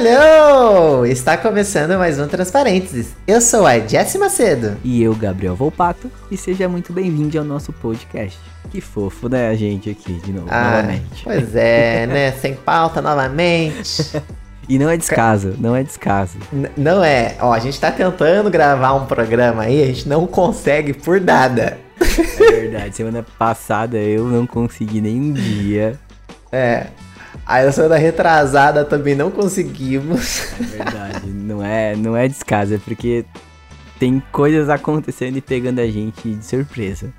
hello! 0.00 1.06
Está 1.06 1.38
começando 1.38 1.96
mais 1.96 2.18
um 2.20 2.28
Transparênteses. 2.28 3.14
Eu 3.26 3.40
sou 3.40 3.66
a 3.66 3.78
Jessie 3.78 4.18
Macedo. 4.20 4.76
E 4.84 5.02
eu, 5.02 5.14
Gabriel 5.14 5.54
Volpato, 5.56 6.10
e 6.30 6.36
seja 6.36 6.68
muito 6.68 6.92
bem-vindo 6.92 7.38
ao 7.38 7.44
nosso 7.44 7.72
podcast. 7.72 8.38
Que 8.70 8.78
fofo, 8.82 9.26
né, 9.30 9.48
a 9.48 9.54
gente 9.54 9.88
aqui 9.88 10.12
de 10.14 10.32
novo, 10.32 10.48
Ah, 10.50 10.82
novamente. 10.82 11.24
Pois 11.24 11.56
é, 11.56 12.04
né? 12.12 12.32
Sem 12.32 12.54
pauta 12.54 13.00
novamente. 13.00 14.20
E 14.68 14.78
não 14.78 14.90
é 14.90 14.98
descaso, 14.98 15.54
não 15.58 15.74
é 15.74 15.82
descaso. 15.82 16.36
N- 16.52 16.68
não 16.76 17.02
é. 17.02 17.36
Ó, 17.40 17.50
a 17.54 17.58
gente 17.58 17.80
tá 17.80 17.90
tentando 17.90 18.50
gravar 18.50 18.92
um 18.94 19.06
programa 19.06 19.62
aí, 19.62 19.82
a 19.82 19.86
gente 19.86 20.06
não 20.06 20.26
consegue 20.26 20.92
por 20.92 21.18
nada. 21.22 21.78
É 22.38 22.50
verdade, 22.60 22.94
semana 22.96 23.24
passada 23.38 23.96
eu 23.96 24.24
não 24.26 24.46
consegui 24.46 25.00
nenhum 25.00 25.32
dia. 25.32 25.98
É. 26.52 26.88
Aí 27.44 27.64
na 27.64 27.72
semana 27.72 27.96
retrasada 27.96 28.84
também 28.84 29.14
não 29.14 29.30
conseguimos. 29.30 30.52
É 30.60 30.64
verdade, 30.64 31.26
não 31.26 31.62
é, 31.62 31.96
não 31.96 32.16
é 32.16 32.28
descaso, 32.28 32.74
é 32.74 32.78
porque 32.78 33.24
tem 33.98 34.22
coisas 34.32 34.68
acontecendo 34.68 35.36
e 35.36 35.40
pegando 35.40 35.80
a 35.80 35.86
gente 35.86 36.28
de 36.28 36.44
surpresa. 36.44 37.12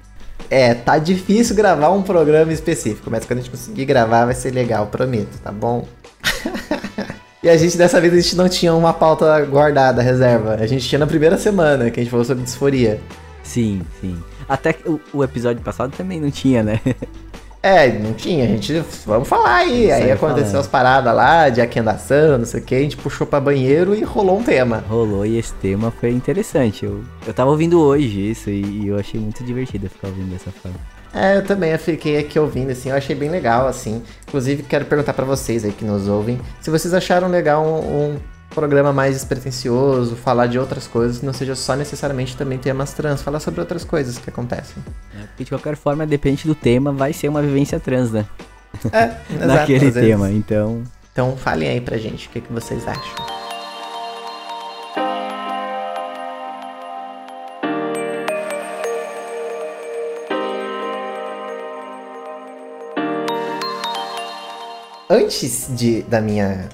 É, 0.50 0.74
tá 0.74 0.98
difícil 0.98 1.56
gravar 1.56 1.90
um 1.90 2.02
programa 2.02 2.54
específico, 2.54 3.10
mas 3.12 3.26
quando 3.26 3.40
a 3.40 3.42
gente 3.42 3.52
conseguir 3.52 3.86
gravar 3.86 4.26
vai 4.26 4.34
ser 4.34 4.52
legal, 4.52 4.88
prometo, 4.88 5.38
tá 5.44 5.52
bom? 5.52 5.88
e 7.44 7.50
a 7.50 7.58
gente, 7.58 7.78
dessa 7.78 8.00
vez, 8.00 8.14
a 8.14 8.20
gente 8.20 8.36
não 8.36 8.48
tinha 8.48 8.74
uma 8.74 8.94
pauta 8.94 9.44
guardada, 9.46 10.02
reserva. 10.02 10.56
A 10.56 10.68
gente 10.68 10.88
tinha 10.88 11.00
na 11.00 11.08
primeira 11.08 11.38
semana, 11.38 11.92
que 11.92 12.00
a 12.00 12.04
gente 12.04 12.12
falou 12.12 12.26
sobre 12.26 12.44
disforia. 12.44 13.02
Sim, 13.44 13.82
sim. 14.00 14.18
Até 14.48 14.72
que 14.72 14.88
o, 14.90 15.02
o 15.14 15.24
episódio 15.24 15.62
passado 15.62 15.94
também 15.96 16.22
não 16.22 16.32
tinha, 16.32 16.64
né? 16.64 16.80
É, 17.68 17.92
não 17.92 18.14
tinha, 18.14 18.46
a 18.46 18.48
gente, 18.48 18.82
vamos 19.06 19.28
falar 19.28 19.56
aí. 19.56 19.92
aí 19.92 20.10
aconteceu 20.10 20.46
falando. 20.46 20.62
as 20.62 20.68
paradas 20.68 21.14
lá, 21.14 21.50
de 21.50 21.60
aquendação, 21.60 22.38
não 22.38 22.46
sei 22.46 22.62
o 22.62 22.64
que, 22.64 22.74
a 22.74 22.80
gente 22.80 22.96
puxou 22.96 23.28
pra 23.28 23.42
banheiro 23.42 23.94
e 23.94 24.04
rolou 24.04 24.40
um 24.40 24.44
tema. 24.44 24.86
Rolou 24.88 25.26
e 25.26 25.38
esse 25.38 25.54
tema 25.56 25.92
foi 25.92 26.12
interessante. 26.12 26.86
Eu, 26.86 27.04
eu 27.26 27.34
tava 27.34 27.50
ouvindo 27.50 27.82
hoje 27.82 28.32
isso 28.32 28.50
e, 28.50 28.62
e 28.64 28.88
eu 28.88 28.98
achei 28.98 29.20
muito 29.20 29.44
divertido 29.44 29.90
ficar 29.90 30.08
ouvindo 30.08 30.32
dessa 30.32 30.50
forma. 30.50 30.78
É, 31.14 31.36
eu 31.36 31.44
também 31.44 31.72
eu 31.72 31.80
fiquei 31.80 32.18
aqui 32.18 32.40
ouvindo, 32.40 32.72
assim, 32.72 32.90
eu 32.90 32.96
achei 32.96 33.14
bem 33.14 33.30
legal, 33.30 33.68
assim. 33.68 34.02
Inclusive, 34.26 34.64
quero 34.64 34.86
perguntar 34.86 35.12
pra 35.12 35.26
vocês 35.26 35.66
aí 35.66 35.74
que 35.74 35.84
nos 35.84 36.08
ouvem, 36.08 36.40
se 36.62 36.70
vocês 36.70 36.94
acharam 36.94 37.28
legal 37.28 37.66
um, 37.66 38.14
um 38.14 38.18
programa 38.50 38.92
mais 38.92 39.14
despretensioso, 39.16 40.16
falar 40.16 40.48
de 40.48 40.58
outras 40.58 40.88
coisas, 40.88 41.22
não 41.22 41.34
seja 41.34 41.56
só 41.56 41.76
necessariamente 41.76 42.36
também 42.36 42.58
temas 42.58 42.94
trans, 42.94 43.22
falar 43.22 43.40
sobre 43.40 43.60
outras 43.60 43.84
coisas 43.84 44.18
que 44.18 44.30
acontecem. 44.30 44.76
É, 45.16 45.26
porque 45.28 45.44
de 45.44 45.50
qualquer 45.52 45.76
forma, 45.76 46.06
depende 46.06 46.46
do 46.48 46.56
tema, 46.56 46.92
vai 46.92 47.14
ser 47.14 47.28
uma 47.30 47.42
vivência 47.42 47.80
trans, 47.80 48.12
né? 48.12 48.26
É, 48.92 49.04
exato, 49.34 49.48
Naquele 49.48 49.92
vezes. 49.92 50.10
tema, 50.10 50.32
então. 50.32 50.84
Então, 51.12 51.36
falem 51.36 51.70
aí 51.70 51.82
pra 51.82 51.98
gente 51.98 52.28
o 52.28 52.30
que, 52.32 52.42
que 52.42 52.54
vocês 52.54 52.88
acham. 52.88 53.38
Antes 65.10 65.68
de, 65.70 66.02
da 66.04 66.20
minha 66.20 66.68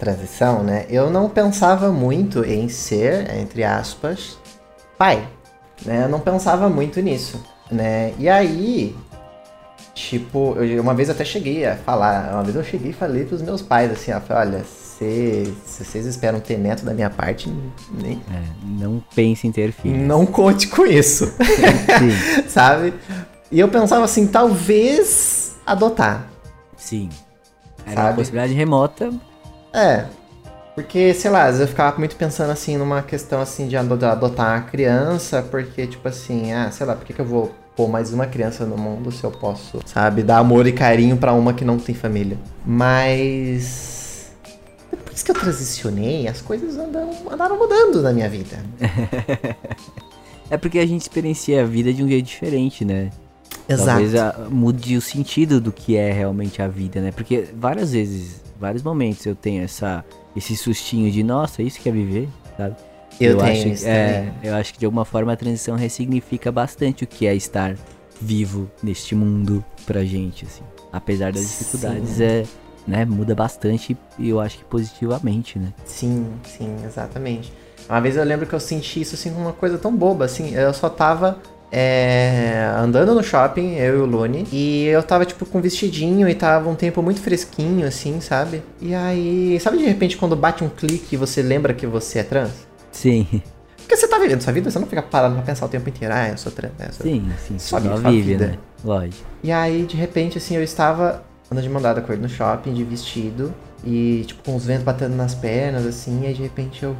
transição, 0.00 0.62
né, 0.64 0.86
eu 0.88 1.10
não 1.10 1.28
pensava 1.28 1.92
muito 1.92 2.42
em 2.44 2.68
ser, 2.68 3.32
entre 3.36 3.62
aspas, 3.62 4.38
pai. 4.98 5.22
Né? 5.84 6.04
Eu 6.04 6.08
não 6.08 6.18
pensava 6.20 6.68
muito 6.68 7.00
nisso, 7.00 7.40
né? 7.70 8.12
E 8.18 8.28
aí, 8.28 8.96
Tipo, 9.94 10.54
eu, 10.62 10.80
uma 10.80 10.94
vez 10.94 11.08
eu 11.08 11.14
até 11.14 11.24
cheguei 11.24 11.66
a 11.66 11.76
falar, 11.76 12.32
uma 12.32 12.42
vez 12.42 12.56
eu 12.56 12.64
cheguei 12.64 12.90
e 12.90 12.94
falei 12.94 13.24
pros 13.24 13.42
meus 13.42 13.60
pais 13.60 13.90
assim, 13.90 14.12
ó, 14.12 14.20
falei, 14.20 14.54
olha, 14.54 14.64
se, 14.64 15.54
se 15.66 15.84
vocês 15.84 16.06
esperam 16.06 16.40
ter 16.40 16.56
neto 16.56 16.84
da 16.84 16.94
minha 16.94 17.10
parte, 17.10 17.52
nem, 17.92 18.12
É, 18.32 18.42
não 18.64 19.02
pense 19.14 19.46
em 19.46 19.52
ter 19.52 19.72
filhos. 19.72 20.00
não 20.06 20.24
conte 20.24 20.68
com 20.68 20.86
isso, 20.86 21.30
sabe? 22.48 22.94
E 23.50 23.58
eu 23.60 23.68
pensava 23.68 24.04
assim, 24.04 24.26
talvez 24.26 25.56
adotar. 25.66 26.26
sim. 26.76 27.08
Era 27.84 27.94
Sabe? 27.96 28.08
uma 28.08 28.14
possibilidade 28.14 28.52
remota. 28.54 29.10
É. 29.72 30.04
Porque, 30.74 31.12
sei 31.14 31.30
lá, 31.30 31.50
eu 31.50 31.66
ficava 31.68 31.98
muito 31.98 32.16
pensando 32.16 32.50
assim 32.50 32.76
numa 32.76 33.02
questão 33.02 33.40
assim 33.40 33.66
de 33.68 33.76
ado- 33.76 34.04
adotar 34.06 34.56
uma 34.58 34.62
criança, 34.68 35.42
porque, 35.42 35.86
tipo 35.86 36.06
assim, 36.08 36.52
ah, 36.52 36.70
sei 36.70 36.86
lá, 36.86 36.94
por 36.94 37.04
que, 37.04 37.12
que 37.12 37.20
eu 37.20 37.24
vou 37.24 37.54
pôr 37.76 37.88
mais 37.88 38.12
uma 38.12 38.26
criança 38.26 38.64
no 38.64 38.76
mundo 38.78 39.10
se 39.12 39.22
eu 39.24 39.30
posso, 39.30 39.80
sabe, 39.84 40.22
dar 40.22 40.38
amor 40.38 40.66
e 40.66 40.72
carinho 40.72 41.16
pra 41.16 41.32
uma 41.32 41.52
que 41.52 41.64
não 41.64 41.78
tem 41.78 41.94
família? 41.94 42.38
Mas. 42.64 44.30
Depois 44.90 45.22
que 45.22 45.30
eu 45.30 45.34
transicionei, 45.34 46.26
as 46.28 46.40
coisas 46.40 46.76
andam, 46.78 47.10
andaram 47.30 47.58
mudando 47.58 48.00
na 48.02 48.12
minha 48.12 48.28
vida. 48.28 48.56
É 50.52 50.56
porque 50.56 50.80
a 50.80 50.86
gente 50.86 51.02
experiencia 51.02 51.62
a 51.62 51.64
vida 51.64 51.92
de 51.92 52.02
um 52.02 52.08
jeito 52.08 52.26
diferente, 52.26 52.84
né? 52.84 53.10
Talvez 53.68 54.16
a- 54.16 54.48
mude 54.50 54.96
o 54.96 55.00
sentido 55.00 55.60
do 55.60 55.70
que 55.70 55.96
é 55.96 56.10
realmente 56.10 56.60
a 56.60 56.66
vida, 56.66 57.00
né? 57.00 57.12
Porque 57.12 57.44
várias 57.56 57.92
vezes, 57.92 58.39
vários 58.60 58.82
momentos 58.82 59.24
eu 59.24 59.34
tenho 59.34 59.64
essa, 59.64 60.04
esse 60.36 60.56
sustinho 60.56 61.10
de, 61.10 61.22
nossa, 61.22 61.62
isso 61.62 61.80
que 61.80 61.88
é 61.88 61.92
viver, 61.92 62.28
sabe? 62.56 62.76
Eu 63.18 63.38
tenho 63.38 63.50
acho, 63.50 63.68
isso 63.68 63.88
é. 63.88 64.32
Eu 64.42 64.54
acho 64.54 64.72
que 64.74 64.78
de 64.78 64.84
alguma 64.84 65.04
forma 65.04 65.32
a 65.32 65.36
transição 65.36 65.76
ressignifica 65.76 66.52
bastante 66.52 67.04
o 67.04 67.06
que 67.06 67.26
é 67.26 67.34
estar 67.34 67.74
vivo 68.20 68.70
neste 68.82 69.14
mundo 69.14 69.64
pra 69.86 70.04
gente, 70.04 70.44
assim. 70.44 70.62
Apesar 70.92 71.32
das 71.32 71.42
dificuldades, 71.42 72.10
Sim. 72.10 72.24
é, 72.24 72.44
né, 72.86 73.04
muda 73.04 73.34
bastante 73.34 73.96
e 74.18 74.28
eu 74.28 74.40
acho 74.40 74.58
que 74.58 74.64
positivamente, 74.64 75.58
né? 75.58 75.72
Sim, 75.84 76.26
sim, 76.44 76.76
exatamente. 76.84 77.52
Uma 77.88 78.00
vez 78.00 78.16
eu 78.16 78.24
lembro 78.24 78.46
que 78.46 78.54
eu 78.54 78.60
senti 78.60 79.00
isso 79.00 79.14
assim, 79.14 79.30
uma 79.30 79.52
coisa 79.52 79.78
tão 79.78 79.94
boba, 79.94 80.24
assim, 80.24 80.54
eu 80.54 80.72
só 80.74 80.88
tava 80.88 81.38
é, 81.72 82.72
andando 82.76 83.14
no 83.14 83.22
shopping, 83.22 83.74
eu 83.76 83.98
e 83.98 84.00
o 84.00 84.04
Lune, 84.06 84.46
e 84.52 84.86
eu 84.86 85.02
tava, 85.02 85.24
tipo, 85.24 85.46
com 85.46 85.58
um 85.58 85.60
vestidinho 85.60 86.28
e 86.28 86.34
tava 86.34 86.68
um 86.68 86.74
tempo 86.74 87.02
muito 87.02 87.20
fresquinho, 87.20 87.86
assim, 87.86 88.20
sabe? 88.20 88.62
E 88.80 88.94
aí, 88.94 89.58
sabe 89.60 89.78
de 89.78 89.84
repente 89.84 90.16
quando 90.16 90.34
bate 90.34 90.64
um 90.64 90.68
clique 90.68 91.14
e 91.14 91.16
você 91.16 91.42
lembra 91.42 91.72
que 91.72 91.86
você 91.86 92.20
é 92.20 92.22
trans? 92.22 92.50
Sim, 92.90 93.26
Porque 93.76 93.96
você 93.96 94.08
tá 94.08 94.18
vivendo 94.18 94.40
sua 94.40 94.52
vida, 94.52 94.70
você 94.70 94.78
não 94.78 94.86
fica 94.86 95.02
parado 95.02 95.34
pra 95.34 95.42
pensar 95.44 95.66
o 95.66 95.68
tempo 95.68 95.88
inteiro, 95.88 96.14
ah, 96.14 96.28
eu 96.28 96.36
sou 96.38 96.50
trans, 96.52 96.72
eu 96.78 96.92
sou 96.92 97.06
sim, 97.06 97.28
sim. 97.46 97.58
Só 97.58 97.78
Só 97.78 97.80
vive 97.80 98.00
sua 98.00 98.10
vive, 98.10 98.32
vida. 98.32 98.46
né? 98.46 98.58
Lógico. 98.84 99.24
E 99.42 99.52
aí, 99.52 99.84
de 99.84 99.96
repente, 99.96 100.38
assim, 100.38 100.56
eu 100.56 100.62
estava 100.62 101.22
andando 101.50 101.64
de 101.64 101.70
mão 101.70 101.82
dada 101.82 102.00
com 102.00 102.12
ele 102.12 102.22
no 102.22 102.28
shopping, 102.28 102.72
de 102.72 102.84
vestido, 102.84 103.52
e, 103.84 104.24
tipo, 104.26 104.42
com 104.44 104.54
os 104.56 104.64
ventos 104.64 104.84
batendo 104.84 105.16
nas 105.16 105.34
pernas, 105.34 105.86
assim, 105.86 106.22
e 106.22 106.26
aí, 106.28 106.34
de 106.34 106.42
repente, 106.42 106.82
eu... 106.82 106.96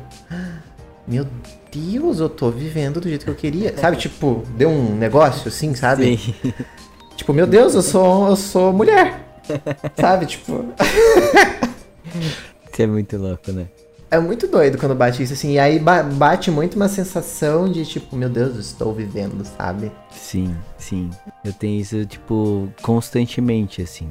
"Ah, 1.10 1.12
Meu 1.12 1.26
Deus, 1.72 2.20
eu 2.20 2.28
tô 2.28 2.50
vivendo 2.50 3.00
do 3.00 3.08
jeito 3.08 3.24
que 3.24 3.30
eu 3.30 3.34
queria. 3.34 3.76
Sabe, 3.76 3.96
tipo, 3.96 4.42
deu 4.56 4.68
um 4.70 4.94
negócio, 4.96 5.48
assim, 5.48 5.74
sabe? 5.74 6.16
Sim. 6.16 6.34
Tipo, 7.16 7.34
meu 7.34 7.46
Deus, 7.46 7.74
eu 7.74 7.82
sou, 7.82 8.28
eu 8.28 8.36
sou 8.36 8.72
mulher. 8.72 9.42
sabe, 9.94 10.24
tipo... 10.24 10.64
Isso 12.72 12.82
é 12.82 12.86
muito 12.86 13.16
louco, 13.18 13.52
né? 13.52 13.66
É 14.10 14.18
muito 14.18 14.48
doido 14.48 14.78
quando 14.78 14.94
bate 14.94 15.22
isso, 15.22 15.34
assim. 15.34 15.52
E 15.52 15.58
aí 15.58 15.78
ba- 15.78 16.02
bate 16.02 16.50
muito 16.50 16.74
uma 16.76 16.88
sensação 16.88 17.70
de, 17.70 17.84
tipo, 17.84 18.16
meu 18.16 18.28
Deus, 18.28 18.54
eu 18.54 18.60
estou 18.60 18.92
vivendo, 18.94 19.44
sabe? 19.44 19.92
Sim, 20.10 20.56
sim. 20.78 21.10
Eu 21.44 21.52
tenho 21.52 21.80
isso, 21.80 22.04
tipo, 22.06 22.68
constantemente, 22.82 23.82
assim. 23.82 24.08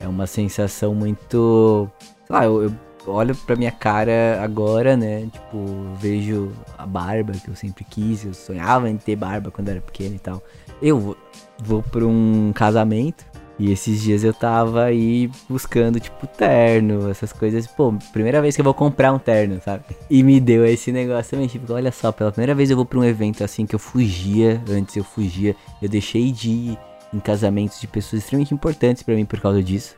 É 0.00 0.06
uma 0.08 0.26
sensação 0.26 0.94
muito. 0.94 1.88
Sei 2.26 2.36
lá, 2.36 2.44
eu, 2.44 2.64
eu 2.64 2.72
olho 3.06 3.34
pra 3.34 3.56
minha 3.56 3.72
cara 3.72 4.40
agora, 4.42 4.96
né? 4.96 5.28
Tipo, 5.32 5.66
vejo 5.98 6.52
a 6.76 6.86
barba 6.86 7.32
que 7.32 7.48
eu 7.48 7.56
sempre 7.56 7.84
quis. 7.84 8.24
Eu 8.24 8.34
sonhava 8.34 8.88
em 8.88 8.96
ter 8.96 9.16
barba 9.16 9.50
quando 9.50 9.68
era 9.68 9.80
pequeno 9.80 10.14
e 10.14 10.18
tal. 10.18 10.42
Eu 10.80 11.16
vou, 11.58 11.82
pra 11.82 12.04
um 12.04 12.52
casamento. 12.54 13.24
E 13.58 13.70
esses 13.70 14.02
dias 14.02 14.24
eu 14.24 14.32
tava 14.32 14.84
aí 14.84 15.30
buscando, 15.48 16.00
tipo, 16.00 16.26
terno, 16.26 17.08
essas 17.10 17.32
coisas. 17.32 17.66
Pô, 17.66 17.94
primeira 18.12 18.40
vez 18.40 18.56
que 18.56 18.60
eu 18.60 18.64
vou 18.64 18.74
comprar 18.74 19.12
um 19.12 19.18
terno, 19.18 19.60
sabe? 19.62 19.84
E 20.10 20.22
me 20.22 20.40
deu 20.40 20.66
esse 20.66 20.90
negócio 20.90 21.32
também, 21.32 21.46
tipo, 21.46 21.72
olha 21.72 21.92
só, 21.92 22.10
pela 22.10 22.32
primeira 22.32 22.54
vez 22.54 22.70
eu 22.70 22.76
vou 22.76 22.86
pra 22.86 22.98
um 22.98 23.04
evento 23.04 23.44
assim 23.44 23.66
que 23.66 23.74
eu 23.74 23.78
fugia, 23.78 24.60
antes 24.68 24.96
eu 24.96 25.04
fugia, 25.04 25.54
eu 25.80 25.88
deixei 25.88 26.32
de 26.32 26.50
ir 26.50 26.78
em 27.12 27.20
casamentos 27.20 27.78
de 27.80 27.86
pessoas 27.86 28.22
extremamente 28.22 28.54
importantes 28.54 29.02
pra 29.02 29.14
mim 29.14 29.26
por 29.26 29.38
causa 29.38 29.62
disso. 29.62 29.94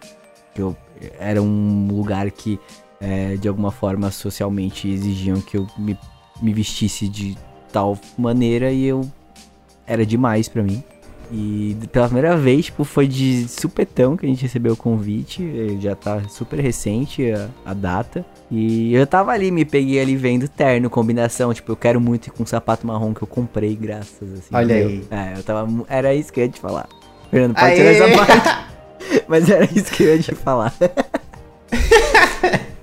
Eu 0.55 0.77
era 1.19 1.41
um 1.41 1.89
lugar 1.91 2.31
que, 2.31 2.59
é, 3.05 3.37
de 3.37 3.47
alguma 3.49 3.71
forma, 3.71 4.11
socialmente 4.11 4.89
exigiam 4.89 5.41
que 5.41 5.56
eu 5.59 5.67
me, 5.77 5.97
me 6.41 6.53
vestisse 6.55 7.06
de 7.09 7.37
tal 7.73 7.99
maneira 8.17 8.71
e 8.71 8.85
eu 8.87 9.03
era 9.87 10.06
demais 10.06 10.49
pra 10.49 10.62
mim. 10.62 10.83
E 11.33 11.77
pela 11.91 12.06
primeira 12.06 12.37
vez, 12.37 12.67
tipo, 12.67 12.85
foi 12.85 13.09
de 13.09 13.49
supetão 13.49 14.17
que 14.17 14.25
a 14.27 14.29
gente 14.29 14.43
recebeu 14.43 14.75
o 14.75 14.77
convite. 14.77 15.43
eh, 15.43 15.77
Já 15.81 15.95
tá 15.97 16.23
super 16.29 16.61
recente 16.61 17.33
a, 17.33 17.49
a 17.65 17.75
data. 17.75 18.25
E 18.51 18.95
eu 18.95 19.07
tava 19.07 19.33
ali, 19.33 19.50
me 19.50 19.65
peguei 19.65 20.00
ali 20.00 20.17
vendo 20.17 20.47
terno, 20.47 20.89
combinação. 20.91 21.53
Tipo, 21.53 21.73
eu 21.73 21.77
quero 21.77 22.00
muito 22.00 22.27
ir 22.29 22.31
com 22.31 22.43
um 22.43 22.47
sapato 22.47 22.87
marrom 22.87 23.12
que 23.15 23.23
eu 23.23 23.27
comprei, 23.27 23.75
graças 23.75 24.33
assim. 24.35 24.55
Olha 24.55 24.79
entendeu? 24.79 25.07
aí. 25.11 25.35
É, 25.35 25.39
eu 25.39 25.43
tava. 25.43 25.67
Era 25.89 26.15
isso 26.15 26.33
que 26.33 26.41
eu 26.41 26.45
ia 26.45 26.50
te 26.50 26.61
falar. 26.61 26.89
Fernando, 27.31 27.55
pode 27.55 27.67
Aê! 27.67 27.75
tirar 27.77 27.91
essa 27.91 28.27
parte. 28.27 28.65
Mas 29.27 29.49
era 29.50 29.65
isso 29.65 29.91
que 29.93 30.03
eu 30.05 30.15
ia 30.17 30.23
te 30.23 30.35
falar. 30.35 30.73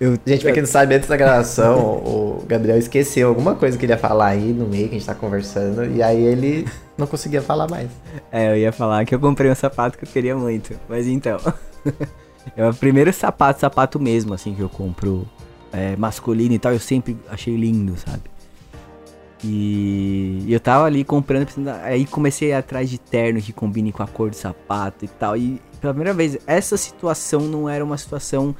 Eu, 0.00 0.16
gente, 0.24 0.42
pra 0.42 0.52
quem 0.52 0.62
não 0.62 0.68
sabe, 0.68 0.94
antes 0.94 1.08
da 1.08 1.16
gravação, 1.16 1.78
o 1.78 2.44
Gabriel 2.46 2.78
esqueceu 2.78 3.28
alguma 3.28 3.56
coisa 3.56 3.76
que 3.76 3.84
ele 3.84 3.92
ia 3.92 3.98
falar 3.98 4.28
aí 4.28 4.52
no 4.52 4.66
meio 4.66 4.88
que 4.88 4.94
a 4.94 4.98
gente 4.98 5.06
tá 5.06 5.14
conversando, 5.14 5.84
e 5.84 6.00
aí 6.00 6.22
ele 6.22 6.68
não 6.96 7.06
conseguia 7.06 7.42
falar 7.42 7.68
mais. 7.68 7.90
É, 8.30 8.52
eu 8.52 8.56
ia 8.56 8.70
falar 8.70 9.04
que 9.04 9.14
eu 9.14 9.18
comprei 9.18 9.50
um 9.50 9.54
sapato 9.56 9.98
que 9.98 10.04
eu 10.04 10.08
queria 10.08 10.36
muito, 10.36 10.78
mas 10.88 11.08
então. 11.08 11.40
é 12.56 12.68
o 12.68 12.72
primeiro 12.72 13.12
sapato, 13.12 13.60
sapato 13.60 13.98
mesmo, 13.98 14.34
assim, 14.34 14.54
que 14.54 14.60
eu 14.60 14.68
compro 14.68 15.26
é, 15.72 15.96
masculino 15.96 16.54
e 16.54 16.58
tal, 16.60 16.72
eu 16.72 16.80
sempre 16.80 17.18
achei 17.28 17.56
lindo, 17.56 17.96
sabe? 17.96 18.22
E 19.42 20.46
eu 20.48 20.58
tava 20.58 20.84
ali 20.84 21.04
comprando, 21.04 21.48
aí 21.82 22.04
comecei 22.06 22.52
atrás 22.52 22.90
de 22.90 22.98
terno 22.98 23.40
que 23.40 23.52
combine 23.52 23.92
com 23.92 24.02
a 24.02 24.06
cor 24.06 24.30
do 24.30 24.36
sapato 24.36 25.04
e 25.04 25.08
tal. 25.08 25.36
E 25.36 25.60
pela 25.80 25.94
primeira 25.94 26.12
vez, 26.12 26.38
essa 26.46 26.76
situação 26.76 27.40
não 27.42 27.68
era 27.68 27.84
uma 27.84 27.96
situação 27.96 28.54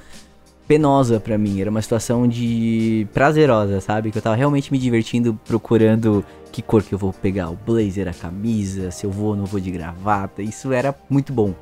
penosa 0.69 1.19
para 1.19 1.39
mim, 1.39 1.61
era 1.63 1.71
uma 1.71 1.81
situação 1.81 2.29
de 2.29 3.09
prazerosa, 3.15 3.81
sabe? 3.81 4.13
Que 4.13 4.19
eu 4.19 4.23
tava 4.23 4.37
realmente 4.37 4.71
me 4.71 4.79
divertindo 4.79 5.39
procurando 5.47 6.23
que 6.53 6.61
cor 6.61 6.83
que 6.83 6.95
eu 6.95 6.99
vou 6.99 7.13
pegar, 7.13 7.49
o 7.49 7.57
blazer, 7.57 8.07
a 8.07 8.13
camisa, 8.13 8.91
se 8.91 9.07
eu 9.07 9.11
vou 9.11 9.29
ou 9.29 9.37
não 9.37 9.47
vou 9.47 9.59
de 9.59 9.71
gravata. 9.71 10.43
Isso 10.43 10.71
era 10.71 10.95
muito 11.09 11.33
bom. 11.33 11.55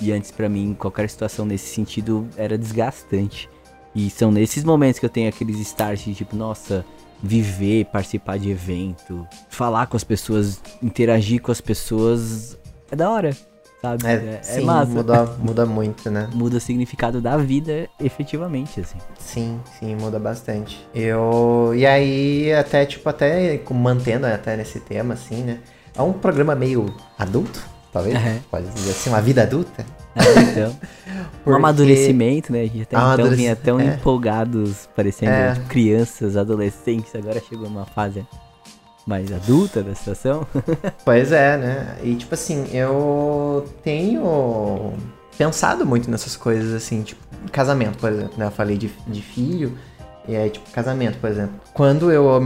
E 0.00 0.12
antes 0.12 0.30
para 0.30 0.48
mim, 0.48 0.74
qualquer 0.78 1.10
situação 1.10 1.44
nesse 1.44 1.74
sentido 1.74 2.28
era 2.36 2.56
desgastante. 2.56 3.50
E 3.94 4.08
são 4.08 4.30
nesses 4.30 4.62
momentos 4.62 5.00
que 5.00 5.06
eu 5.06 5.10
tenho 5.10 5.28
aqueles 5.28 5.58
starts 5.58 6.04
de 6.04 6.14
tipo, 6.14 6.36
nossa, 6.36 6.84
viver, 7.22 7.86
participar 7.86 8.38
de 8.38 8.50
evento, 8.50 9.26
falar 9.48 9.86
com 9.86 9.96
as 9.96 10.04
pessoas, 10.04 10.60
interagir 10.82 11.40
com 11.40 11.50
as 11.50 11.60
pessoas, 11.60 12.58
é 12.90 12.96
da 12.96 13.10
hora, 13.10 13.36
sabe? 13.84 14.06
É, 14.06 14.12
é, 14.12 14.38
é 14.40 14.42
sim, 14.42 14.62
é 14.62 14.64
massa. 14.64 14.90
Muda, 14.90 15.24
muda 15.38 15.66
muito, 15.66 16.10
né? 16.10 16.28
Muda 16.32 16.56
o 16.56 16.60
significado 16.60 17.20
da 17.20 17.36
vida 17.36 17.88
efetivamente, 18.00 18.80
assim. 18.80 18.98
Sim, 19.18 19.60
sim, 19.78 19.94
muda 19.94 20.18
bastante. 20.18 20.86
Eu. 20.94 21.72
E 21.76 21.84
aí, 21.86 22.52
até, 22.52 22.86
tipo, 22.86 23.08
até 23.08 23.60
mantendo 23.70 24.26
até 24.26 24.56
nesse 24.56 24.80
tema, 24.80 25.14
assim, 25.14 25.42
né? 25.42 25.58
É 25.96 26.02
um 26.02 26.12
programa 26.12 26.54
meio 26.54 26.92
adulto, 27.18 27.62
talvez, 27.92 28.16
uhum. 28.16 28.40
pode 28.50 28.66
dizer 28.68 28.90
assim, 28.90 29.10
uma 29.10 29.20
vida 29.20 29.42
adulta. 29.42 29.84
É, 30.16 30.40
então. 30.40 30.76
Porque... 31.44 31.50
Um 31.50 31.56
amadurecimento, 31.56 32.50
né? 32.52 32.62
A 32.62 32.66
gente 32.66 32.82
até 32.82 32.96
então 32.96 33.30
vinha 33.30 33.54
tão 33.54 33.78
é. 33.78 33.86
empolgados, 33.86 34.88
parecendo 34.96 35.32
é. 35.32 35.54
crianças, 35.68 36.36
adolescentes, 36.36 37.14
agora 37.14 37.40
chegou 37.40 37.66
uma 37.66 37.84
fase 37.84 38.26
mais 39.06 39.32
adulta 39.32 39.82
da 39.82 39.94
situação. 39.94 40.46
pois 41.04 41.32
é, 41.32 41.56
né? 41.56 41.96
E 42.02 42.14
tipo 42.14 42.34
assim, 42.34 42.66
eu 42.72 43.68
tenho 43.82 44.92
pensado 45.36 45.84
muito 45.84 46.10
nessas 46.10 46.36
coisas, 46.36 46.72
assim, 46.72 47.02
tipo, 47.02 47.20
casamento, 47.50 47.98
por 47.98 48.10
exemplo, 48.10 48.34
né? 48.36 48.46
Eu 48.46 48.50
falei 48.50 48.76
de, 48.76 48.90
de 49.06 49.22
filho, 49.22 49.76
e 50.26 50.36
aí, 50.36 50.50
tipo, 50.50 50.70
casamento, 50.70 51.18
por 51.18 51.30
exemplo. 51.30 51.54
Quando 51.72 52.10
eu 52.10 52.40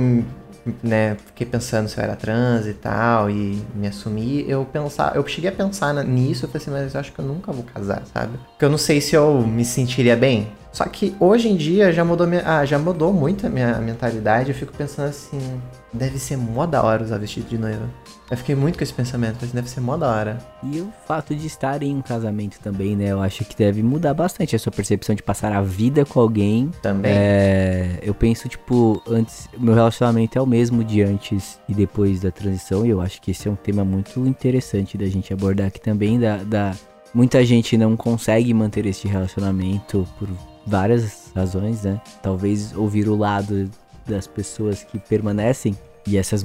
né, 0.83 1.17
fiquei 1.27 1.47
pensando 1.47 1.89
se 1.89 1.99
eu 1.99 2.05
era 2.05 2.17
trans 2.17 2.67
e 2.67 2.75
tal, 2.75 3.31
e 3.31 3.63
me 3.75 3.87
assumi, 3.87 4.45
eu 4.49 4.65
pensar, 4.65 5.15
eu 5.15 5.27
cheguei 5.27 5.51
a 5.51 5.53
pensar 5.53 5.95
nisso, 6.05 6.45
eu 6.45 6.49
falei 6.49 6.63
assim, 6.63 6.71
mas 6.71 6.95
eu 6.95 7.01
acho 7.01 7.13
que 7.13 7.19
eu 7.19 7.25
nunca 7.25 7.53
vou 7.53 7.65
casar, 7.65 8.03
sabe? 8.13 8.39
Porque 8.51 8.65
eu 8.65 8.71
não 8.71 8.79
sei 8.79 9.01
se 9.01 9.15
eu 9.15 9.41
me 9.47 9.65
sentiria 9.65 10.17
bem. 10.17 10.49
Só 10.73 10.85
que 10.85 11.15
hoje 11.19 11.49
em 11.49 11.57
dia 11.57 11.93
já 11.93 12.05
mudou, 12.05 12.27
minha, 12.27 12.43
ah, 12.45 12.65
já 12.65 12.79
mudou 12.79 13.13
muito 13.13 13.47
a 13.47 13.51
minha 13.51 13.79
mentalidade, 13.79 14.51
eu 14.51 14.55
fico 14.55 14.73
pensando 14.73 15.09
assim, 15.09 15.61
deve 15.93 16.19
ser 16.19 16.37
mó 16.37 16.67
da 16.67 16.83
hora 16.83 17.03
usar 17.03 17.19
vestido 17.19 17.49
de 17.49 17.59
noiva. 17.59 17.89
Eu 18.31 18.37
fiquei 18.37 18.55
muito 18.55 18.77
com 18.77 18.85
esse 18.85 18.93
pensamento, 18.93 19.39
mas 19.41 19.53
deve 19.53 19.71
ser 19.71 19.81
mó 19.81 19.97
da 19.97 20.07
hora. 20.11 20.39
E 20.63 20.81
o 20.81 20.93
fato 21.07 21.35
de 21.35 21.47
estar 21.47 21.83
em 21.83 21.97
um 21.97 22.03
casamento 22.03 22.59
também, 22.61 22.95
né? 22.95 23.07
Eu 23.07 23.23
acho 23.23 23.43
que 23.45 23.57
deve 23.57 23.83
mudar 23.83 24.13
bastante 24.13 24.55
a 24.55 24.59
sua 24.59 24.71
percepção 24.71 25.15
de 25.15 25.23
passar 25.23 25.51
a 25.51 25.63
vida 25.63 26.05
com 26.05 26.21
alguém. 26.21 26.71
Também. 26.83 27.11
É, 27.15 27.99
eu 28.03 28.13
penso, 28.13 28.47
tipo, 28.47 29.03
antes, 29.09 29.49
meu 29.59 29.75
relacionamento 29.75 30.39
é 30.39 30.43
o 30.43 30.47
mesmo 30.47 30.85
de 30.85 31.03
antes 31.03 31.59
e 31.67 31.73
depois 31.73 32.21
da 32.21 32.31
transição. 32.31 32.85
E 32.85 32.91
eu 32.91 33.01
acho 33.01 33.21
que 33.23 33.31
esse 33.31 33.49
é 33.49 33.51
um 33.51 33.57
tema 33.57 33.83
muito 33.83 34.21
interessante 34.27 34.99
da 34.99 35.07
gente 35.07 35.33
abordar 35.33 35.69
aqui 35.69 35.81
também. 35.81 36.21
Da, 36.21 36.37
da 36.39 36.75
muita 37.15 37.43
gente 37.47 37.79
não 37.79 37.97
consegue 37.97 38.53
manter 38.53 38.85
esse 38.85 39.09
relacionamento 39.09 40.07
por 40.19 40.29
várias 40.67 41.33
razões, 41.35 41.83
né? 41.83 41.99
Talvez 42.23 42.77
ouvir 42.77 43.09
o 43.09 43.17
lado 43.17 43.71
das 44.09 44.27
pessoas 44.27 44.83
que 44.83 44.99
permanecem 44.99 45.77
e 46.07 46.17
essas 46.17 46.45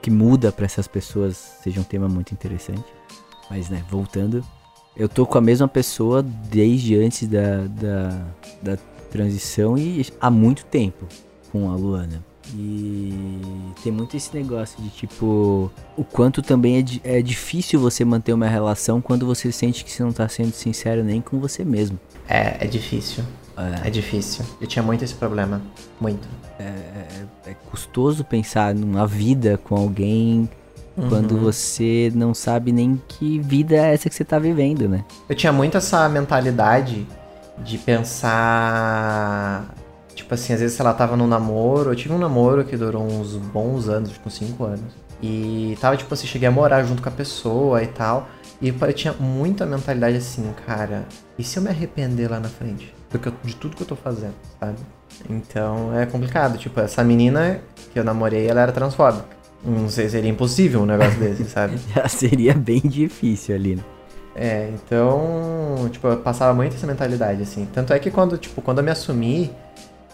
que 0.00 0.10
muda 0.10 0.50
para 0.50 0.64
essas 0.64 0.88
pessoas 0.88 1.36
seja 1.62 1.80
um 1.80 1.84
tema 1.84 2.08
muito 2.08 2.32
interessante. 2.32 2.84
Mas, 3.50 3.68
né, 3.68 3.84
voltando, 3.90 4.44
eu 4.96 5.08
tô 5.08 5.26
com 5.26 5.38
a 5.38 5.40
mesma 5.40 5.68
pessoa 5.68 6.22
desde 6.22 6.96
antes 6.96 7.28
da, 7.28 7.66
da, 7.66 8.26
da 8.62 8.78
transição 9.10 9.76
e 9.76 10.06
há 10.20 10.30
muito 10.30 10.64
tempo 10.64 11.06
com 11.50 11.70
a 11.70 11.76
Luana. 11.76 12.24
E 12.54 13.14
tem 13.82 13.92
muito 13.92 14.16
esse 14.16 14.34
negócio 14.34 14.82
de 14.82 14.90
tipo, 14.90 15.70
o 15.96 16.04
quanto 16.04 16.42
também 16.42 16.78
é, 17.04 17.18
é 17.18 17.22
difícil 17.22 17.78
você 17.78 18.04
manter 18.04 18.32
uma 18.32 18.48
relação 18.48 19.00
quando 19.00 19.24
você 19.24 19.52
sente 19.52 19.84
que 19.84 19.92
você 19.92 20.02
não 20.02 20.12
tá 20.12 20.28
sendo 20.28 20.52
sincero 20.52 21.04
nem 21.04 21.20
com 21.20 21.38
você 21.38 21.64
mesmo. 21.64 21.98
É, 22.28 22.64
é 22.64 22.66
difícil. 22.66 23.24
É. 23.56 23.88
é 23.88 23.90
difícil. 23.90 24.44
Eu 24.60 24.66
tinha 24.66 24.82
muito 24.82 25.04
esse 25.04 25.14
problema. 25.14 25.60
Muito. 26.00 26.26
É, 26.58 26.64
é, 26.64 27.50
é 27.50 27.54
custoso 27.70 28.24
pensar 28.24 28.74
numa 28.74 29.06
vida 29.06 29.58
com 29.58 29.76
alguém 29.76 30.48
uhum. 30.96 31.08
quando 31.08 31.38
você 31.38 32.12
não 32.14 32.34
sabe 32.34 32.72
nem 32.72 33.00
que 33.08 33.38
vida 33.38 33.74
é 33.74 33.94
essa 33.94 34.08
que 34.08 34.14
você 34.14 34.24
tá 34.24 34.38
vivendo, 34.38 34.88
né? 34.88 35.04
Eu 35.28 35.36
tinha 35.36 35.52
muito 35.52 35.76
essa 35.76 36.08
mentalidade 36.08 37.06
de 37.58 37.78
pensar. 37.78 39.74
Tipo 40.14 40.34
assim, 40.34 40.52
às 40.52 40.60
vezes, 40.60 40.78
lá, 40.78 40.92
tava 40.92 41.16
num 41.16 41.26
namoro. 41.26 41.90
Eu 41.90 41.96
tive 41.96 42.14
um 42.14 42.18
namoro 42.18 42.64
que 42.64 42.76
durou 42.76 43.02
uns 43.02 43.36
bons 43.36 43.88
anos, 43.88 44.12
tipo, 44.12 44.30
cinco 44.30 44.64
anos. 44.64 44.92
E 45.22 45.76
tava, 45.80 45.96
tipo 45.96 46.12
assim, 46.12 46.26
cheguei 46.26 46.48
a 46.48 46.50
morar 46.50 46.82
junto 46.82 47.02
com 47.02 47.08
a 47.08 47.12
pessoa 47.12 47.82
e 47.82 47.86
tal. 47.86 48.28
E 48.60 48.68
eu 48.68 48.92
tinha 48.92 49.12
muita 49.14 49.66
mentalidade 49.66 50.16
assim, 50.16 50.52
cara, 50.66 51.04
e 51.36 51.42
se 51.42 51.56
eu 51.58 51.62
me 51.62 51.68
arrepender 51.68 52.30
lá 52.30 52.38
na 52.38 52.48
frente? 52.48 52.94
Eu, 53.16 53.32
de 53.42 53.56
tudo 53.56 53.76
que 53.76 53.82
eu 53.82 53.86
tô 53.86 53.96
fazendo, 53.96 54.34
sabe? 54.58 54.76
Então 55.28 55.96
é 55.98 56.06
complicado. 56.06 56.58
Tipo, 56.58 56.80
essa 56.80 57.02
menina 57.04 57.60
que 57.92 57.98
eu 57.98 58.04
namorei, 58.04 58.46
ela 58.46 58.60
era 58.60 58.72
transfóbica. 58.72 59.42
Não 59.64 59.88
sei, 59.88 60.08
seria 60.08 60.30
impossível 60.30 60.82
um 60.82 60.86
negócio 60.86 61.18
desse, 61.18 61.44
sabe? 61.50 61.78
Já 61.94 62.08
seria 62.08 62.54
bem 62.54 62.80
difícil 62.80 63.54
ali, 63.54 63.76
né? 63.76 63.82
É, 64.34 64.70
então, 64.72 65.88
tipo, 65.90 66.08
eu 66.08 66.16
passava 66.16 66.54
muito 66.54 66.74
essa 66.74 66.86
mentalidade, 66.86 67.42
assim. 67.42 67.68
Tanto 67.72 67.92
é 67.92 67.98
que 67.98 68.10
quando, 68.10 68.38
tipo, 68.38 68.62
quando 68.62 68.78
eu 68.78 68.84
me 68.84 68.90
assumi, 68.90 69.50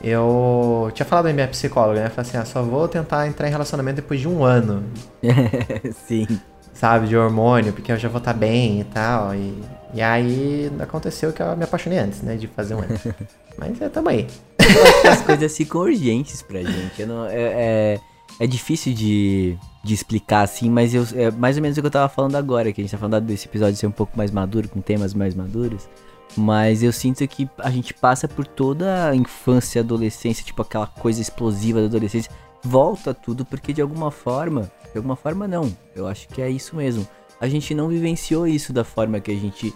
eu 0.02 0.90
tinha 0.92 1.06
falado 1.06 1.24
pra 1.26 1.32
minha 1.32 1.48
psicóloga, 1.48 2.00
né? 2.00 2.06
Eu 2.06 2.10
falei 2.10 2.28
assim, 2.28 2.36
ah, 2.36 2.44
só 2.44 2.62
vou 2.62 2.88
tentar 2.88 3.26
entrar 3.26 3.48
em 3.48 3.50
relacionamento 3.50 3.96
depois 3.96 4.20
de 4.20 4.28
um 4.28 4.44
ano. 4.44 4.84
Sim. 6.06 6.26
Sabe, 6.74 7.08
de 7.08 7.16
hormônio, 7.16 7.72
porque 7.72 7.90
eu 7.90 7.96
já 7.96 8.08
vou 8.08 8.18
estar 8.18 8.32
tá 8.32 8.38
bem 8.38 8.80
e 8.80 8.84
tal. 8.84 9.34
E 9.34 9.54
e 9.94 10.02
aí 10.02 10.70
aconteceu 10.80 11.32
que 11.32 11.42
eu 11.42 11.56
me 11.56 11.64
apaixonei 11.64 11.98
antes, 11.98 12.22
né? 12.22 12.36
De 12.36 12.46
fazer 12.46 12.74
um 12.74 12.80
antes. 12.80 13.12
Mas 13.56 13.80
é, 13.80 13.88
tamo 13.88 14.08
aí. 14.08 14.26
Eu 14.58 14.82
acho 14.84 15.00
que 15.02 15.08
as 15.08 15.22
coisas 15.22 15.56
ficam 15.56 15.80
urgentes 15.80 16.42
pra 16.42 16.62
gente. 16.62 17.04
Não, 17.06 17.26
é, 17.26 17.32
é, 17.34 18.00
é, 18.38 18.46
difícil 18.46 18.92
de, 18.92 19.56
de 19.82 19.94
explicar 19.94 20.42
assim, 20.42 20.70
mas 20.70 20.94
eu, 20.94 21.04
é 21.16 21.30
mais 21.30 21.56
ou 21.56 21.62
menos 21.62 21.76
o 21.76 21.80
que 21.80 21.86
eu 21.86 21.90
tava 21.90 22.08
falando 22.08 22.36
agora, 22.36 22.70
que 22.72 22.80
a 22.80 22.84
gente 22.84 22.90
tá 22.90 22.98
falando 22.98 23.24
desse 23.24 23.48
episódio 23.48 23.76
ser 23.76 23.86
um 23.86 23.92
pouco 23.92 24.16
mais 24.16 24.30
maduro, 24.30 24.68
com 24.68 24.80
temas 24.80 25.14
mais 25.14 25.34
maduros. 25.34 25.88
Mas 26.36 26.82
eu 26.82 26.92
sinto 26.92 27.26
que 27.26 27.48
a 27.58 27.70
gente 27.70 27.94
passa 27.94 28.28
por 28.28 28.46
toda 28.46 29.08
a 29.08 29.16
infância, 29.16 29.80
adolescência, 29.80 30.44
tipo 30.44 30.62
aquela 30.62 30.86
coisa 30.86 31.20
explosiva 31.20 31.80
da 31.80 31.86
adolescência. 31.86 32.30
Volta 32.62 33.14
tudo, 33.14 33.44
porque 33.44 33.72
de 33.72 33.80
alguma 33.80 34.10
forma, 34.10 34.70
de 34.92 34.98
alguma 34.98 35.16
forma 35.16 35.48
não. 35.48 35.74
Eu 35.96 36.06
acho 36.06 36.28
que 36.28 36.42
é 36.42 36.50
isso 36.50 36.76
mesmo 36.76 37.08
a 37.40 37.48
gente 37.48 37.74
não 37.74 37.88
vivenciou 37.88 38.46
isso 38.46 38.72
da 38.72 38.84
forma 38.84 39.20
que 39.20 39.30
a 39.30 39.36
gente 39.36 39.74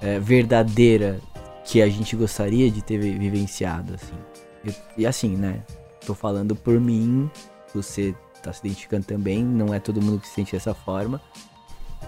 é, 0.00 0.18
verdadeira 0.18 1.20
que 1.64 1.82
a 1.82 1.88
gente 1.88 2.16
gostaria 2.16 2.70
de 2.70 2.82
ter 2.82 2.98
vivenciado, 2.98 3.94
assim. 3.94 4.14
E, 4.64 5.02
e, 5.02 5.06
assim, 5.06 5.36
né? 5.36 5.62
Tô 6.04 6.14
falando 6.14 6.56
por 6.56 6.80
mim, 6.80 7.30
você 7.74 8.14
tá 8.42 8.52
se 8.52 8.60
identificando 8.66 9.04
também, 9.04 9.44
não 9.44 9.72
é 9.72 9.78
todo 9.78 10.00
mundo 10.00 10.20
que 10.20 10.28
se 10.28 10.34
sente 10.34 10.52
dessa 10.52 10.74
forma. 10.74 11.20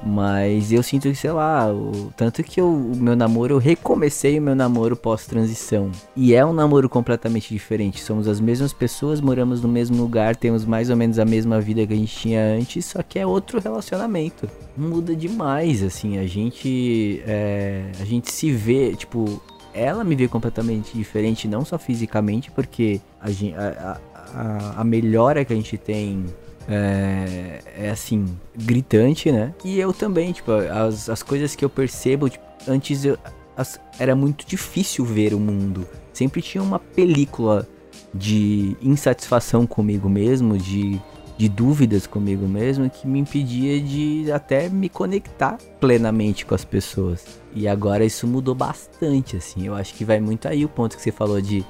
Mas 0.04 0.72
eu 0.72 0.82
sinto 0.82 1.08
que, 1.08 1.14
sei 1.14 1.30
lá, 1.30 1.72
o, 1.72 2.12
tanto 2.16 2.42
que 2.42 2.60
eu, 2.60 2.68
o 2.68 2.96
meu 2.96 3.14
namoro, 3.14 3.54
eu 3.54 3.58
recomecei 3.58 4.38
o 4.38 4.42
meu 4.42 4.54
namoro 4.54 4.96
pós-transição. 4.96 5.90
E 6.16 6.34
é 6.34 6.44
um 6.44 6.52
namoro 6.52 6.88
completamente 6.88 7.54
diferente. 7.54 8.00
Somos 8.00 8.26
as 8.26 8.40
mesmas 8.40 8.72
pessoas, 8.72 9.20
moramos 9.20 9.62
no 9.62 9.68
mesmo 9.68 9.96
lugar, 10.02 10.34
temos 10.34 10.64
mais 10.64 10.90
ou 10.90 10.96
menos 10.96 11.18
a 11.18 11.24
mesma 11.24 11.60
vida 11.60 11.86
que 11.86 11.92
a 11.92 11.96
gente 11.96 12.16
tinha 12.16 12.42
antes, 12.42 12.84
só 12.84 13.02
que 13.02 13.18
é 13.18 13.26
outro 13.26 13.60
relacionamento. 13.60 14.48
Muda 14.76 15.14
demais, 15.14 15.82
assim, 15.82 16.18
a 16.18 16.26
gente. 16.26 17.22
É, 17.26 17.90
a 18.00 18.04
gente 18.04 18.32
se 18.32 18.50
vê, 18.50 18.96
tipo, 18.96 19.40
ela 19.72 20.02
me 20.02 20.14
vê 20.14 20.28
completamente 20.28 20.96
diferente, 20.96 21.46
não 21.46 21.64
só 21.64 21.78
fisicamente, 21.78 22.50
porque 22.50 23.00
a, 23.20 23.28
a, 23.28 24.00
a, 24.34 24.80
a 24.80 24.84
melhora 24.84 25.44
que 25.44 25.52
a 25.52 25.56
gente 25.56 25.78
tem 25.78 26.24
é, 26.68 27.60
é 27.76 27.90
assim, 27.90 28.36
gritante, 28.56 29.30
né? 29.30 29.54
E 29.64 29.78
eu 29.78 29.92
também, 29.92 30.32
tipo, 30.32 30.52
as, 30.52 31.08
as 31.08 31.22
coisas 31.22 31.54
que 31.54 31.64
eu 31.64 31.70
percebo, 31.70 32.28
tipo, 32.28 32.44
antes 32.68 33.04
eu, 33.04 33.18
as, 33.56 33.80
era 33.98 34.14
muito 34.14 34.46
difícil 34.46 35.04
ver 35.04 35.34
o 35.34 35.40
mundo. 35.40 35.86
Sempre 36.12 36.42
tinha 36.42 36.62
uma 36.62 36.78
película 36.78 37.66
de 38.14 38.76
insatisfação 38.82 39.66
comigo 39.66 40.08
mesmo, 40.08 40.58
de, 40.58 41.00
de 41.36 41.48
dúvidas 41.48 42.06
comigo 42.06 42.46
mesmo, 42.46 42.88
que 42.90 43.06
me 43.06 43.18
impedia 43.18 43.80
de 43.80 44.30
até 44.30 44.68
me 44.68 44.88
conectar 44.88 45.58
plenamente 45.80 46.44
com 46.44 46.54
as 46.54 46.64
pessoas. 46.64 47.24
E 47.54 47.66
agora 47.66 48.04
isso 48.04 48.26
mudou 48.26 48.54
bastante, 48.54 49.36
assim. 49.36 49.66
Eu 49.66 49.74
acho 49.74 49.94
que 49.94 50.04
vai 50.04 50.20
muito 50.20 50.46
aí 50.46 50.64
o 50.64 50.68
ponto 50.68 50.96
que 50.96 51.02
você 51.02 51.12
falou 51.12 51.40
de 51.40 51.64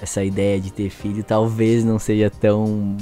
essa 0.00 0.24
ideia 0.24 0.60
de 0.60 0.72
ter 0.72 0.90
filho 0.90 1.22
talvez 1.22 1.84
não 1.84 1.98
seja 1.98 2.28
tão 2.28 2.96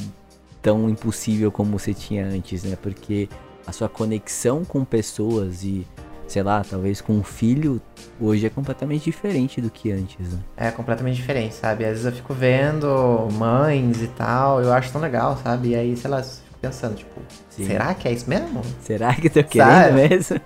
tão 0.62 0.88
impossível 0.88 1.50
como 1.50 1.78
você 1.78 1.92
tinha 1.92 2.25
antes, 2.25 2.62
né? 2.62 2.76
Porque 2.81 3.28
a 3.66 3.73
sua 3.73 3.88
conexão 3.88 4.64
com 4.64 4.85
pessoas 4.85 5.64
e 5.64 5.87
sei 6.26 6.42
lá, 6.42 6.64
talvez 6.64 7.02
com 7.02 7.12
um 7.12 7.23
filho, 7.23 7.78
hoje 8.19 8.47
é 8.47 8.49
completamente 8.49 9.04
diferente 9.04 9.61
do 9.61 9.69
que 9.71 9.92
antes, 9.92 10.33
né? 10.33 10.38
É 10.57 10.71
completamente 10.71 11.16
diferente, 11.16 11.54
sabe? 11.54 11.85
Às 11.85 11.90
vezes 11.90 12.07
eu 12.07 12.12
fico 12.12 12.33
vendo 12.33 13.28
mães 13.33 14.00
e 14.00 14.07
tal, 14.07 14.62
eu 14.62 14.73
acho 14.73 14.90
tão 14.90 15.00
legal, 15.00 15.37
sabe? 15.42 15.71
E 15.71 15.75
aí, 15.75 15.95
sei 15.95 16.11
lá, 16.11 16.21
eu 16.21 16.25
fico 16.25 16.59
pensando, 16.59 16.97
tipo, 16.97 17.21
Sim. 17.50 17.66
será 17.66 17.92
que 17.92 18.09
é 18.09 18.12
isso 18.12 18.31
mesmo? 18.31 18.62
Será 18.81 19.14
que 19.14 19.28
tô 19.28 19.45
querendo 19.45 19.71
sabe? 19.71 19.92
mesmo? 20.09 20.40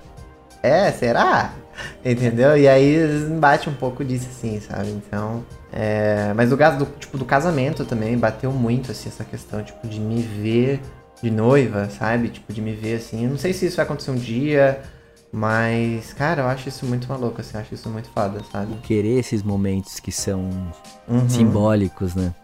É, 0.61 0.91
será? 0.91 1.53
Entendeu? 2.05 2.57
E 2.57 2.69
aí 2.69 2.99
bate 3.39 3.69
um 3.69 3.75
pouco 3.75 4.05
disso, 4.05 4.29
assim, 4.31 4.61
sabe? 4.61 4.91
Então. 4.91 5.45
É... 5.73 6.33
Mas 6.35 6.53
o 6.53 6.57
caso 6.57 6.79
do, 6.79 6.87
tipo, 6.99 7.19
do 7.19 7.25
casamento 7.25 7.85
também 7.85 8.17
bateu 8.17 8.53
muito, 8.53 8.91
assim, 8.91 9.09
essa 9.09 9.25
questão, 9.25 9.63
tipo, 9.63 9.87
de 9.87 10.01
me 10.01 10.23
ver 10.23 10.81
de 11.23 11.31
noiva, 11.31 11.89
sabe? 11.91 12.29
Tipo, 12.29 12.53
de 12.53 12.61
me 12.61 12.73
ver 12.73 12.97
assim. 12.97 13.25
Eu 13.25 13.31
não 13.31 13.39
sei 13.39 13.53
se 13.53 13.67
isso 13.67 13.77
vai 13.77 13.85
acontecer 13.85 14.11
um 14.11 14.17
dia, 14.17 14.83
mas, 15.33 16.13
cara, 16.13 16.43
eu 16.43 16.47
acho 16.47 16.69
isso 16.69 16.87
muito 16.87 17.09
maluco, 17.09 17.41
assim, 17.41 17.57
eu 17.57 17.61
acho 17.61 17.75
isso 17.75 17.89
muito 17.89 18.09
foda, 18.11 18.41
sabe? 18.51 18.75
Querer 18.83 19.19
esses 19.19 19.43
momentos 19.43 20.01
que 20.01 20.13
são 20.13 20.51
uhum. 21.09 21.29
simbólicos, 21.29 22.15
né? 22.15 22.35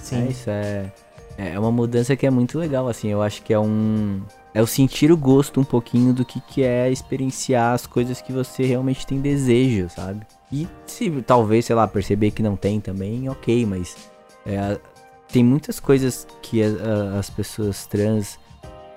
Sim. 0.00 0.26
É, 0.26 0.30
isso 0.30 0.50
é, 0.50 0.92
é 1.36 1.58
uma 1.58 1.72
mudança 1.72 2.16
que 2.16 2.26
é 2.26 2.30
muito 2.30 2.58
legal, 2.58 2.88
assim, 2.88 3.08
eu 3.08 3.22
acho 3.22 3.42
que 3.42 3.52
é 3.52 3.58
um. 3.58 4.22
É 4.58 4.60
o 4.60 4.66
sentir 4.66 5.12
o 5.12 5.16
gosto 5.16 5.60
um 5.60 5.64
pouquinho 5.64 6.12
do 6.12 6.24
que, 6.24 6.40
que 6.40 6.64
é 6.64 6.90
experienciar 6.90 7.74
as 7.74 7.86
coisas 7.86 8.20
que 8.20 8.32
você 8.32 8.64
realmente 8.64 9.06
tem 9.06 9.20
desejo, 9.20 9.88
sabe? 9.88 10.26
E 10.50 10.66
se 10.84 11.08
talvez, 11.22 11.66
sei 11.66 11.76
lá, 11.76 11.86
perceber 11.86 12.32
que 12.32 12.42
não 12.42 12.56
tem 12.56 12.80
também, 12.80 13.28
ok, 13.28 13.64
mas 13.64 13.96
é, 14.44 14.76
tem 15.28 15.44
muitas 15.44 15.78
coisas 15.78 16.26
que 16.42 16.60
a, 16.60 16.66
a, 16.66 17.18
as 17.20 17.30
pessoas 17.30 17.86
trans 17.86 18.36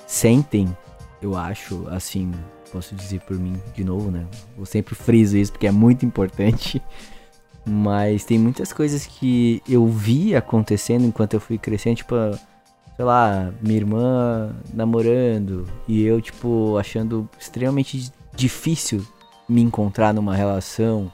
sentem, 0.08 0.76
eu 1.22 1.38
acho, 1.38 1.88
assim, 1.90 2.32
posso 2.72 2.96
dizer 2.96 3.22
por 3.22 3.38
mim 3.38 3.54
de 3.76 3.84
novo, 3.84 4.10
né? 4.10 4.26
Eu 4.58 4.66
sempre 4.66 4.96
friso 4.96 5.38
isso 5.38 5.52
porque 5.52 5.68
é 5.68 5.72
muito 5.72 6.04
importante. 6.04 6.82
Mas 7.64 8.26
tem 8.26 8.40
muitas 8.40 8.74
coisas 8.74 9.06
que 9.06 9.62
eu 9.70 9.86
vi 9.86 10.36
acontecendo 10.36 11.06
enquanto 11.06 11.36
eu 11.36 11.40
fui 11.40 11.60
crescendo, 11.60 11.98
tipo, 11.98 12.16
sei 13.02 13.04
lá, 13.04 13.52
minha 13.60 13.78
irmã 13.78 14.56
namorando 14.72 15.66
e 15.88 16.04
eu, 16.04 16.22
tipo, 16.22 16.78
achando 16.78 17.28
extremamente 17.40 18.12
difícil 18.36 19.04
me 19.50 19.60
encontrar 19.60 20.14
numa 20.14 20.36
relação. 20.36 21.12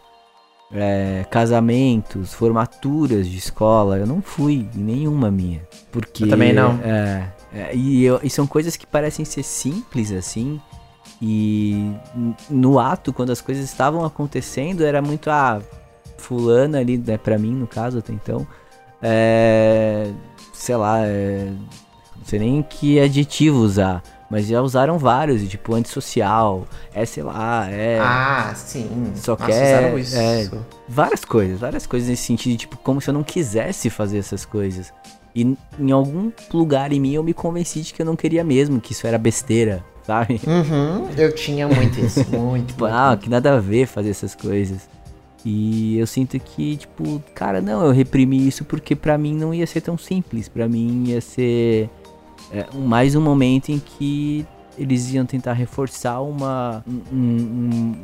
É, 0.70 1.26
casamentos, 1.32 2.34
formaturas 2.34 3.26
de 3.26 3.38
escola, 3.38 3.98
eu 3.98 4.06
não 4.06 4.22
fui 4.22 4.68
em 4.76 4.84
nenhuma 4.84 5.32
minha. 5.32 5.62
Porque. 5.94 6.26
Eu 6.26 6.28
também 6.28 6.52
não. 6.52 6.78
É, 6.84 7.32
é 7.54 7.74
e, 7.74 8.04
eu, 8.04 8.20
e 8.22 8.30
são 8.30 8.46
coisas 8.46 8.76
que 8.76 8.86
parecem 8.86 9.24
ser 9.24 9.44
simples 9.44 10.12
assim, 10.12 10.60
e 11.22 11.90
no 12.50 12.80
ato, 12.80 13.14
quando 13.14 13.32
as 13.32 13.40
coisas 13.40 13.64
estavam 13.64 14.04
acontecendo, 14.04 14.84
era 14.84 15.02
muito 15.02 15.30
a 15.30 15.56
ah, 15.56 15.62
fulana 16.18 16.80
ali, 16.80 16.98
né, 16.98 17.18
pra 17.18 17.38
mim, 17.38 17.54
no 17.54 17.66
caso, 17.66 18.00
até 18.00 18.12
então. 18.12 18.46
É, 19.02 20.12
sei 20.58 20.76
lá, 20.76 21.00
é, 21.06 21.52
não 22.18 22.26
sei 22.26 22.40
nem 22.40 22.64
que 22.64 23.00
adjetivo 23.00 23.60
usar. 23.60 24.04
Mas 24.30 24.46
já 24.46 24.62
usaram 24.62 24.98
vários, 24.98 25.48
tipo, 25.48 25.74
antissocial, 25.74 26.68
é, 26.94 27.06
sei 27.06 27.24
lá, 27.24 27.66
é. 27.70 27.98
Ah, 28.02 28.52
sim. 28.54 29.14
Só 29.16 29.32
Nossa, 29.34 29.46
quer. 29.46 29.98
Isso. 29.98 30.18
É, 30.18 30.50
várias 30.90 31.24
coisas, 31.24 31.60
várias 31.62 31.88
coisas 31.88 32.10
nesse 32.10 32.24
sentido, 32.24 32.58
tipo, 32.58 32.78
como 32.78 33.00
se 33.00 33.10
eu 33.10 33.14
não 33.14 33.24
quisesse 33.24 33.90
fazer 33.90 34.18
essas 34.18 34.44
coisas. 34.44 34.92
E 35.34 35.56
em 35.80 35.92
algum 35.92 36.30
lugar 36.54 36.92
em 36.92 37.00
mim 37.00 37.14
eu 37.14 37.24
me 37.24 37.34
convenci 37.34 37.82
de 37.82 37.94
que 37.94 38.02
eu 38.02 38.06
não 38.06 38.18
queria 38.18 38.44
mesmo, 38.44 38.82
que 38.82 38.92
isso 38.92 39.08
era 39.08 39.18
besteira 39.18 39.86
sabe? 40.08 40.40
Uhum, 40.48 41.10
eu 41.18 41.36
tinha 41.36 41.68
muito 41.68 42.00
isso, 42.00 42.26
muito. 42.32 42.68
tipo, 42.68 42.86
ah, 42.86 43.18
que 43.20 43.30
nada 43.30 43.58
a 43.58 43.60
ver 43.60 43.86
fazer 43.86 44.12
essas 44.12 44.34
coisas. 44.34 44.88
E 45.46 45.98
eu 45.98 46.08
sinto 46.08 46.40
que, 46.40 46.78
tipo, 46.78 47.22
cara, 47.34 47.62
não, 47.62 47.86
eu 47.86 47.92
reprimi 47.92 48.48
isso 48.48 48.66
porque 48.66 48.96
pra 48.96 49.18
mim 49.18 49.36
não 49.36 49.54
ia 49.54 49.66
ser 49.68 49.82
tão 49.82 49.98
simples. 49.98 50.50
Pra 50.50 50.68
mim 50.68 51.06
ia 51.08 51.22
ser 51.22 51.90
é, 52.52 52.66
mais 52.76 53.16
um 53.16 53.22
momento 53.22 53.70
em 53.70 53.80
que 53.80 54.46
eles 54.78 55.12
iam 55.12 55.26
tentar 55.26 55.54
reforçar 55.54 56.22
uma. 56.22 56.84
Um, 56.88 57.18
um, 57.18 57.96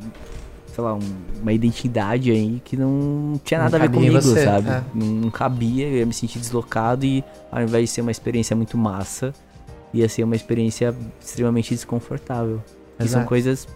sei 0.74 0.84
lá, 0.84 0.96
um, 0.96 1.00
uma 1.42 1.54
identidade 1.54 2.32
aí 2.32 2.62
que 2.64 2.76
não 2.76 3.40
tinha 3.44 3.60
nada 3.60 3.78
não 3.78 3.86
a 3.86 3.88
ver 3.88 3.94
comigo, 3.94 4.22
você, 4.22 4.44
sabe? 4.44 4.70
É. 4.70 4.84
Não, 4.94 5.08
não 5.08 5.32
cabia, 5.32 5.88
eu 5.88 5.98
ia 5.98 6.06
me 6.06 6.14
sentir 6.14 6.40
deslocado 6.40 7.06
e 7.06 7.24
ao 7.52 7.62
invés 7.62 7.90
de 7.90 7.96
ser 7.96 8.02
uma 8.02 8.12
experiência 8.12 8.56
muito 8.56 8.76
massa, 8.78 9.34
ia 9.94 10.10
ser 10.10 10.24
uma 10.24 10.36
experiência 10.36 10.96
extremamente 11.22 11.70
desconfortável. 11.70 12.56
Exato. 13.00 13.06
E 13.06 13.08
são 13.08 13.26
coisas 13.26 13.68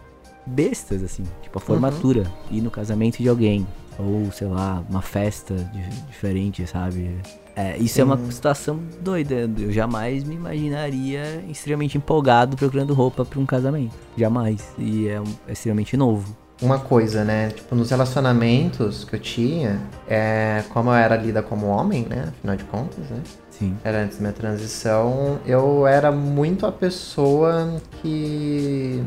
bestas, 0.47 1.03
assim, 1.03 1.23
tipo 1.41 1.57
a 1.57 1.61
formatura, 1.61 2.21
uhum. 2.21 2.57
ir 2.57 2.61
no 2.61 2.71
casamento 2.71 3.21
de 3.21 3.29
alguém, 3.29 3.67
ou 3.99 4.31
sei 4.31 4.47
lá, 4.47 4.83
uma 4.89 5.01
festa 5.01 5.55
de, 5.55 5.89
diferente, 6.07 6.65
sabe? 6.67 7.17
É, 7.55 7.75
isso 7.77 7.95
Sim. 7.95 8.01
é 8.01 8.03
uma 8.03 8.17
situação 8.31 8.79
doida. 9.01 9.49
Eu 9.57 9.71
jamais 9.71 10.23
me 10.23 10.35
imaginaria 10.35 11.43
extremamente 11.49 11.97
empolgado 11.97 12.55
procurando 12.55 12.93
roupa 12.93 13.25
para 13.25 13.39
um 13.39 13.45
casamento. 13.47 13.95
Jamais. 14.15 14.73
E 14.77 15.07
é, 15.07 15.21
é 15.47 15.51
extremamente 15.51 15.97
novo 15.97 16.35
uma 16.61 16.79
coisa, 16.79 17.23
né? 17.23 17.49
Tipo, 17.49 17.75
nos 17.75 17.89
relacionamentos 17.89 19.03
que 19.03 19.15
eu 19.15 19.19
tinha, 19.19 19.79
é, 20.07 20.63
como 20.69 20.89
eu 20.89 20.95
era 20.95 21.15
lida 21.15 21.41
como 21.43 21.67
homem, 21.67 22.05
né? 22.09 22.25
Afinal 22.29 22.55
de 22.55 22.63
contas, 22.65 23.05
né? 23.09 23.21
Sim. 23.51 23.75
Era 23.83 24.03
antes 24.03 24.17
da 24.17 24.21
minha 24.21 24.33
transição, 24.33 25.39
eu 25.45 25.87
era 25.87 26.11
muito 26.11 26.65
a 26.65 26.71
pessoa 26.71 27.79
que 28.01 29.03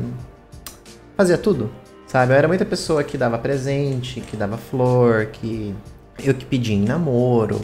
fazia 1.21 1.37
tudo, 1.37 1.69
sabe? 2.07 2.33
Eu 2.33 2.37
era 2.37 2.47
muita 2.47 2.65
pessoa 2.65 3.03
que 3.03 3.15
dava 3.15 3.37
presente, 3.37 4.21
que 4.21 4.35
dava 4.35 4.57
flor, 4.57 5.27
que 5.27 5.75
eu 6.23 6.33
que 6.33 6.45
pedia 6.45 6.75
em 6.75 6.83
namoro, 6.83 7.61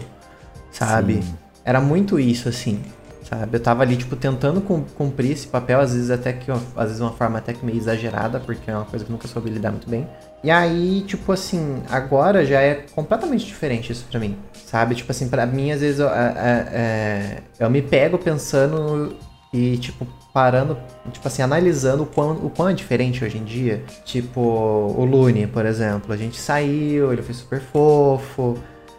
sabe? 0.72 1.24
Sim. 1.24 1.36
Era 1.66 1.82
muito 1.82 2.20
isso, 2.20 2.48
assim, 2.48 2.80
sabe? 3.24 3.58
Eu 3.58 3.60
tava 3.60 3.82
ali, 3.82 3.98
tipo, 3.98 4.16
tentando 4.16 4.62
cumprir 4.62 5.32
esse 5.32 5.48
papel, 5.48 5.80
às 5.80 5.92
vezes 5.92 6.12
até 6.12 6.34
que, 6.34 6.52
às 6.52 6.86
vezes 6.86 7.00
uma 7.00 7.12
forma 7.14 7.40
até 7.40 7.52
que 7.52 7.66
meio 7.66 7.80
exagerada, 7.80 8.40
porque 8.40 8.70
é 8.70 8.76
uma 8.76 8.86
coisa 8.86 9.04
que 9.04 9.12
eu 9.12 9.14
nunca 9.14 9.28
soube 9.28 9.50
lidar 9.50 9.72
muito 9.72 9.90
bem. 9.90 10.08
E 10.44 10.52
aí, 10.52 11.04
tipo 11.08 11.32
assim, 11.32 11.82
agora 11.90 12.46
já 12.46 12.62
é 12.62 12.86
completamente 12.94 13.44
diferente 13.44 13.92
isso 13.92 14.06
pra 14.10 14.20
mim, 14.20 14.38
sabe? 14.54 14.94
Tipo 14.94 15.12
assim, 15.12 15.28
pra 15.28 15.48
mim, 15.48 15.72
às 15.72 15.82
vezes, 15.82 16.00
eu, 16.00 16.10
é, 16.10 16.34
é, 16.38 16.68
é, 16.74 17.38
eu 17.60 17.70
me 17.72 17.82
pego 17.82 18.20
pensando 18.20 19.16
e, 19.52 19.78
tipo, 19.78 20.06
parando, 20.38 20.77
tipo 21.12 21.27
assim, 21.27 21.41
analisando 21.41 22.03
o 22.03 22.06
quão, 22.06 22.34
o 22.34 22.50
quão 22.51 22.70
é 22.70 22.74
diferente 22.74 23.25
hoje 23.25 23.39
em 23.39 23.44
dia. 23.44 23.84
Tipo, 24.06 24.39
o 24.39 25.03
Lune, 25.03 25.48
por 25.48 25.65
exemplo. 25.65 26.13
A 26.13 26.15
gente 26.15 26.38
saiu, 26.38 27.12
ele 27.12 27.24
foi 27.24 27.34
super 27.34 27.60
fofo, 27.60 28.56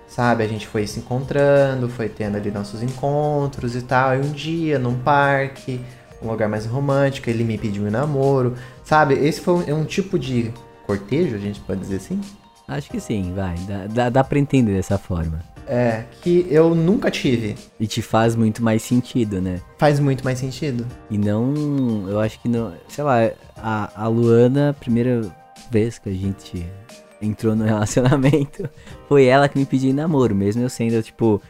sabe? 0.09 0.43
A 0.43 0.49
gente 0.49 0.67
foi 0.67 0.85
se 0.85 0.99
encontrando, 0.99 1.89
foi 1.89 2.09
tendo 2.09 2.37
ali 2.37 2.51
nossos 2.51 2.83
encontros 2.83 3.77
e 3.77 3.83
tal. 3.83 4.17
E 4.17 4.19
um 4.19 4.33
dia, 4.33 4.81
num 4.81 4.99
parque, 4.99 5.81
um 6.21 6.29
lugar 6.29 6.49
mais 6.49 6.67
romântico, 6.67 7.31
ele 7.31 7.45
me 7.45 7.57
pediu 7.57 7.85
um 7.85 7.91
namoro, 7.91 8.55
sabe? 8.83 9.15
Esse 9.15 9.41
foi 9.41 9.73
um, 9.73 9.83
um 9.83 9.85
tipo 9.85 10.19
de 10.19 10.53
cortejo, 10.89 11.37
a 11.37 11.39
gente 11.39 11.61
pode 11.61 11.79
dizer 11.79 11.99
assim? 11.99 12.21
Acho 12.67 12.91
que 12.91 12.99
sim, 12.99 13.33
vai. 13.33 13.55
Dá, 13.59 13.87
dá, 13.87 14.11
dá 14.11 14.25
pra 14.25 14.41
entender 14.41 14.75
dessa 14.75 14.99
forma. 14.99 15.39
É, 15.69 16.05
que 16.23 16.47
eu 16.51 16.75
nunca 16.75 17.11
tive. 17.11 17.55
E 17.79 17.87
te 17.87 18.01
faz 18.01 18.35
muito 18.35 18.63
mais 18.63 18.83
sentido, 18.83 19.41
né? 19.41 19.61
Faz 19.77 20.01
muito 20.01 20.25
mais 20.25 20.39
sentido. 20.39 20.87
E 21.11 21.19
não. 21.19 22.09
Eu 22.09 22.19
acho 22.19 22.41
que 22.41 22.49
não. 22.49 22.73
Sei 22.89 23.05
lá, 23.05 23.31
a, 23.57 24.05
a 24.05 24.09
Luana, 24.09 24.75
primeira 24.81 25.21
vez 25.71 25.99
que 25.99 26.09
a 26.09 26.13
gente 26.13 26.67
entrou 27.21 27.55
no 27.55 27.65
relacionamento, 27.67 28.69
foi 29.09 29.27
ela 29.27 29.49
que 29.49 29.59
me 29.59 29.67
pediu 29.67 29.93
namoro, 29.93 30.35
mesmo 30.35 30.63
eu 30.63 30.71
sendo, 30.71 31.03
tipo. 31.03 31.41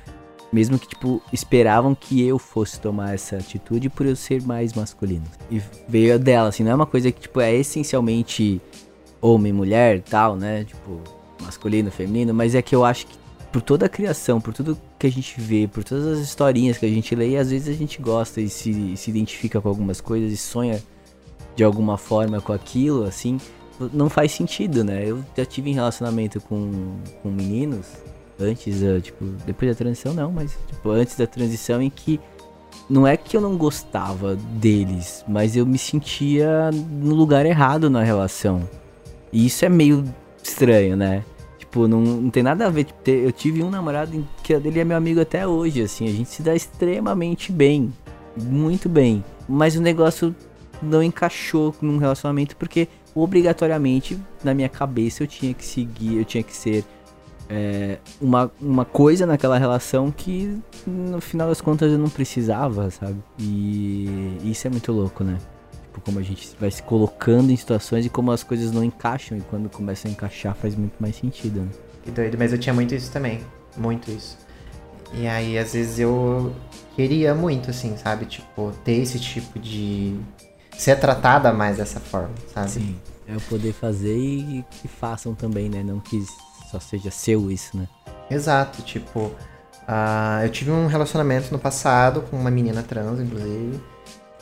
Mesmo 0.50 0.78
que, 0.78 0.88
tipo, 0.88 1.22
esperavam 1.30 1.94
que 1.94 2.26
eu 2.26 2.38
fosse 2.38 2.80
tomar 2.80 3.12
essa 3.12 3.36
atitude 3.36 3.90
por 3.90 4.06
eu 4.06 4.16
ser 4.16 4.40
mais 4.42 4.72
masculino. 4.72 5.26
E 5.50 5.60
veio 5.86 6.18
dela, 6.18 6.48
assim, 6.48 6.64
não 6.64 6.72
é 6.72 6.74
uma 6.74 6.86
coisa 6.86 7.12
que, 7.12 7.20
tipo, 7.20 7.38
é 7.38 7.54
essencialmente 7.54 8.58
homem, 9.20 9.52
mulher, 9.52 10.00
tal, 10.00 10.36
né? 10.36 10.64
Tipo, 10.64 11.02
masculino, 11.42 11.90
feminino, 11.90 12.32
mas 12.32 12.54
é 12.54 12.62
que 12.62 12.74
eu 12.74 12.82
acho 12.82 13.06
que 13.06 13.17
por 13.52 13.62
toda 13.62 13.86
a 13.86 13.88
criação, 13.88 14.40
por 14.40 14.52
tudo 14.52 14.78
que 14.98 15.06
a 15.06 15.10
gente 15.10 15.40
vê, 15.40 15.66
por 15.66 15.82
todas 15.82 16.06
as 16.06 16.18
historinhas 16.18 16.78
que 16.78 16.86
a 16.86 16.88
gente 16.88 17.14
lê, 17.14 17.30
e 17.30 17.36
às 17.36 17.50
vezes 17.50 17.68
a 17.68 17.78
gente 17.78 18.00
gosta 18.00 18.40
e 18.40 18.48
se, 18.48 18.96
se 18.96 19.10
identifica 19.10 19.60
com 19.60 19.68
algumas 19.68 20.00
coisas 20.00 20.32
e 20.32 20.36
sonha 20.36 20.82
de 21.56 21.64
alguma 21.64 21.96
forma 21.96 22.40
com 22.40 22.52
aquilo, 22.52 23.04
assim, 23.04 23.38
não 23.92 24.08
faz 24.08 24.32
sentido, 24.32 24.84
né? 24.84 25.04
Eu 25.04 25.24
já 25.36 25.44
tive 25.44 25.70
em 25.70 25.74
relacionamento 25.74 26.40
com, 26.40 26.96
com 27.22 27.30
meninos 27.30 27.86
antes, 28.38 28.80
tipo, 29.02 29.24
depois 29.44 29.70
da 29.70 29.76
transição 29.76 30.12
não, 30.12 30.30
mas 30.30 30.56
tipo, 30.68 30.90
antes 30.90 31.16
da 31.16 31.26
transição 31.26 31.82
em 31.82 31.90
que 31.90 32.20
não 32.88 33.06
é 33.06 33.16
que 33.16 33.36
eu 33.36 33.40
não 33.40 33.56
gostava 33.56 34.36
deles, 34.36 35.24
mas 35.26 35.56
eu 35.56 35.66
me 35.66 35.78
sentia 35.78 36.70
no 36.70 37.14
lugar 37.14 37.44
errado 37.44 37.90
na 37.90 38.02
relação. 38.02 38.68
E 39.32 39.46
isso 39.46 39.64
é 39.64 39.68
meio 39.68 40.04
estranho, 40.42 40.96
né? 40.96 41.24
Tipo, 41.68 41.86
não, 41.86 42.00
não 42.00 42.30
tem 42.30 42.42
nada 42.42 42.66
a 42.66 42.70
ver. 42.70 42.86
Eu 43.06 43.30
tive 43.30 43.62
um 43.62 43.68
namorado 43.68 44.26
que 44.42 44.54
ele 44.54 44.80
é 44.80 44.84
meu 44.84 44.96
amigo 44.96 45.20
até 45.20 45.46
hoje, 45.46 45.82
assim. 45.82 46.08
A 46.08 46.12
gente 46.12 46.30
se 46.30 46.42
dá 46.42 46.54
extremamente 46.54 47.52
bem. 47.52 47.92
Muito 48.42 48.88
bem. 48.88 49.22
Mas 49.46 49.76
o 49.76 49.80
negócio 49.82 50.34
não 50.80 51.02
encaixou 51.02 51.74
num 51.82 51.98
relacionamento 51.98 52.56
porque 52.56 52.88
obrigatoriamente 53.14 54.18
na 54.44 54.54
minha 54.54 54.68
cabeça 54.68 55.24
eu 55.24 55.26
tinha 55.26 55.52
que 55.52 55.64
seguir, 55.64 56.18
eu 56.18 56.24
tinha 56.24 56.42
que 56.42 56.54
ser 56.54 56.84
é, 57.48 57.98
uma, 58.20 58.50
uma 58.60 58.84
coisa 58.84 59.26
naquela 59.26 59.58
relação 59.58 60.10
que 60.10 60.56
no 60.86 61.20
final 61.20 61.48
das 61.48 61.60
contas 61.60 61.90
eu 61.90 61.98
não 61.98 62.08
precisava, 62.08 62.90
sabe? 62.90 63.16
E 63.38 64.38
isso 64.44 64.66
é 64.66 64.70
muito 64.70 64.92
louco, 64.92 65.24
né? 65.24 65.36
Como 66.04 66.18
a 66.18 66.22
gente 66.22 66.48
vai 66.58 66.70
se 66.70 66.82
colocando 66.82 67.50
em 67.50 67.56
situações 67.56 68.06
e 68.06 68.08
como 68.08 68.30
as 68.32 68.42
coisas 68.42 68.72
não 68.72 68.84
encaixam 68.84 69.38
e 69.38 69.40
quando 69.40 69.68
começam 69.68 70.10
a 70.10 70.12
encaixar 70.12 70.54
faz 70.54 70.74
muito 70.74 70.94
mais 70.98 71.16
sentido, 71.16 71.60
né? 71.60 71.68
Que 72.02 72.10
doido, 72.10 72.36
mas 72.38 72.52
eu 72.52 72.58
tinha 72.58 72.74
muito 72.74 72.94
isso 72.94 73.10
também. 73.10 73.40
Muito 73.76 74.10
isso. 74.10 74.38
E 75.14 75.26
aí, 75.26 75.58
às 75.58 75.72
vezes, 75.72 75.98
eu 75.98 76.54
queria 76.94 77.34
muito, 77.34 77.70
assim, 77.70 77.96
sabe? 77.96 78.26
Tipo, 78.26 78.72
ter 78.84 78.92
esse 78.92 79.18
tipo 79.18 79.58
de. 79.58 80.18
ser 80.76 80.98
tratada 80.98 81.52
mais 81.52 81.78
dessa 81.78 82.00
forma, 82.00 82.34
sabe? 82.52 82.70
Sim. 82.70 82.96
É 83.26 83.36
o 83.36 83.40
poder 83.42 83.72
fazer 83.72 84.16
e 84.16 84.64
que 84.70 84.88
façam 84.88 85.34
também, 85.34 85.68
né? 85.68 85.82
Não 85.82 86.00
que 86.00 86.22
só 86.70 86.80
seja 86.80 87.10
seu 87.10 87.50
isso, 87.50 87.76
né? 87.76 87.88
Exato, 88.30 88.82
tipo. 88.82 89.32
Uh, 89.88 90.44
eu 90.44 90.50
tive 90.50 90.70
um 90.70 90.86
relacionamento 90.86 91.50
no 91.50 91.58
passado 91.58 92.20
com 92.22 92.36
uma 92.36 92.50
menina 92.50 92.82
trans, 92.82 93.20
inclusive. 93.20 93.80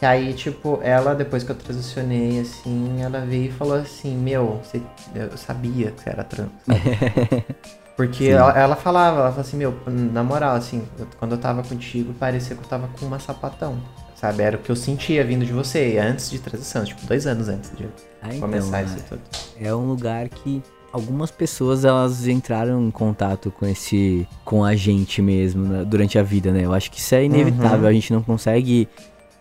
E 0.00 0.04
aí, 0.04 0.34
tipo, 0.34 0.78
ela, 0.82 1.14
depois 1.14 1.42
que 1.42 1.50
eu 1.50 1.56
transicionei, 1.56 2.40
assim, 2.40 3.00
ela 3.02 3.20
veio 3.20 3.46
e 3.46 3.52
falou 3.52 3.76
assim, 3.76 4.14
meu, 4.14 4.60
você, 4.62 4.82
eu 5.14 5.36
sabia 5.38 5.90
que 5.90 6.02
você 6.02 6.10
era 6.10 6.22
trans. 6.22 6.50
Porque 7.96 8.26
ela, 8.26 8.52
ela, 8.58 8.76
falava, 8.76 9.20
ela 9.20 9.30
falou 9.30 9.40
assim, 9.40 9.56
meu, 9.56 9.74
na 9.86 10.22
moral, 10.22 10.54
assim, 10.54 10.86
quando 11.18 11.32
eu 11.32 11.38
tava 11.38 11.62
contigo, 11.62 12.12
parecia 12.12 12.54
que 12.54 12.62
eu 12.62 12.68
tava 12.68 12.88
com 12.88 13.06
uma 13.06 13.18
sapatão. 13.18 13.78
Sabe? 14.14 14.42
Era 14.42 14.56
o 14.56 14.60
que 14.60 14.70
eu 14.70 14.76
sentia 14.76 15.24
vindo 15.24 15.46
de 15.46 15.52
você 15.52 15.98
antes 15.98 16.30
de 16.30 16.38
transição, 16.38 16.84
tipo, 16.84 17.06
dois 17.06 17.26
anos 17.26 17.48
antes 17.48 17.70
de 17.76 17.84
ah, 18.22 18.28
então, 18.28 18.40
começar 18.40 18.82
isso 18.82 18.96
tudo. 19.08 19.20
É 19.58 19.74
um 19.74 19.86
lugar 19.86 20.28
que 20.28 20.62
algumas 20.92 21.30
pessoas 21.30 21.84
elas 21.84 22.26
entraram 22.26 22.82
em 22.82 22.90
contato 22.90 23.50
com 23.50 23.66
esse 23.66 24.26
com 24.44 24.64
a 24.64 24.74
gente 24.74 25.20
mesmo 25.20 25.64
né, 25.64 25.84
durante 25.84 26.18
a 26.18 26.22
vida, 26.22 26.50
né? 26.50 26.64
Eu 26.64 26.72
acho 26.72 26.90
que 26.90 26.98
isso 26.98 27.14
é 27.14 27.24
inevitável, 27.24 27.80
uhum. 27.80 27.86
a 27.86 27.92
gente 27.92 28.12
não 28.12 28.22
consegue 28.22 28.88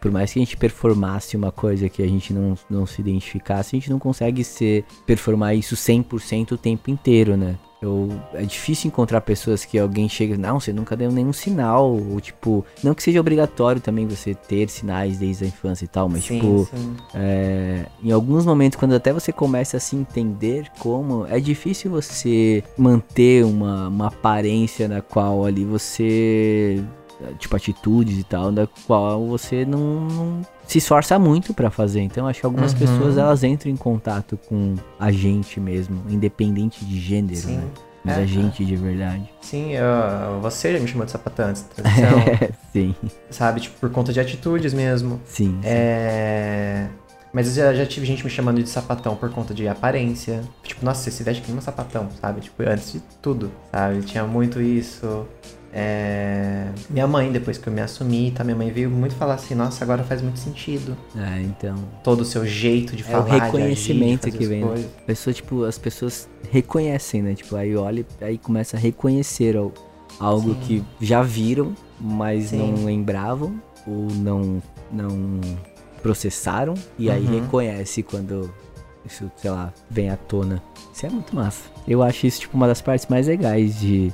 por 0.05 0.11
mais 0.11 0.31
que 0.31 0.37
a 0.37 0.43
gente 0.43 0.55
performasse 0.55 1.35
uma 1.35 1.51
coisa 1.51 1.89
que 1.89 2.03
a 2.03 2.07
gente 2.07 2.31
não, 2.31 2.55
não 2.69 2.85
se 2.85 3.01
identificasse, 3.01 3.75
a 3.75 3.79
gente 3.79 3.89
não 3.89 3.97
consegue 3.97 4.43
ser 4.43 4.85
performar 5.03 5.55
isso 5.55 5.75
100% 5.75 6.51
o 6.51 6.57
tempo 6.59 6.91
inteiro, 6.91 7.35
né? 7.35 7.55
Eu, 7.81 8.09
é 8.35 8.43
difícil 8.43 8.87
encontrar 8.87 9.21
pessoas 9.21 9.65
que 9.65 9.79
alguém 9.79 10.07
chega, 10.07 10.37
não, 10.37 10.59
você 10.59 10.71
nunca 10.71 10.95
deu 10.95 11.11
nenhum 11.11 11.33
sinal, 11.33 11.91
ou 11.91 12.21
tipo, 12.21 12.63
não 12.83 12.93
que 12.93 13.01
seja 13.01 13.19
obrigatório 13.19 13.81
também 13.81 14.05
você 14.05 14.35
ter 14.35 14.69
sinais 14.69 15.17
desde 15.17 15.45
a 15.45 15.47
infância 15.47 15.85
e 15.85 15.87
tal, 15.87 16.07
mas 16.07 16.23
sim, 16.23 16.39
tipo, 16.39 16.69
sim. 16.69 16.95
É, 17.15 17.87
em 18.03 18.11
alguns 18.11 18.45
momentos, 18.45 18.77
quando 18.77 18.93
até 18.93 19.11
você 19.11 19.31
começa 19.31 19.77
a 19.77 19.79
se 19.79 19.95
entender 19.95 20.69
como, 20.77 21.25
é 21.25 21.39
difícil 21.39 21.89
você 21.89 22.63
manter 22.77 23.43
uma, 23.43 23.87
uma 23.87 24.07
aparência 24.09 24.87
na 24.87 25.01
qual 25.01 25.45
ali 25.45 25.65
você 25.65 26.79
tipo 27.39 27.55
atitudes 27.55 28.19
e 28.19 28.23
tal, 28.23 28.51
da 28.51 28.67
qual 28.87 29.25
você 29.25 29.65
não, 29.65 30.01
não 30.01 30.41
se 30.67 30.77
esforça 30.77 31.17
muito 31.17 31.53
para 31.53 31.69
fazer. 31.69 32.01
Então 32.01 32.27
acho 32.27 32.39
que 32.39 32.45
algumas 32.45 32.73
uhum. 32.73 32.79
pessoas 32.79 33.17
elas 33.17 33.43
entram 33.43 33.71
em 33.71 33.77
contato 33.77 34.37
com 34.47 34.75
a 34.99 35.11
gente 35.11 35.59
mesmo, 35.59 36.03
independente 36.09 36.83
de 36.85 36.99
gênero, 36.99 37.35
Sim. 37.35 37.57
né? 37.57 37.67
Mas 38.05 38.17
é, 38.19 38.21
a 38.21 38.25
gente 38.25 38.63
de 38.63 38.75
verdade. 38.75 39.27
Sim, 39.41 39.71
eu, 39.71 40.39
você 40.39 40.73
já 40.73 40.79
me 40.79 40.87
chamou 40.87 41.05
de 41.05 41.11
sapatão 41.11 41.47
antes 41.47 41.63
da 41.63 41.81
transição. 41.81 42.49
Sim. 42.71 42.95
Sabe, 43.31 43.61
tipo, 43.61 43.79
por 43.79 43.89
conta 43.89 44.13
de 44.13 44.19
atitudes 44.19 44.75
mesmo. 44.75 45.19
Sim. 45.25 45.59
É... 45.63 46.87
Mas 47.33 47.47
eu 47.47 47.65
já, 47.65 47.73
já 47.73 47.85
tive 47.85 48.05
gente 48.05 48.23
me 48.23 48.29
chamando 48.29 48.61
de 48.61 48.69
sapatão 48.69 49.15
por 49.15 49.29
conta 49.31 49.55
de 49.55 49.67
aparência. 49.67 50.41
Tipo, 50.63 50.85
nossa, 50.85 51.03
você 51.03 51.11
se 51.11 51.23
veste 51.23 51.41
que 51.41 51.49
nem 51.49 51.57
um 51.57 51.61
sapatão, 51.61 52.07
sabe? 52.21 52.41
Tipo, 52.41 52.63
antes 52.63 52.93
de 52.93 53.01
tudo, 53.21 53.51
sabe? 53.71 54.01
Tinha 54.03 54.23
muito 54.23 54.61
isso. 54.61 55.27
É... 55.77 56.67
Minha 56.89 57.05
mãe, 57.05 57.29
depois 57.29 57.57
que 57.57 57.67
eu 57.67 57.73
me 57.73 57.81
assumi, 57.81 58.31
tá? 58.31 58.45
Minha 58.45 58.55
mãe 58.55 58.71
veio 58.71 58.89
muito 58.89 59.13
falar 59.15 59.33
assim, 59.33 59.53
nossa, 59.53 59.83
agora 59.83 60.05
faz 60.05 60.21
muito 60.21 60.39
sentido. 60.39 60.95
É, 61.17 61.41
então. 61.41 61.75
Todo 62.01 62.21
o 62.21 62.25
seu 62.25 62.47
jeito 62.47 62.95
de 62.95 63.03
é 63.03 63.05
falar. 63.05 63.27
É 63.27 63.37
o 63.37 63.41
reconhecimento 63.41 64.29
agir, 64.29 64.37
que 64.37 64.45
vem. 64.45 64.63
Né? 64.63 64.85
Pessoa, 65.05 65.33
tipo, 65.33 65.65
as 65.65 65.77
pessoas 65.77 66.29
reconhecem, 66.49 67.21
né? 67.21 67.35
Tipo, 67.35 67.57
aí 67.57 67.75
olha, 67.75 68.05
aí 68.21 68.37
começa 68.37 68.77
a 68.77 68.79
reconhecer 68.79 69.57
algo 70.17 70.53
Sim. 70.53 70.59
que 70.61 70.83
já 71.01 71.21
viram, 71.21 71.75
mas 71.99 72.45
Sim. 72.45 72.57
não 72.57 72.85
lembravam 72.85 73.61
ou 73.85 74.07
não, 74.15 74.63
não 74.89 75.41
processaram. 76.01 76.73
E 76.97 77.11
aí 77.11 77.25
uhum. 77.25 77.41
reconhece 77.41 78.01
quando 78.01 78.49
isso, 79.05 79.29
sei 79.35 79.51
lá, 79.51 79.73
vem 79.89 80.09
à 80.09 80.15
tona. 80.15 80.63
Isso 80.93 81.05
é 81.05 81.09
muito 81.09 81.35
massa. 81.35 81.69
Eu 81.85 82.01
acho 82.01 82.25
isso, 82.25 82.39
tipo, 82.39 82.55
uma 82.55 82.65
das 82.65 82.81
partes 82.81 83.07
mais 83.07 83.27
legais 83.27 83.77
de 83.77 84.13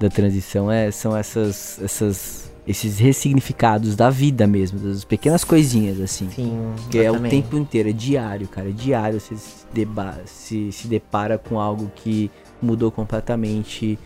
da 0.00 0.08
transição 0.08 0.72
é, 0.72 0.90
são 0.90 1.14
essas, 1.14 1.78
essas, 1.82 2.50
esses 2.66 2.98
ressignificados 2.98 3.94
da 3.94 4.08
vida 4.08 4.46
mesmo, 4.46 4.78
das 4.78 5.04
pequenas 5.04 5.44
coisinhas, 5.44 6.00
assim. 6.00 6.30
Sim, 6.30 6.72
que 6.90 6.98
é 6.98 7.12
também. 7.12 7.26
o 7.26 7.30
tempo 7.30 7.58
inteiro, 7.58 7.90
é 7.90 7.92
diário, 7.92 8.48
cara. 8.48 8.70
É 8.70 8.72
diário 8.72 9.20
você 9.20 9.36
se, 9.36 9.66
deba 9.70 10.18
se, 10.24 10.72
se 10.72 10.88
depara 10.88 11.36
com 11.36 11.60
algo 11.60 11.92
que 11.94 12.30
mudou 12.62 12.90
completamente. 12.90 13.98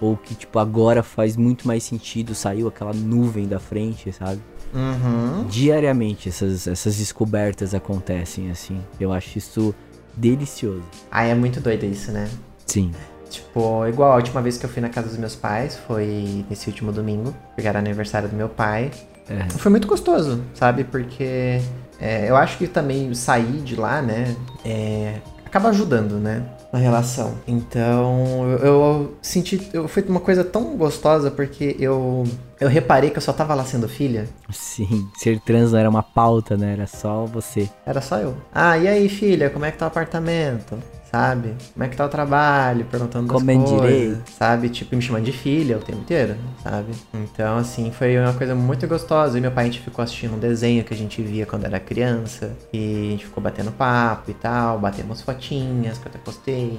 Ou 0.00 0.16
que, 0.16 0.32
tipo, 0.32 0.60
agora 0.60 1.02
faz 1.02 1.36
muito 1.36 1.66
mais 1.66 1.82
sentido, 1.82 2.32
saiu 2.32 2.68
aquela 2.68 2.92
nuvem 2.92 3.48
da 3.48 3.58
frente, 3.58 4.12
sabe? 4.12 4.40
Uhum. 4.72 5.44
Diariamente 5.48 6.28
essas, 6.28 6.68
essas 6.68 6.98
descobertas 6.98 7.74
acontecem, 7.74 8.48
assim. 8.48 8.80
Eu 9.00 9.12
acho 9.12 9.38
isso 9.38 9.74
delicioso. 10.16 10.84
Ah, 11.10 11.24
é 11.24 11.34
muito 11.34 11.60
doido 11.60 11.84
isso, 11.84 12.12
né? 12.12 12.30
Sim. 12.64 12.92
Tipo, 13.28 13.86
igual 13.86 14.12
a 14.12 14.16
última 14.16 14.40
vez 14.40 14.56
que 14.56 14.66
eu 14.66 14.70
fui 14.70 14.80
na 14.80 14.88
casa 14.88 15.08
dos 15.08 15.16
meus 15.16 15.34
pais, 15.34 15.76
foi 15.86 16.44
nesse 16.48 16.68
último 16.68 16.92
domingo, 16.92 17.34
porque 17.54 17.68
era 17.68 17.78
aniversário 17.78 18.28
do 18.28 18.36
meu 18.36 18.48
pai. 18.48 18.90
É. 19.28 19.48
Foi 19.50 19.70
muito 19.70 19.86
gostoso, 19.86 20.42
sabe? 20.54 20.84
Porque 20.84 21.60
é, 22.00 22.28
eu 22.28 22.36
acho 22.36 22.56
que 22.58 22.66
também 22.66 23.12
sair 23.14 23.60
de 23.60 23.76
lá, 23.76 24.00
né, 24.00 24.34
é, 24.64 25.20
acaba 25.48 25.70
ajudando, 25.70 26.12
né? 26.14 26.44
Na 26.70 26.78
relação. 26.78 27.34
Então, 27.46 28.46
eu, 28.50 28.58
eu, 28.58 29.16
senti. 29.22 29.70
Eu, 29.72 29.88
foi 29.88 30.02
uma 30.06 30.20
coisa 30.20 30.44
tão 30.44 30.76
gostosa 30.76 31.30
porque 31.30 31.74
eu. 31.80 32.24
Eu 32.60 32.68
reparei 32.68 33.08
que 33.08 33.16
eu 33.16 33.22
só 33.22 33.32
tava 33.32 33.54
lá 33.54 33.64
sendo 33.64 33.88
filha. 33.88 34.28
Sim, 34.50 35.08
ser 35.16 35.40
trans 35.40 35.72
não 35.72 35.78
era 35.78 35.88
uma 35.88 36.02
pauta, 36.02 36.58
né? 36.58 36.74
Era 36.74 36.86
só 36.86 37.24
você. 37.24 37.70
Era 37.86 38.02
só 38.02 38.18
eu. 38.18 38.36
Ah, 38.52 38.76
e 38.76 38.86
aí, 38.86 39.08
filha, 39.08 39.48
como 39.48 39.64
é 39.64 39.70
que 39.70 39.78
tá 39.78 39.86
o 39.86 39.88
apartamento? 39.88 40.76
Sabe? 41.10 41.54
Como 41.72 41.84
é 41.84 41.88
que 41.88 41.96
tá 41.96 42.04
o 42.04 42.08
trabalho? 42.08 42.84
Perguntando 42.84 43.32
Comendo 43.32 43.62
das 43.62 43.70
coisas, 43.72 43.98
direito. 43.98 44.30
sabe? 44.30 44.68
Tipo, 44.68 44.96
me 44.96 45.02
chamando 45.02 45.24
de 45.24 45.32
filha 45.32 45.76
o 45.76 45.80
tempo 45.80 46.00
inteiro, 46.00 46.36
sabe? 46.62 46.92
Então, 47.14 47.58
assim, 47.58 47.90
foi 47.90 48.18
uma 48.18 48.32
coisa 48.34 48.54
muito 48.54 48.86
gostosa. 48.86 49.38
E 49.38 49.40
meu 49.40 49.50
pai, 49.50 49.64
a 49.64 49.66
gente 49.68 49.80
ficou 49.80 50.02
assistindo 50.02 50.34
um 50.34 50.38
desenho 50.38 50.84
que 50.84 50.92
a 50.92 50.96
gente 50.96 51.22
via 51.22 51.46
quando 51.46 51.64
era 51.64 51.80
criança. 51.80 52.52
E 52.72 53.08
a 53.08 53.10
gente 53.12 53.26
ficou 53.26 53.42
batendo 53.42 53.72
papo 53.72 54.30
e 54.30 54.34
tal, 54.34 54.78
batemos 54.78 55.20
fotinhas 55.20 55.98
que 55.98 56.06
eu 56.06 56.10
até 56.10 56.18
postei. 56.18 56.78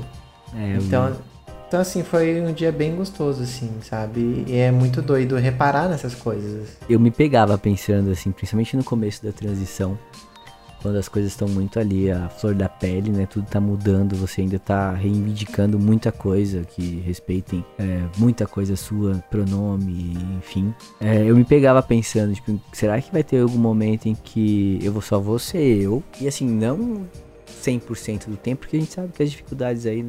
É, 0.56 0.78
então, 0.80 1.15
então, 1.68 1.80
assim, 1.80 2.04
foi 2.04 2.42
um 2.42 2.52
dia 2.52 2.72
bem 2.72 2.96
gostoso, 2.96 3.44
assim, 3.44 3.70
sabe? 3.82 4.44
E 4.48 4.58
é 4.58 4.72
muito 4.72 5.04
doido 5.04 5.36
reparar 5.36 5.88
nessas 5.88 6.15
coisas. 6.15 6.70
Eu 6.89 7.00
me 7.00 7.12
pegava 7.12 7.60
pensando, 7.60 8.10
assim, 8.10 8.32
principalmente 8.32 8.76
no 8.76 8.84
começo 8.84 9.24
da 9.24 9.32
transição, 9.32 9.96
quando 10.82 10.96
as 10.98 11.08
coisas 11.08 11.32
estão 11.32 11.48
muito 11.48 11.80
ali, 11.80 12.12
a 12.12 12.30
flor 12.30 12.56
da 12.56 12.70
pele, 12.70 13.12
né? 13.12 13.26
Tudo 13.26 13.46
tá 13.46 13.60
mudando, 13.60 14.15
você 14.15 14.42
ainda 14.42 14.60
tá 14.60 14.94
reivindicando 14.94 15.80
muita 15.80 16.12
coisa 16.12 16.62
que 16.63 17.02
respeitem 17.06 17.63
é, 17.78 18.02
muita 18.18 18.48
coisa 18.48 18.76
sua, 18.76 19.24
pronome, 19.30 20.18
enfim. 20.38 20.74
É, 21.00 21.24
eu 21.26 21.36
me 21.36 21.44
pegava 21.44 21.82
pensando, 21.82 22.34
tipo, 22.34 22.60
será 22.72 23.02
que 23.02 23.12
vai 23.12 23.24
ter 23.24 23.42
algum 23.42 23.58
momento 23.58 24.08
em 24.08 24.15
que 24.15 24.80
eu 24.82 25.00
só 25.02 25.20
vou 25.20 25.39
ser 25.39 25.82
eu? 25.82 26.04
E 26.20 26.28
assim, 26.28 26.48
não 26.48 27.08
100% 27.60 28.28
do 28.28 28.38
tempo, 28.38 28.62
porque 28.62 28.78
a 28.78 28.80
gente 28.80 28.94
sabe 28.94 29.12
que 29.13 29.22
as 29.22 29.30
dificuldades 29.30 29.86
aí, 29.86 30.06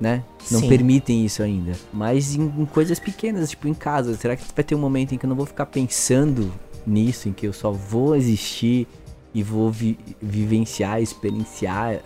né, 0.00 0.22
não 0.50 0.60
Sim. 0.60 0.68
permitem 0.68 1.24
isso 1.24 1.42
ainda. 1.42 1.72
Mas 1.92 2.34
em, 2.34 2.42
em 2.42 2.66
coisas 2.66 2.98
pequenas, 2.98 3.50
tipo 3.50 3.66
em 3.66 3.74
casa, 3.74 4.14
será 4.16 4.36
que 4.36 4.44
vai 4.54 4.64
ter 4.64 4.74
um 4.74 4.78
momento 4.78 5.14
em 5.14 5.18
que 5.18 5.24
eu 5.24 5.28
não 5.28 5.36
vou 5.36 5.46
ficar 5.46 5.66
pensando 5.66 6.52
nisso, 6.86 7.28
em 7.28 7.32
que 7.32 7.46
eu 7.46 7.52
só 7.52 7.70
vou 7.70 8.14
existir 8.14 8.86
e 9.34 9.42
vou 9.42 9.70
vi 9.70 9.98
vivenciar, 10.20 11.00
experienciar 11.00 12.00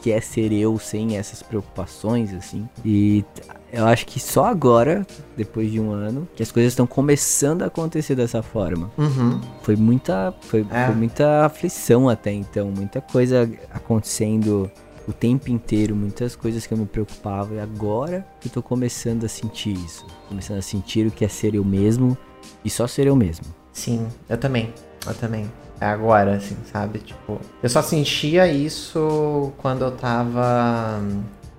que 0.00 0.12
é 0.12 0.20
ser 0.20 0.52
eu 0.52 0.78
sem 0.78 1.16
essas 1.16 1.42
preocupações, 1.42 2.32
assim. 2.32 2.68
E 2.84 3.24
eu 3.72 3.84
acho 3.84 4.06
que 4.06 4.20
só 4.20 4.44
agora, 4.44 5.04
depois 5.36 5.72
de 5.72 5.80
um 5.80 5.90
ano, 5.90 6.28
que 6.36 6.42
as 6.42 6.52
coisas 6.52 6.72
estão 6.72 6.86
começando 6.86 7.62
a 7.62 7.66
acontecer 7.66 8.14
dessa 8.14 8.40
forma. 8.40 8.90
Uhum. 8.96 9.40
Foi 9.62 9.74
muita, 9.74 10.32
foi, 10.42 10.64
É. 10.70 10.86
foi 10.86 10.94
muita 10.94 11.44
aflição 11.44 12.08
até 12.08 12.32
então, 12.32 12.70
muita 12.70 13.00
coisa 13.00 13.50
acontecendo 13.72 14.70
o 15.06 15.12
tempo 15.12 15.50
inteiro, 15.50 15.96
muitas 15.96 16.36
coisas 16.36 16.64
que 16.66 16.72
eu 16.72 16.78
me 16.78 16.86
preocupava. 16.86 17.54
E 17.54 17.58
agora 17.60 18.24
que 18.40 18.46
eu 18.48 18.52
tô 18.52 18.62
começando 18.62 19.24
a 19.24 19.28
sentir 19.28 19.72
isso. 19.74 20.06
Começando 20.28 20.58
a 20.58 20.62
sentir 20.62 21.06
o 21.06 21.10
que 21.10 21.24
é 21.24 21.28
ser 21.28 21.54
eu 21.56 21.64
mesmo 21.64 22.16
e 22.64 22.70
só 22.70 22.86
ser 22.86 23.06
eu 23.08 23.16
mesmo. 23.16 23.46
Sim, 23.72 24.06
eu 24.28 24.38
também. 24.38 24.72
Eu 25.06 25.14
também. 25.14 25.50
É 25.80 25.86
agora, 25.86 26.34
assim, 26.36 26.56
sabe? 26.70 26.98
Tipo, 26.98 27.40
eu 27.62 27.68
só 27.68 27.82
sentia 27.82 28.46
isso 28.48 29.52
quando 29.58 29.84
eu 29.84 29.92
tava. 29.92 31.00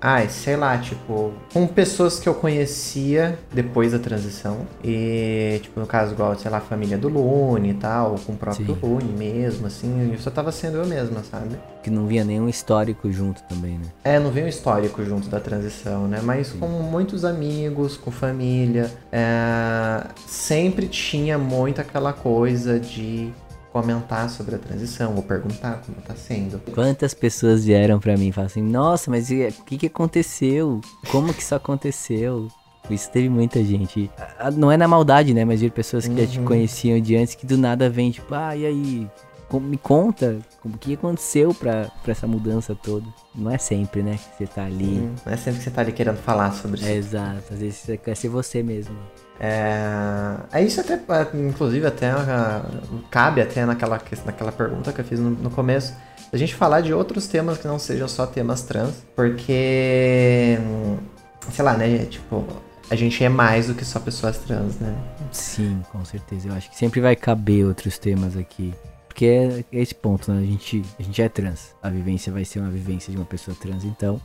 Ai, 0.02 0.30
sei 0.30 0.56
lá, 0.56 0.78
tipo, 0.78 1.34
com 1.52 1.68
pessoas 1.68 2.22
que 2.22 2.30
eu 2.30 2.34
conhecia 2.34 3.38
depois 3.52 3.92
da 3.92 4.00
transição. 4.00 4.66
E, 4.82 5.60
tipo, 5.62 5.78
no 5.78 5.86
caso, 5.86 6.14
igual, 6.14 6.38
sei 6.40 6.50
lá, 6.50 6.58
a 6.58 6.62
família 6.62 6.98
do 6.98 7.10
Lune 7.10 7.72
e 7.72 7.74
tal, 7.74 8.14
ou 8.14 8.18
com 8.20 8.32
o 8.32 8.38
próprio 8.38 8.66
Sim. 8.66 8.80
Lune 8.82 9.12
mesmo, 9.12 9.68
assim, 9.68 10.14
eu 10.14 10.20
só 10.20 10.32
tava 10.32 10.54
sendo 10.54 10.78
eu 10.78 10.86
mesma, 10.86 11.22
sabe? 11.30 11.58
Que 11.84 11.90
não 11.90 12.08
vinha 12.08 12.24
nenhum 12.24 12.48
histórico 12.48 13.12
junto 13.12 13.44
também, 13.44 13.78
né? 13.78 13.88
É, 14.06 14.20
não 14.20 14.32
veio 14.32 14.46
um 14.46 14.50
histórico 14.50 15.04
junto 15.04 15.28
da 15.28 15.40
transição, 15.42 16.08
né? 16.08 16.22
Mas 16.24 16.54
com 16.54 16.68
muitos 16.68 17.26
amigos, 17.26 17.98
com 17.98 18.10
família, 18.10 18.90
é, 19.12 20.08
sempre 20.26 20.88
tinha 20.88 21.38
muito 21.38 21.82
aquela 21.82 22.14
coisa 22.14 22.80
de 22.80 23.34
comentar 23.82 24.30
sobre 24.30 24.56
a 24.56 24.58
transição, 24.58 25.16
ou 25.16 25.24
perguntar 25.24 25.82
como 25.86 25.98
tá 26.02 26.16
sendo. 26.16 26.60
Quantas 26.74 27.14
pessoas 27.14 27.64
vieram 27.66 28.00
pra 28.00 28.16
mim 28.18 28.28
e 28.28 28.32
falaram 28.32 28.52
assim, 28.52 28.62
nossa, 28.62 29.10
mas 29.12 29.30
o 29.30 29.64
que, 29.66 29.78
que 29.78 29.88
aconteceu? 29.88 30.82
Como 31.12 31.34
que 31.34 31.42
isso 31.42 31.56
aconteceu? 31.56 32.48
Isso 32.90 33.12
teve 33.12 33.30
muita 33.30 33.64
gente. 33.64 34.10
Não 34.58 34.72
é 34.72 34.78
na 34.78 34.88
maldade, 34.88 35.34
né? 35.34 35.46
Mas 35.46 35.60
de 35.60 35.70
pessoas 35.70 36.08
que 36.08 36.16
já 36.20 36.26
te 36.26 36.40
Uhum. 36.40 36.46
conheciam 36.46 37.00
de 37.00 37.16
antes 37.16 37.36
que 37.36 37.46
do 37.46 37.58
nada 37.58 37.90
vem, 37.90 38.10
tipo, 38.12 38.34
ah, 38.34 38.56
e 38.56 38.66
aí? 38.66 39.08
Me 39.52 39.78
conta 39.78 40.38
o 40.64 40.70
que 40.78 40.94
aconteceu 40.94 41.54
pra, 41.56 41.90
pra 42.04 42.12
essa 42.12 42.28
mudança 42.28 42.76
toda. 42.76 43.06
Não 43.34 43.50
é 43.50 43.58
sempre, 43.58 44.04
né? 44.04 44.12
Que 44.38 44.38
você 44.46 44.48
tá 44.54 44.64
ali. 44.66 45.10
Não 45.26 45.34
é 45.34 45.38
sempre 45.38 45.58
que 45.60 45.64
você 45.64 45.72
tá 45.72 45.82
ali 45.82 45.92
querendo 45.92 46.18
falar 46.18 46.52
sobre 46.52 46.80
isso. 46.80 46.88
É 46.90 46.96
exato. 46.96 47.54
Às 47.54 47.60
vezes 47.60 47.78
você 47.78 47.98
quer 47.98 48.16
ser 48.16 48.30
você 48.30 48.62
mesmo. 48.62 48.96
É, 49.40 50.36
é 50.52 50.64
isso 50.64 50.82
até, 50.82 51.00
inclusive, 51.34 51.88
até 51.88 52.10
ah, 52.12 52.62
cabe 53.10 53.42
até 53.42 53.66
naquela, 53.66 54.02
naquela 54.26 54.52
pergunta 54.52 54.92
que 54.92 55.00
eu 55.00 55.06
fiz 55.06 55.20
no, 55.20 55.30
no 55.30 55.50
começo, 55.50 55.94
a 56.32 56.38
gente 56.38 56.54
falar 56.54 56.82
de 56.82 56.94
outros 56.94 57.28
temas 57.28 57.58
que 57.58 57.68
não 57.68 57.80
sejam 57.80 58.08
só 58.08 58.26
temas 58.28 58.62
trans, 58.62 58.94
porque, 59.16 60.58
sei 61.52 61.66
lá, 61.66 61.74
né, 61.76 62.06
tipo, 62.06 62.46
a 62.90 62.96
gente 62.96 63.24
é 63.24 63.30
mais 63.30 63.68
do 63.68 63.74
que 63.74 63.86
só 63.86 64.00
pessoas 64.00 64.38
trans, 64.38 64.78
né? 64.80 64.96
Sim, 65.32 65.82
com 65.92 66.04
certeza. 66.04 66.50
Eu 66.50 66.54
acho 66.54 66.70
que 66.70 66.76
sempre 66.76 67.00
vai 67.00 67.16
caber 67.16 67.66
outros 67.66 67.98
temas 67.98 68.36
aqui. 68.36 68.74
Porque 69.08 69.26
é 69.26 69.66
é 69.72 69.82
esse 69.82 69.96
ponto, 69.96 70.32
né? 70.32 70.42
A 70.42 70.46
gente, 70.46 70.84
a 71.00 71.04
gente 71.04 71.22
é 71.22 71.30
trans. 71.30 71.76
A 71.82 71.90
vivência 71.90 72.32
vai 72.32 72.46
ser 72.46 72.60
uma 72.60 72.70
vivência 72.70 73.12
de 73.12 73.18
uma 73.18 73.26
pessoa 73.26 73.56
trans, 73.60 73.84
então 73.84 74.20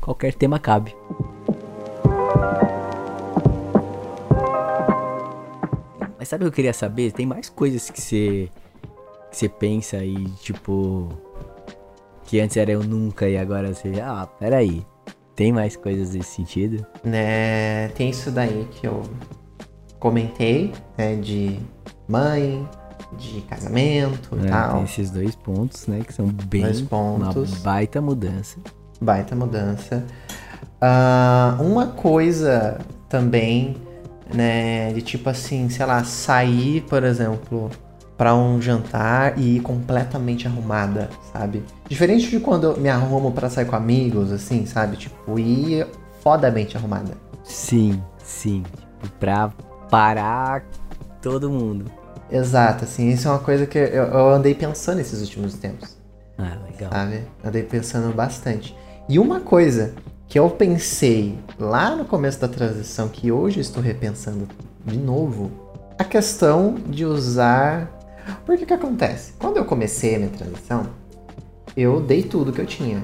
qualquer 0.00 0.34
tema 0.34 0.58
cabe. 0.58 0.94
Mas 6.28 6.30
sabe 6.30 6.44
o 6.44 6.46
que 6.48 6.48
eu 6.48 6.56
queria 6.56 6.74
saber? 6.74 7.10
Tem 7.12 7.24
mais 7.24 7.48
coisas 7.48 7.88
que 7.88 7.98
você 8.02 8.50
que 9.30 9.36
você 9.36 9.48
pensa 9.48 9.96
aí, 9.96 10.26
tipo 10.42 11.08
que 12.24 12.38
antes 12.38 12.54
era 12.58 12.70
eu 12.70 12.82
nunca 12.84 13.26
e 13.26 13.38
agora 13.38 13.72
você, 13.72 13.94
ah, 14.02 14.28
peraí. 14.38 14.84
Tem 15.34 15.50
mais 15.52 15.74
coisas 15.76 16.14
nesse 16.14 16.30
sentido? 16.34 16.84
né? 17.02 17.88
Tem 17.94 18.10
isso 18.10 18.30
daí 18.30 18.68
que 18.72 18.86
eu 18.86 19.02
comentei, 19.98 20.74
né, 20.98 21.14
de 21.16 21.58
mãe, 22.06 22.68
de 23.16 23.40
casamento 23.42 24.36
e 24.42 24.46
É, 24.46 24.50
tal. 24.50 24.74
tem 24.74 24.82
esses 24.84 25.10
dois 25.10 25.34
pontos, 25.34 25.86
né, 25.86 26.00
que 26.06 26.12
são 26.12 26.26
bem 26.26 26.62
Dois 26.62 26.80
uma 26.82 26.88
pontos. 26.88 27.54
baita 27.62 28.00
mudança. 28.02 28.58
Baita 29.00 29.34
mudança. 29.34 30.04
Ah, 30.80 31.56
uma 31.60 31.86
coisa 31.86 32.78
também, 33.08 33.76
né, 34.32 34.92
de 34.92 35.02
tipo 35.02 35.28
assim, 35.28 35.68
sei 35.68 35.86
lá, 35.86 36.04
sair, 36.04 36.82
por 36.82 37.02
exemplo, 37.04 37.70
pra 38.16 38.34
um 38.34 38.60
jantar 38.60 39.38
e 39.38 39.56
ir 39.56 39.60
completamente 39.60 40.46
arrumada, 40.46 41.08
sabe? 41.32 41.64
Diferente 41.88 42.28
de 42.28 42.40
quando 42.40 42.64
eu 42.64 42.76
me 42.76 42.88
arrumo 42.88 43.32
pra 43.32 43.48
sair 43.48 43.64
com 43.64 43.76
amigos, 43.76 44.32
assim, 44.32 44.66
sabe? 44.66 44.96
Tipo, 44.96 45.38
ir 45.38 45.86
fodamente 46.20 46.76
arrumada. 46.76 47.12
Sim, 47.44 48.02
sim. 48.22 48.64
Tipo, 49.00 49.14
pra 49.18 49.52
parar 49.88 50.64
todo 51.22 51.48
mundo. 51.48 51.90
Exato, 52.30 52.84
assim, 52.84 53.08
isso 53.08 53.28
é 53.28 53.30
uma 53.30 53.38
coisa 53.38 53.66
que 53.66 53.78
eu, 53.78 54.04
eu 54.04 54.28
andei 54.30 54.54
pensando 54.54 55.00
esses 55.00 55.20
últimos 55.20 55.54
tempos. 55.54 55.96
Ah, 56.36 56.56
legal. 56.70 56.90
sabe? 56.92 57.22
Andei 57.44 57.62
pensando 57.62 58.14
bastante. 58.14 58.76
E 59.08 59.18
uma 59.18 59.40
coisa 59.40 59.94
que 60.28 60.38
eu 60.38 60.50
pensei 60.50 61.38
lá 61.58 61.96
no 61.96 62.04
começo 62.04 62.38
da 62.38 62.46
transição, 62.46 63.08
que 63.08 63.32
hoje 63.32 63.60
estou 63.60 63.82
repensando 63.82 64.46
de 64.84 64.98
novo, 64.98 65.50
a 65.98 66.04
questão 66.04 66.74
de 66.86 67.04
usar. 67.04 67.90
Porque 68.44 68.66
que 68.66 68.74
acontece? 68.74 69.32
Quando 69.38 69.56
eu 69.56 69.64
comecei 69.64 70.16
a 70.16 70.18
minha 70.18 70.30
transição, 70.30 70.86
eu 71.74 72.00
dei 72.00 72.22
tudo 72.22 72.52
que 72.52 72.60
eu 72.60 72.66
tinha. 72.66 73.02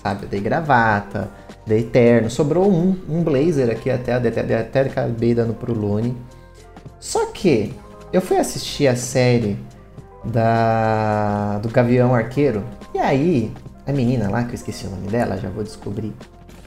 Sabe? 0.00 0.24
Eu 0.24 0.28
dei 0.28 0.40
gravata, 0.40 1.28
dei 1.66 1.82
terno, 1.82 2.30
sobrou 2.30 2.70
um, 2.70 2.96
um 3.08 3.22
blazer 3.22 3.68
aqui 3.68 3.90
até, 3.90 4.14
até, 4.14 4.60
até 4.60 4.80
acabei 4.80 5.34
dando 5.34 5.54
pro 5.54 5.74
Lune. 5.74 6.16
Só 7.00 7.26
que 7.26 7.74
eu 8.12 8.20
fui 8.20 8.36
assistir 8.36 8.86
a 8.86 8.94
série 8.94 9.58
da 10.24 11.58
do 11.58 11.68
Gavião 11.68 12.14
Arqueiro. 12.14 12.62
E 12.94 12.98
aí, 12.98 13.52
a 13.86 13.92
menina 13.92 14.30
lá, 14.30 14.44
que 14.44 14.50
eu 14.50 14.54
esqueci 14.54 14.86
o 14.86 14.90
nome 14.90 15.08
dela, 15.08 15.36
já 15.36 15.48
vou 15.48 15.64
descobrir. 15.64 16.14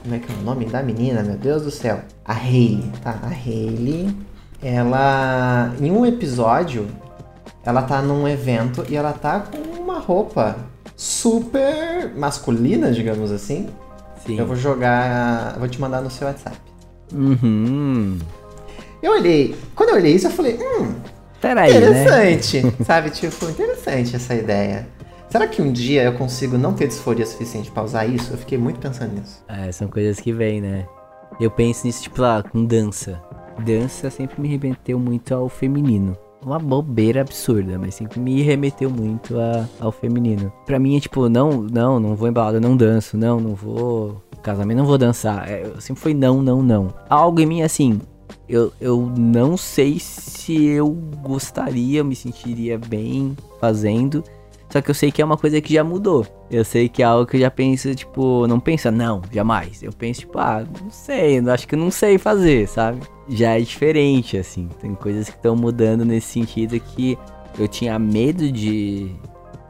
Como 0.03 0.15
é 0.15 0.19
que 0.19 0.31
é 0.31 0.35
o 0.35 0.41
nome 0.41 0.65
da 0.65 0.83
menina, 0.83 1.23
meu 1.23 1.37
Deus 1.37 1.63
do 1.63 1.71
céu? 1.71 2.01
A 2.25 2.33
Hayley, 2.33 2.91
tá? 3.01 3.19
A 3.23 3.29
Hayley, 3.29 4.13
ela 4.61 5.73
em 5.79 5.89
um 5.91 6.05
episódio, 6.05 6.87
ela 7.65 7.81
tá 7.83 8.01
num 8.01 8.27
evento 8.27 8.85
e 8.89 8.97
ela 8.97 9.13
tá 9.13 9.39
com 9.39 9.81
uma 9.81 9.99
roupa 9.99 10.57
super 10.95 12.13
masculina, 12.15 12.91
digamos 12.91 13.31
assim. 13.31 13.69
Sim. 14.25 14.37
Eu 14.37 14.45
vou 14.45 14.57
jogar, 14.57 15.57
vou 15.57 15.69
te 15.69 15.79
mandar 15.79 16.01
no 16.01 16.11
seu 16.11 16.27
WhatsApp. 16.27 16.57
Uhum. 17.13 18.19
Eu 19.01 19.13
olhei, 19.13 19.55
quando 19.73 19.89
eu 19.89 19.95
olhei 19.95 20.15
isso, 20.15 20.27
eu 20.27 20.31
falei, 20.31 20.59
hum, 20.61 20.95
Peraí, 21.43 21.73
né? 21.73 21.77
Interessante, 21.77 22.63
sabe? 22.85 23.09
Tipo, 23.09 23.49
interessante 23.49 24.15
essa 24.15 24.33
ideia. 24.33 24.87
Será 25.33 25.47
que 25.47 25.63
um 25.63 25.71
dia 25.71 26.03
eu 26.03 26.13
consigo 26.13 26.59
não 26.59 26.73
ter 26.75 26.85
disforia 26.87 27.25
suficiente 27.25 27.71
pra 27.71 27.81
usar 27.81 28.05
isso? 28.05 28.31
Eu 28.31 28.37
fiquei 28.37 28.55
muito 28.55 28.79
pensando 28.79 29.15
nisso. 29.15 29.43
É, 29.47 29.71
são 29.71 29.87
coisas 29.87 30.19
que 30.19 30.31
vêm, 30.31 30.61
né? 30.61 30.85
Eu 31.41 31.49
penso 31.49 31.87
nisso, 31.87 32.03
tipo, 32.03 32.21
lá, 32.21 32.43
com 32.43 32.63
dança. 32.63 33.19
Dança 33.65 34.11
sempre 34.11 34.39
me 34.39 34.47
remeteu 34.47 34.99
muito 34.99 35.33
ao 35.33 35.49
feminino. 35.49 36.15
Uma 36.45 36.59
bobeira 36.59 37.21
absurda, 37.21 37.79
mas 37.79 37.95
sempre 37.95 38.19
me 38.19 38.43
remeteu 38.43 38.91
muito 38.91 39.35
a- 39.39 39.67
ao 39.79 39.91
feminino. 39.91 40.53
Pra 40.67 40.77
mim 40.77 40.97
é 40.97 40.99
tipo, 40.99 41.27
não, 41.27 41.63
não, 41.63 41.99
não 41.99 42.15
vou 42.15 42.27
embalada, 42.27 42.59
não 42.61 42.77
danço, 42.77 43.17
não, 43.17 43.39
não 43.39 43.55
vou. 43.55 44.21
Casamento, 44.43 44.77
não 44.77 44.85
vou 44.85 44.99
dançar. 44.99 45.49
É, 45.49 45.63
sempre 45.79 46.03
foi 46.03 46.13
não, 46.13 46.43
não, 46.43 46.61
não. 46.61 46.93
Algo 47.09 47.39
em 47.39 47.47
mim 47.47 47.63
assim, 47.63 47.99
eu, 48.47 48.71
eu 48.79 49.11
não 49.17 49.57
sei 49.57 49.97
se 49.99 50.63
eu 50.63 50.91
gostaria, 51.23 52.03
me 52.03 52.15
sentiria 52.15 52.77
bem 52.77 53.35
fazendo. 53.59 54.23
Só 54.73 54.81
que 54.81 54.89
eu 54.89 54.95
sei 54.95 55.11
que 55.11 55.21
é 55.21 55.25
uma 55.25 55.37
coisa 55.37 55.61
que 55.61 55.71
já 55.71 55.83
mudou. 55.83 56.25
Eu 56.49 56.65
sei 56.65 56.89
que 56.89 57.03
é 57.03 57.05
algo 57.05 57.27
que 57.27 57.37
eu 57.37 57.41
já 57.41 57.51
penso, 57.51 57.93
tipo, 57.93 58.47
não 58.47 58.59
pensa, 58.59 58.89
não, 58.89 59.21
jamais. 59.31 59.83
Eu 59.83 59.93
penso, 59.93 60.21
tipo, 60.21 60.39
ah, 60.39 60.65
não 60.81 60.89
sei, 60.89 61.37
acho 61.47 61.67
que 61.67 61.75
não 61.75 61.91
sei 61.91 62.17
fazer, 62.17 62.67
sabe? 62.67 63.01
Já 63.29 63.51
é 63.55 63.59
diferente, 63.59 64.35
assim. 64.35 64.67
Tem 64.81 64.95
coisas 64.95 65.29
que 65.29 65.35
estão 65.35 65.55
mudando 65.55 66.03
nesse 66.03 66.25
sentido 66.25 66.79
que 66.79 67.15
eu 67.59 67.67
tinha 67.67 67.99
medo 67.99 68.51
de, 68.51 69.11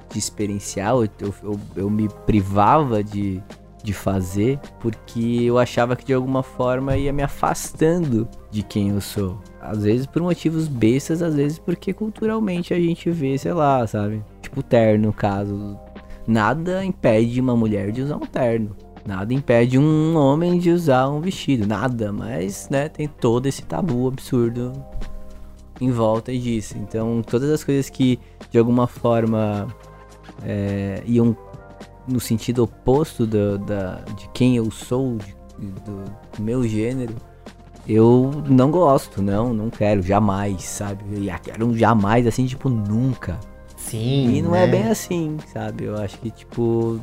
de 0.09 0.17
experienciar, 0.17 0.93
eu, 0.93 1.09
eu, 1.19 1.59
eu 1.75 1.89
me 1.89 2.07
privava 2.25 3.03
de, 3.03 3.43
de 3.83 3.91
fazer, 3.91 4.57
porque 4.79 5.41
eu 5.43 5.59
achava 5.59 5.97
que 5.97 6.05
de 6.05 6.13
alguma 6.13 6.43
forma 6.43 6.95
ia 6.95 7.11
me 7.11 7.23
afastando 7.23 8.25
de 8.49 8.63
quem 8.63 8.91
eu 8.91 9.01
sou. 9.01 9.37
Às 9.59 9.83
vezes 9.83 10.05
por 10.05 10.21
motivos 10.21 10.69
bestas, 10.69 11.21
às 11.21 11.35
vezes 11.35 11.59
porque 11.59 11.91
culturalmente 11.91 12.73
a 12.73 12.79
gente 12.79 13.11
vê, 13.11 13.37
sei 13.37 13.51
lá, 13.51 13.85
sabe? 13.85 14.23
Tipo 14.53 14.61
terno, 14.61 15.07
no 15.07 15.13
caso. 15.13 15.79
Nada 16.27 16.85
impede 16.85 17.41
uma 17.41 17.55
mulher 17.55 17.91
de 17.91 18.03
usar 18.03 18.17
um 18.17 18.19
terno. 18.19 18.75
Nada 19.03 19.33
impede 19.33 19.79
um 19.79 20.15
homem 20.15 20.59
de 20.59 20.69
usar 20.69 21.09
um 21.09 21.19
vestido. 21.19 21.67
Nada, 21.67 22.13
mas, 22.13 22.69
né, 22.69 22.87
tem 22.87 23.07
todo 23.07 23.47
esse 23.47 23.63
tabu 23.63 24.07
absurdo 24.07 24.71
em 25.81 25.89
volta 25.89 26.31
disso. 26.31 26.77
Então, 26.77 27.23
todas 27.23 27.49
as 27.49 27.63
coisas 27.63 27.89
que 27.89 28.19
de 28.51 28.59
alguma 28.59 28.85
forma 28.85 29.67
é, 30.43 31.01
iam 31.07 31.35
no 32.07 32.19
sentido 32.19 32.63
oposto 32.63 33.25
do, 33.25 33.57
da, 33.57 34.01
de 34.15 34.29
quem 34.35 34.55
eu 34.55 34.69
sou, 34.69 35.17
de, 35.17 35.35
do, 35.57 36.03
do 36.37 36.43
meu 36.43 36.63
gênero, 36.63 37.15
eu 37.87 38.29
não 38.47 38.69
gosto, 38.69 39.19
não, 39.19 39.51
não 39.51 39.71
quero, 39.71 40.03
jamais, 40.03 40.63
sabe? 40.63 41.03
Eu 41.11 41.39
quero 41.41 41.75
jamais, 41.75 42.27
assim, 42.27 42.45
tipo, 42.45 42.69
nunca. 42.69 43.39
Sim. 43.87 44.35
E 44.35 44.41
não 44.41 44.51
né? 44.51 44.63
é 44.63 44.67
bem 44.67 44.87
assim, 44.87 45.37
sabe? 45.51 45.85
Eu 45.85 45.97
acho 45.97 46.17
que, 46.19 46.31
tipo, 46.31 46.99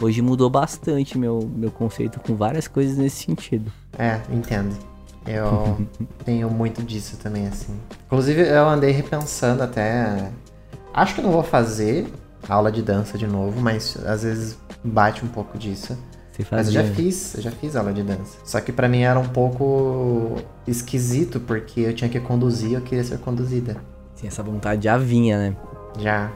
hoje 0.00 0.20
mudou 0.22 0.48
bastante 0.50 1.18
meu, 1.18 1.48
meu 1.54 1.70
conceito 1.70 2.20
com 2.20 2.34
várias 2.34 2.66
coisas 2.68 2.96
nesse 2.96 3.24
sentido. 3.24 3.72
É, 3.98 4.20
entendo. 4.30 4.76
Eu 5.26 5.78
tenho 6.24 6.50
muito 6.50 6.82
disso 6.82 7.16
também, 7.16 7.46
assim. 7.46 7.74
Inclusive, 8.06 8.42
eu 8.42 8.68
andei 8.68 8.90
repensando 8.90 9.62
até. 9.62 10.30
Acho 10.92 11.14
que 11.14 11.22
não 11.22 11.30
vou 11.30 11.42
fazer 11.42 12.06
aula 12.48 12.70
de 12.70 12.82
dança 12.82 13.18
de 13.18 13.26
novo, 13.26 13.60
mas 13.60 13.96
às 14.06 14.22
vezes 14.22 14.58
bate 14.82 15.24
um 15.24 15.28
pouco 15.28 15.58
disso. 15.58 15.96
Mas 16.50 16.66
eu 16.66 16.72
já 16.74 16.84
fiz, 16.84 17.34
eu 17.34 17.42
já 17.42 17.50
fiz 17.50 17.74
aula 17.76 17.92
de 17.94 18.02
dança. 18.02 18.36
Só 18.44 18.60
que 18.60 18.70
para 18.70 18.88
mim 18.88 19.00
era 19.00 19.18
um 19.18 19.28
pouco 19.28 20.36
esquisito, 20.66 21.40
porque 21.40 21.80
eu 21.80 21.94
tinha 21.94 22.10
que 22.10 22.20
conduzir, 22.20 22.72
eu 22.72 22.82
queria 22.82 23.02
ser 23.02 23.18
conduzida. 23.18 23.76
Sim, 24.14 24.26
essa 24.26 24.42
vontade 24.42 24.84
já 24.84 24.98
vinha, 24.98 25.38
né? 25.38 25.56
Já. 25.98 26.30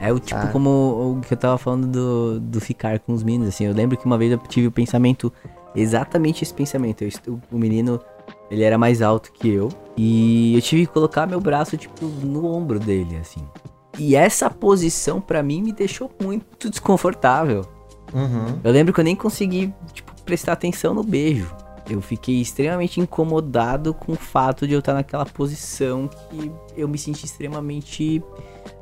É 0.00 0.12
o 0.12 0.20
tipo 0.20 0.48
como 0.52 1.18
o 1.18 1.20
que 1.20 1.34
eu 1.34 1.38
tava 1.38 1.58
falando 1.58 1.86
do, 1.88 2.40
do 2.40 2.60
ficar 2.60 3.00
com 3.00 3.12
os 3.12 3.22
meninos, 3.22 3.48
assim. 3.48 3.64
Eu 3.64 3.74
lembro 3.74 3.96
que 3.96 4.06
uma 4.06 4.16
vez 4.16 4.30
eu 4.30 4.38
tive 4.38 4.68
o 4.68 4.72
pensamento, 4.72 5.32
exatamente 5.74 6.44
esse 6.44 6.54
pensamento. 6.54 7.02
Eu, 7.02 7.40
o 7.50 7.58
menino, 7.58 8.00
ele 8.50 8.62
era 8.62 8.78
mais 8.78 9.02
alto 9.02 9.32
que 9.32 9.48
eu. 9.48 9.68
E 9.96 10.54
eu 10.54 10.62
tive 10.62 10.86
que 10.86 10.92
colocar 10.92 11.26
meu 11.26 11.40
braço, 11.40 11.76
tipo, 11.76 12.06
no 12.06 12.46
ombro 12.46 12.78
dele, 12.78 13.16
assim. 13.16 13.44
E 13.98 14.14
essa 14.14 14.48
posição, 14.48 15.20
para 15.20 15.42
mim, 15.42 15.62
me 15.62 15.72
deixou 15.72 16.10
muito 16.22 16.70
desconfortável. 16.70 17.66
Uhum. 18.14 18.60
Eu 18.62 18.72
lembro 18.72 18.94
que 18.94 19.00
eu 19.00 19.04
nem 19.04 19.16
consegui, 19.16 19.74
tipo, 19.92 20.12
prestar 20.22 20.52
atenção 20.52 20.94
no 20.94 21.02
beijo. 21.02 21.52
Eu 21.90 22.00
fiquei 22.00 22.40
extremamente 22.40 23.00
incomodado 23.00 23.92
com 23.94 24.12
o 24.12 24.16
fato 24.16 24.66
de 24.66 24.74
eu 24.74 24.78
estar 24.78 24.94
naquela 24.94 25.24
posição 25.24 26.08
que 26.08 26.52
eu 26.76 26.86
me 26.86 26.98
senti 26.98 27.24
extremamente 27.24 28.22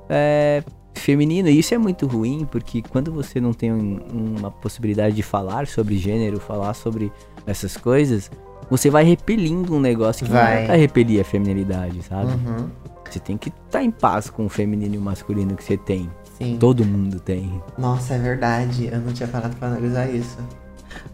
é, 0.09 0.63
feminino. 0.95 1.49
E 1.49 1.59
isso 1.59 1.75
é 1.75 1.79
muito 1.79 2.07
ruim, 2.07 2.47
porque 2.51 2.83
quando 2.83 3.13
você 3.13 3.41
não 3.41 3.53
tem 3.53 3.73
um, 3.73 4.01
uma 4.39 4.51
possibilidade 4.51 5.15
de 5.15 5.23
falar 5.23 5.67
sobre 5.67 5.97
gênero, 5.99 6.41
falar 6.41 6.75
sobre 6.75 7.13
essas 7.47 7.77
coisas, 7.77 8.31
você 8.71 8.91
vai 8.91 9.05
repelindo 9.05 9.75
um 9.75 9.81
negócio 9.81 10.27
que 10.27 10.33
vai. 10.33 10.61
não 10.61 10.69
vai 10.69 10.79
repelir 10.79 11.21
a 11.21 11.25
feminilidade, 11.25 12.03
sabe? 12.03 12.33
Uhum. 12.33 12.69
Você 13.09 13.21
tem 13.21 13.37
que 13.37 13.49
estar 13.49 13.79
tá 13.79 13.83
em 13.83 13.91
paz 13.91 14.29
com 14.29 14.47
o 14.47 14.49
feminino 14.49 14.97
e 14.97 14.99
o 14.99 15.01
masculino 15.01 15.55
que 15.55 15.63
você 15.63 15.77
tem. 15.77 16.11
Sim. 16.37 16.57
Todo 16.59 16.85
mundo 16.85 17.21
tem. 17.21 17.63
Nossa, 17.79 18.15
é 18.15 18.19
verdade. 18.19 18.89
Eu 18.93 19.01
não 19.01 19.13
tinha 19.13 19.29
parado 19.29 19.55
pra 19.57 19.69
analisar 19.69 20.11
isso. 20.11 20.37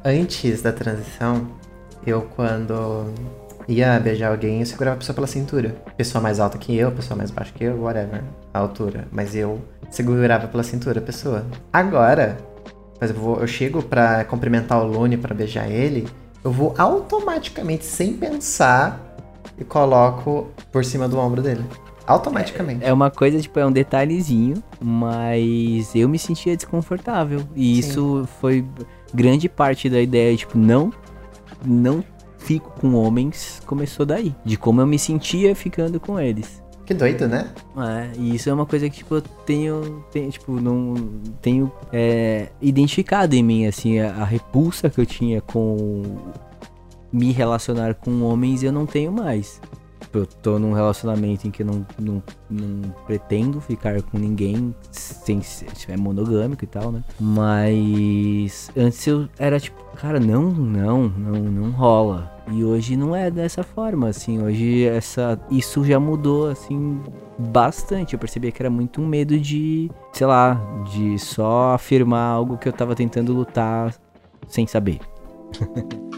Antes 0.04 0.62
da 0.62 0.72
transição, 0.72 1.46
eu 2.06 2.22
quando 2.34 3.12
ia 3.68 4.00
beijar 4.00 4.30
alguém, 4.30 4.60
eu 4.60 4.66
segurava 4.66 4.96
a 4.96 4.98
pessoa 4.98 5.14
pela 5.14 5.26
cintura. 5.26 5.76
Pessoa 5.96 6.20
mais 6.20 6.40
alta 6.40 6.58
que 6.58 6.76
eu, 6.76 6.90
pessoa 6.90 7.16
mais 7.16 7.30
baixa 7.30 7.52
que 7.52 7.64
eu, 7.64 7.80
whatever, 7.82 8.22
a 8.52 8.58
altura. 8.58 9.08
Mas 9.10 9.34
eu 9.34 9.60
segurava 9.90 10.48
pela 10.48 10.62
cintura 10.62 10.98
a 10.98 11.02
pessoa. 11.02 11.46
Agora, 11.72 12.38
por 12.98 13.04
exemplo, 13.04 13.38
eu 13.40 13.46
chego 13.46 13.82
pra 13.82 14.24
cumprimentar 14.24 14.82
o 14.82 14.86
Lune 14.86 15.16
para 15.16 15.34
beijar 15.34 15.70
ele, 15.70 16.08
eu 16.44 16.50
vou 16.50 16.74
automaticamente, 16.76 17.84
sem 17.84 18.14
pensar, 18.14 19.16
e 19.58 19.64
coloco 19.64 20.48
por 20.70 20.84
cima 20.84 21.08
do 21.08 21.18
ombro 21.18 21.42
dele. 21.42 21.64
Automaticamente. 22.06 22.84
É, 22.84 22.88
é 22.88 22.92
uma 22.92 23.10
coisa, 23.10 23.40
tipo, 23.40 23.58
é 23.58 23.66
um 23.66 23.72
detalhezinho, 23.72 24.62
mas 24.80 25.94
eu 25.94 26.08
me 26.08 26.18
sentia 26.18 26.56
desconfortável. 26.56 27.42
E 27.54 27.74
Sim. 27.74 27.80
isso 27.80 28.28
foi 28.40 28.64
grande 29.14 29.48
parte 29.48 29.88
da 29.88 30.00
ideia, 30.00 30.36
tipo, 30.36 30.58
não, 30.58 30.92
não 31.64 32.04
fico 32.38 32.70
com 32.80 32.94
homens, 32.94 33.60
começou 33.66 34.04
daí. 34.04 34.34
De 34.44 34.56
como 34.56 34.80
eu 34.80 34.86
me 34.86 34.98
sentia 34.98 35.54
ficando 35.54 36.00
com 36.00 36.18
eles. 36.18 36.61
Que 36.92 36.98
doido, 36.98 37.26
né? 37.26 37.48
É, 37.74 38.18
e 38.18 38.34
isso 38.34 38.50
é 38.50 38.52
uma 38.52 38.66
coisa 38.66 38.88
que, 38.90 38.98
tipo, 38.98 39.14
eu 39.14 39.22
tenho, 39.22 40.04
tenho 40.12 40.30
tipo, 40.30 40.60
não 40.60 40.94
tenho 41.40 41.72
é, 41.90 42.48
identificado 42.60 43.34
em 43.34 43.42
mim, 43.42 43.66
assim, 43.66 43.98
a, 43.98 44.10
a 44.16 44.24
repulsa 44.24 44.90
que 44.90 45.00
eu 45.00 45.06
tinha 45.06 45.40
com 45.40 46.02
me 47.10 47.32
relacionar 47.32 47.94
com 47.94 48.22
homens 48.22 48.62
eu 48.62 48.70
não 48.70 48.84
tenho 48.84 49.10
mais. 49.10 49.58
Tipo, 50.02 50.18
eu 50.18 50.26
tô 50.26 50.58
num 50.58 50.72
relacionamento 50.72 51.46
em 51.46 51.50
que 51.50 51.62
eu 51.62 51.66
não, 51.66 51.86
não, 51.98 52.22
não 52.50 52.90
pretendo 53.06 53.60
ficar 53.60 54.02
com 54.02 54.18
ninguém 54.18 54.74
sem 54.90 55.40
ser 55.40 55.68
é 55.88 55.96
monogâmico 55.96 56.64
e 56.64 56.66
tal, 56.66 56.90
né? 56.90 57.04
Mas 57.20 58.68
antes 58.76 59.06
eu 59.06 59.28
era 59.38 59.60
tipo, 59.60 59.80
cara, 59.96 60.18
não, 60.18 60.50
não, 60.50 61.08
não, 61.08 61.40
não 61.40 61.70
rola. 61.70 62.32
E 62.50 62.64
hoje 62.64 62.96
não 62.96 63.14
é 63.14 63.30
dessa 63.30 63.62
forma, 63.62 64.08
assim. 64.08 64.42
Hoje 64.42 64.84
essa 64.84 65.40
isso 65.48 65.84
já 65.84 66.00
mudou 66.00 66.48
assim 66.48 67.00
bastante. 67.38 68.14
Eu 68.14 68.18
percebi 68.18 68.50
que 68.50 68.60
era 68.60 68.70
muito 68.70 69.00
um 69.00 69.06
medo 69.06 69.38
de, 69.38 69.88
sei 70.12 70.26
lá, 70.26 70.60
de 70.92 71.16
só 71.20 71.74
afirmar 71.74 72.26
algo 72.26 72.58
que 72.58 72.68
eu 72.68 72.72
tava 72.72 72.96
tentando 72.96 73.32
lutar 73.32 73.94
sem 74.48 74.66
saber. 74.66 74.98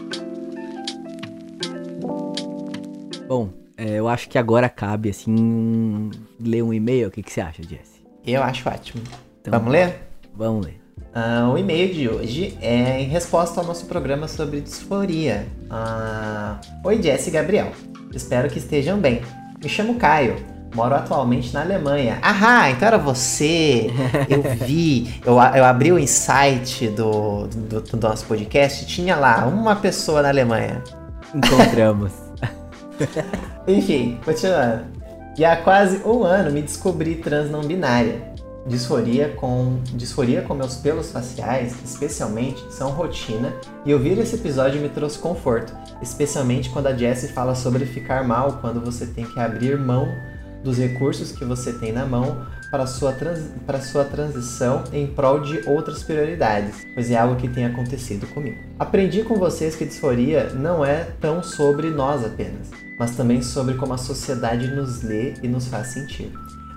Bom, 3.27 3.49
é, 3.77 3.95
eu 3.95 4.07
acho 4.07 4.29
que 4.29 4.37
agora 4.37 4.69
cabe, 4.69 5.09
assim, 5.09 6.09
ler 6.39 6.63
um 6.63 6.73
e-mail. 6.73 7.09
O 7.09 7.11
que, 7.11 7.21
que 7.21 7.31
você 7.31 7.41
acha, 7.41 7.61
Jesse? 7.61 8.05
Eu 8.25 8.41
acho 8.41 8.67
ótimo. 8.67 9.03
Então, 9.41 9.51
Vamos 9.51 9.71
ler? 9.71 9.95
Vamos 10.33 10.65
ler. 10.65 10.81
Uh, 11.15 11.51
o 11.51 11.57
e-mail 11.57 11.93
de 11.93 12.09
hoje 12.09 12.57
é 12.61 13.01
em 13.01 13.07
resposta 13.07 13.59
ao 13.59 13.65
nosso 13.65 13.85
programa 13.85 14.27
sobre 14.27 14.61
disforia. 14.61 15.47
Uh, 15.69 16.87
Oi, 16.87 17.01
Jesse 17.01 17.29
e 17.29 17.33
Gabriel. 17.33 17.71
Espero 18.13 18.49
que 18.49 18.59
estejam 18.59 18.99
bem. 18.99 19.21
Me 19.61 19.69
chamo 19.69 19.95
Caio. 19.95 20.35
Moro 20.73 20.93
atualmente 20.93 21.53
na 21.53 21.61
Alemanha. 21.61 22.19
Ahá, 22.21 22.69
então 22.69 22.85
era 22.85 22.97
você. 22.97 23.89
Eu 24.29 24.41
vi, 24.65 25.15
eu, 25.25 25.35
eu 25.35 25.63
abri 25.63 25.91
o 25.91 25.99
insight 25.99 26.89
do, 26.89 27.47
do, 27.47 27.79
do 27.79 27.97
nosso 27.97 28.25
podcast. 28.25 28.85
Tinha 28.85 29.15
lá 29.15 29.45
uma 29.45 29.77
pessoa 29.77 30.21
na 30.21 30.29
Alemanha. 30.29 30.83
Encontramos. 31.33 32.11
Enfim, 33.67 34.19
continuando. 34.23 34.85
E 35.37 35.43
há 35.43 35.57
quase 35.57 36.01
um 36.05 36.23
ano 36.23 36.51
me 36.51 36.61
descobri 36.61 37.15
trans 37.15 37.49
não 37.49 37.61
binária. 37.61 38.33
Disforia 38.65 39.29
com, 39.29 39.79
disforia 39.93 40.41
com 40.41 40.55
meus 40.55 40.75
pelos 40.75 41.11
faciais, 41.11 41.75
especialmente, 41.83 42.65
são 42.73 42.89
rotina, 42.89 43.53
e 43.85 43.93
ouvir 43.93 44.17
esse 44.17 44.35
episódio 44.35 44.81
me 44.81 44.89
trouxe 44.89 45.19
conforto, 45.19 45.71
especialmente 46.01 46.71
quando 46.71 46.87
a 46.87 46.97
Jessie 46.97 47.29
fala 47.29 47.53
sobre 47.53 47.85
ficar 47.85 48.23
mal 48.23 48.57
quando 48.61 48.83
você 48.83 49.05
tem 49.05 49.23
que 49.23 49.39
abrir 49.39 49.77
mão 49.77 50.07
dos 50.63 50.79
recursos 50.79 51.31
que 51.31 51.45
você 51.45 51.73
tem 51.73 51.91
na 51.91 52.07
mão 52.07 52.43
para 52.71 52.87
sua, 52.87 53.13
trans, 53.13 53.51
para 53.67 53.79
sua 53.79 54.03
transição 54.03 54.83
em 54.91 55.05
prol 55.05 55.41
de 55.41 55.61
outras 55.69 56.01
prioridades, 56.01 56.87
pois 56.95 57.11
é 57.11 57.15
algo 57.15 57.35
que 57.35 57.47
tem 57.47 57.65
acontecido 57.65 58.25
comigo. 58.33 58.57
Aprendi 58.79 59.23
com 59.23 59.35
vocês 59.35 59.75
que 59.75 59.85
disforia 59.85 60.49
não 60.53 60.83
é 60.83 61.03
tão 61.21 61.43
sobre 61.43 61.91
nós 61.91 62.25
apenas, 62.25 62.71
mas 62.97 63.15
também 63.15 63.41
sobre 63.41 63.75
como 63.75 63.93
a 63.93 63.97
sociedade 63.97 64.67
nos 64.67 65.01
lê 65.01 65.33
e 65.41 65.47
nos 65.47 65.67
faz 65.67 65.87
sentir. 65.87 66.31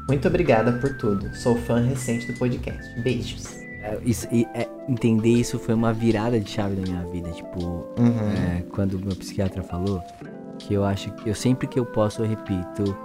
Muito 0.08 0.26
obrigada 0.26 0.72
por 0.72 0.96
tudo. 0.96 1.34
Sou 1.36 1.56
fã 1.56 1.80
recente 1.80 2.30
do 2.32 2.38
podcast. 2.38 3.00
Beijos. 3.02 3.58
É, 3.82 3.98
isso, 4.04 4.26
é, 4.32 4.68
entender 4.88 5.28
isso 5.28 5.58
foi 5.58 5.74
uma 5.74 5.92
virada 5.92 6.40
de 6.40 6.50
chave 6.50 6.76
da 6.76 6.82
minha 6.90 7.04
vida. 7.06 7.30
Tipo, 7.30 7.86
uhum. 7.98 8.30
é, 8.30 8.62
quando 8.70 8.94
o 8.94 8.98
meu 8.98 9.14
psiquiatra 9.14 9.62
falou, 9.62 10.02
que 10.58 10.74
eu 10.74 10.84
acho 10.84 11.10
que 11.12 11.28
eu 11.28 11.34
sempre 11.34 11.68
que 11.68 11.78
eu 11.78 11.86
posso 11.86 12.22
eu 12.22 12.28
repito 12.28 12.96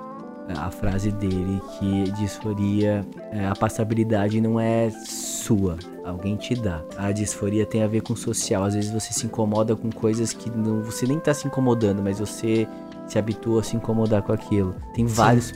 a 0.49 0.69
frase 0.69 1.11
dele 1.11 1.61
que 1.77 2.11
disforia, 2.11 3.05
é, 3.31 3.45
a 3.45 3.55
passabilidade 3.55 4.41
não 4.41 4.59
é 4.59 4.89
sua, 4.89 5.77
alguém 6.03 6.35
te 6.35 6.55
dá. 6.55 6.83
A 6.97 7.11
disforia 7.11 7.65
tem 7.65 7.83
a 7.83 7.87
ver 7.87 8.01
com 8.01 8.15
social. 8.15 8.63
Às 8.63 8.75
vezes 8.75 8.91
você 8.91 9.13
se 9.13 9.25
incomoda 9.25 9.75
com 9.75 9.89
coisas 9.91 10.33
que 10.33 10.49
não, 10.49 10.81
você 10.81 11.05
nem 11.05 11.19
tá 11.19 11.33
se 11.33 11.47
incomodando, 11.47 12.01
mas 12.01 12.19
você 12.19 12.67
se 13.07 13.19
habitua 13.19 13.61
a 13.61 13.63
se 13.63 13.75
incomodar 13.75 14.21
com 14.23 14.31
aquilo. 14.33 14.75
Tem 14.93 15.07
Sim. 15.07 15.13
vários 15.13 15.53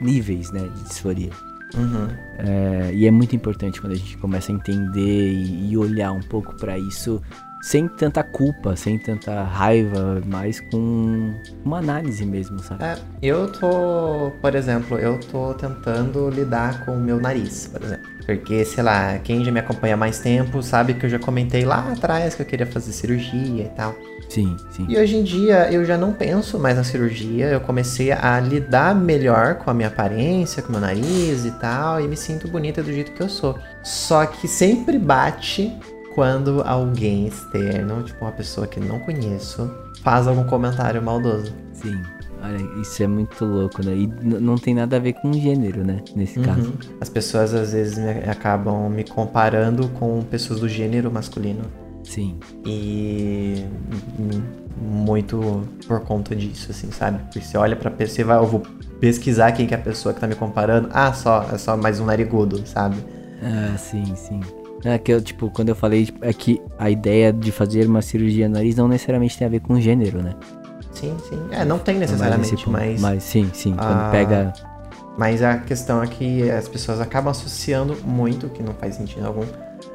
níveis, 0.00 0.50
né, 0.52 0.60
de 0.60 0.84
disforia. 0.84 1.30
Uhum. 1.76 2.08
É, 2.38 2.92
e 2.94 3.06
é 3.06 3.10
muito 3.10 3.34
importante 3.34 3.80
quando 3.80 3.94
a 3.94 3.96
gente 3.96 4.16
começa 4.18 4.52
a 4.52 4.54
entender 4.54 5.32
e, 5.32 5.70
e 5.70 5.76
olhar 5.76 6.12
um 6.12 6.20
pouco 6.20 6.54
para 6.56 6.78
isso 6.78 7.20
sem 7.64 7.88
tanta 7.88 8.22
culpa, 8.22 8.76
sem 8.76 8.98
tanta 8.98 9.42
raiva, 9.42 10.20
mas 10.26 10.60
com 10.60 11.32
uma 11.64 11.78
análise 11.78 12.22
mesmo, 12.26 12.58
sabe? 12.58 12.84
É, 12.84 12.98
eu 13.22 13.50
tô, 13.50 14.30
por 14.38 14.54
exemplo, 14.54 14.98
eu 14.98 15.18
tô 15.18 15.54
tentando 15.54 16.28
lidar 16.28 16.84
com 16.84 16.92
o 16.92 17.00
meu 17.00 17.18
nariz, 17.18 17.66
por 17.66 17.82
exemplo. 17.82 18.06
Porque, 18.26 18.66
sei 18.66 18.84
lá, 18.84 19.18
quem 19.18 19.42
já 19.42 19.50
me 19.50 19.60
acompanha 19.60 19.94
há 19.94 19.96
mais 19.96 20.18
tempo 20.18 20.62
sabe 20.62 20.92
que 20.92 21.06
eu 21.06 21.10
já 21.10 21.18
comentei 21.18 21.64
lá 21.64 21.90
atrás 21.90 22.34
que 22.34 22.42
eu 22.42 22.46
queria 22.46 22.66
fazer 22.66 22.92
cirurgia 22.92 23.64
e 23.64 23.68
tal. 23.70 23.94
Sim, 24.28 24.58
sim. 24.70 24.84
E 24.86 24.98
hoje 24.98 25.16
em 25.16 25.22
dia 25.22 25.72
eu 25.72 25.86
já 25.86 25.96
não 25.96 26.12
penso 26.12 26.58
mais 26.58 26.76
na 26.76 26.84
cirurgia, 26.84 27.46
eu 27.46 27.60
comecei 27.62 28.12
a 28.12 28.38
lidar 28.40 28.94
melhor 28.94 29.54
com 29.54 29.70
a 29.70 29.74
minha 29.74 29.88
aparência, 29.88 30.62
com 30.62 30.68
o 30.68 30.72
meu 30.72 30.82
nariz 30.82 31.46
e 31.46 31.50
tal, 31.52 31.98
e 31.98 32.06
me 32.06 32.16
sinto 32.16 32.46
bonita 32.46 32.82
do 32.82 32.92
jeito 32.92 33.12
que 33.12 33.22
eu 33.22 33.28
sou. 33.28 33.58
Só 33.82 34.26
que 34.26 34.46
sempre 34.46 34.98
bate 34.98 35.74
quando 36.14 36.62
alguém 36.62 37.26
externo, 37.26 38.02
tipo 38.02 38.24
uma 38.24 38.32
pessoa 38.32 38.66
que 38.66 38.78
não 38.78 39.00
conheço, 39.00 39.70
faz 40.02 40.28
algum 40.28 40.44
comentário 40.44 41.02
maldoso. 41.02 41.52
Sim. 41.72 42.00
Olha, 42.42 42.80
isso 42.80 43.02
é 43.02 43.06
muito 43.06 43.44
louco, 43.44 43.84
né? 43.84 43.94
E 43.94 44.06
não 44.06 44.56
tem 44.56 44.74
nada 44.74 44.96
a 44.96 44.98
ver 44.98 45.14
com 45.14 45.32
gênero, 45.32 45.82
né? 45.82 46.02
Nesse 46.14 46.38
uhum. 46.38 46.44
caso. 46.44 46.74
As 47.00 47.08
pessoas 47.08 47.54
às 47.54 47.72
vezes 47.72 47.98
me, 47.98 48.30
acabam 48.30 48.88
me 48.90 49.02
comparando 49.02 49.88
com 49.88 50.22
pessoas 50.22 50.60
do 50.60 50.68
gênero 50.68 51.10
masculino. 51.10 51.64
Sim. 52.04 52.38
E 52.66 53.64
muito 54.78 55.66
por 55.86 56.00
conta 56.00 56.36
disso, 56.36 56.70
assim, 56.70 56.90
sabe? 56.90 57.18
Porque 57.24 57.40
você 57.40 57.56
olha 57.56 57.74
pra 57.74 57.90
pessoa, 57.90 58.14
você 58.14 58.24
vai, 58.24 58.36
eu 58.36 58.46
vou 58.46 58.62
pesquisar 59.00 59.52
quem 59.52 59.66
que 59.66 59.72
é 59.74 59.76
a 59.78 59.80
pessoa 59.80 60.14
que 60.14 60.20
tá 60.20 60.26
me 60.26 60.34
comparando. 60.34 60.90
Ah, 60.92 61.12
só, 61.14 61.48
é 61.50 61.56
só 61.56 61.78
mais 61.78 61.98
um 61.98 62.04
narigudo, 62.04 62.66
sabe? 62.66 62.96
Ah, 63.42 63.76
sim, 63.78 64.14
sim. 64.14 64.40
É 64.84 64.98
que 64.98 65.12
eu, 65.12 65.20
tipo, 65.20 65.50
quando 65.50 65.70
eu 65.70 65.74
falei, 65.74 66.06
tipo, 66.06 66.24
é 66.24 66.32
que 66.32 66.60
a 66.78 66.90
ideia 66.90 67.32
de 67.32 67.50
fazer 67.50 67.86
uma 67.86 68.02
cirurgia 68.02 68.48
no 68.48 68.54
nariz 68.54 68.76
não 68.76 68.86
necessariamente 68.86 69.38
tem 69.38 69.46
a 69.46 69.50
ver 69.50 69.60
com 69.60 69.80
gênero, 69.80 70.22
né? 70.22 70.34
Sim, 70.92 71.16
sim. 71.28 71.40
É, 71.50 71.64
não 71.64 71.78
tem 71.78 71.98
necessariamente, 71.98 72.68
mas. 72.68 73.00
Mas 73.00 73.22
sim, 73.22 73.50
sim. 73.52 73.74
Quando 73.74 74.00
ah, 74.00 74.08
pega. 74.10 74.52
Mas 75.16 75.42
a 75.42 75.58
questão 75.58 76.02
é 76.02 76.06
que 76.06 76.50
as 76.50 76.68
pessoas 76.68 77.00
acabam 77.00 77.30
associando 77.30 77.96
muito, 78.04 78.48
que 78.48 78.62
não 78.62 78.74
faz 78.74 78.96
sentido 78.96 79.26
algum. 79.26 79.44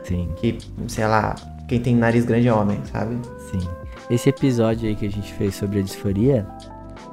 Sim. 0.04 0.30
Que, 0.38 0.58
sei 0.88 1.06
lá, 1.08 1.36
quem 1.68 1.80
tem 1.80 1.96
nariz 1.96 2.26
grande 2.26 2.48
é 2.48 2.54
homem, 2.54 2.80
sabe? 2.92 3.18
Sim. 3.52 3.68
Esse 4.10 4.30
episódio 4.30 4.90
aí 4.90 4.96
que 4.96 5.06
a 5.06 5.12
gente 5.12 5.32
fez 5.34 5.56
sobre 5.56 5.80
a 5.80 5.82
disforia 5.84 6.48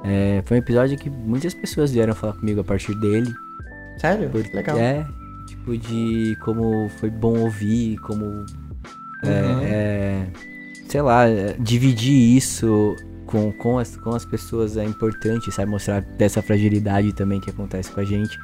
é, 0.03 0.41
foi 0.45 0.57
um 0.57 0.59
episódio 0.59 0.97
que 0.97 1.09
muitas 1.09 1.53
pessoas 1.53 1.91
vieram 1.91 2.15
falar 2.15 2.33
comigo 2.33 2.61
a 2.61 2.63
partir 2.63 2.95
dele. 2.99 3.31
Sério? 3.99 4.29
Porque, 4.29 4.55
Legal. 4.55 4.77
É, 4.77 5.05
tipo, 5.67 5.77
de 5.77 6.37
como 6.41 6.87
foi 6.89 7.09
bom 7.09 7.39
ouvir, 7.39 7.97
como. 7.97 8.45
É, 9.23 9.41
uhum. 9.41 9.61
É, 9.63 10.27
sei 10.87 11.01
lá, 11.01 11.25
dividir 11.59 12.37
isso 12.37 12.95
com, 13.25 13.51
com, 13.51 13.79
as, 13.79 13.97
com 13.97 14.11
as 14.11 14.23
pessoas 14.23 14.77
é 14.77 14.85
importante, 14.85 15.51
sabe? 15.51 15.69
Mostrar 15.69 16.01
dessa 16.01 16.41
fragilidade 16.41 17.13
também 17.13 17.39
que 17.39 17.49
acontece 17.49 17.91
com 17.91 17.99
a 17.99 18.05
gente. 18.05 18.37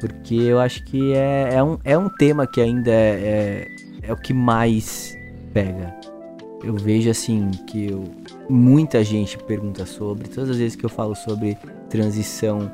Porque 0.00 0.34
eu 0.34 0.58
acho 0.58 0.84
que 0.84 1.12
é, 1.12 1.54
é, 1.54 1.62
um, 1.62 1.78
é 1.84 1.98
um 1.98 2.08
tema 2.08 2.46
que 2.46 2.60
ainda 2.60 2.90
é, 2.90 3.68
é, 4.02 4.08
é 4.08 4.12
o 4.12 4.16
que 4.16 4.32
mais 4.32 5.14
pega. 5.52 5.94
Eu 6.62 6.74
vejo 6.74 7.10
assim 7.10 7.50
que 7.66 7.90
eu, 7.90 8.04
muita 8.48 9.02
gente 9.02 9.36
pergunta 9.38 9.84
sobre, 9.86 10.28
todas 10.28 10.50
as 10.50 10.56
vezes 10.58 10.76
que 10.76 10.84
eu 10.84 10.90
falo 10.90 11.14
sobre 11.14 11.56
transição, 11.88 12.70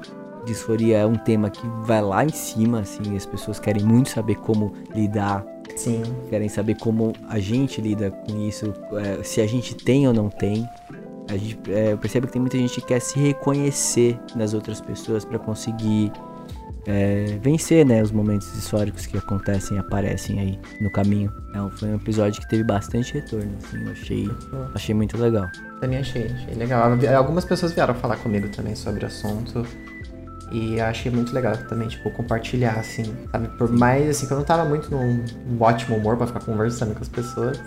disforia 0.46 0.98
é 0.98 1.06
um 1.06 1.16
tema 1.16 1.50
que 1.50 1.66
vai 1.82 2.00
lá 2.00 2.24
em 2.24 2.32
cima, 2.32 2.80
assim, 2.80 3.16
as 3.16 3.26
pessoas 3.26 3.58
querem 3.58 3.82
muito 3.82 4.08
saber 4.10 4.36
como 4.36 4.72
lidar. 4.94 5.44
Sim. 5.76 6.02
Querem 6.30 6.48
saber 6.48 6.76
como 6.76 7.12
a 7.28 7.38
gente 7.38 7.80
lida 7.80 8.10
com 8.10 8.40
isso, 8.46 8.72
é, 8.92 9.22
se 9.22 9.40
a 9.40 9.46
gente 9.46 9.74
tem 9.74 10.08
ou 10.08 10.14
não 10.14 10.30
tem. 10.30 10.66
A 11.28 11.36
gente, 11.36 11.58
é, 11.70 11.92
eu 11.92 11.98
percebo 11.98 12.26
que 12.26 12.32
tem 12.32 12.40
muita 12.40 12.56
gente 12.56 12.80
que 12.80 12.86
quer 12.86 13.00
se 13.00 13.18
reconhecer 13.18 14.18
nas 14.34 14.54
outras 14.54 14.80
pessoas 14.80 15.24
para 15.24 15.38
conseguir 15.38 16.12
é, 16.86 17.36
vencer 17.42 17.84
né, 17.84 18.00
os 18.00 18.12
momentos 18.12 18.54
históricos 18.54 19.06
que 19.06 19.18
acontecem 19.18 19.76
e 19.76 19.80
aparecem 19.80 20.38
aí 20.38 20.60
no 20.80 20.90
caminho. 20.90 21.32
Então, 21.50 21.68
foi 21.72 21.88
um 21.88 21.96
episódio 21.96 22.40
que 22.40 22.48
teve 22.48 22.62
bastante 22.62 23.14
retorno, 23.14 23.50
assim, 23.58 23.84
eu 23.84 23.92
achei, 23.92 24.30
achei 24.74 24.94
muito 24.94 25.18
legal. 25.18 25.46
Também 25.80 25.98
achei, 25.98 26.26
achei 26.26 26.54
legal. 26.54 26.92
Algumas 27.16 27.44
pessoas 27.44 27.72
vieram 27.72 27.94
falar 27.94 28.16
comigo 28.18 28.48
também 28.50 28.76
sobre 28.76 29.04
o 29.04 29.08
assunto. 29.08 29.66
E 30.50 30.80
achei 30.80 31.10
muito 31.10 31.34
legal 31.34 31.56
também, 31.56 31.88
tipo, 31.88 32.08
compartilhar, 32.10 32.78
assim, 32.78 33.04
sabe? 33.32 33.48
Por 33.58 33.70
mais, 33.70 34.08
assim, 34.08 34.26
que 34.26 34.32
eu 34.32 34.36
não 34.36 34.44
tava 34.44 34.64
muito 34.64 34.90
num 34.90 35.24
ótimo 35.58 35.96
humor 35.96 36.16
pra 36.16 36.26
ficar 36.26 36.40
conversando 36.40 36.94
com 36.94 37.02
as 37.02 37.08
pessoas. 37.08 37.60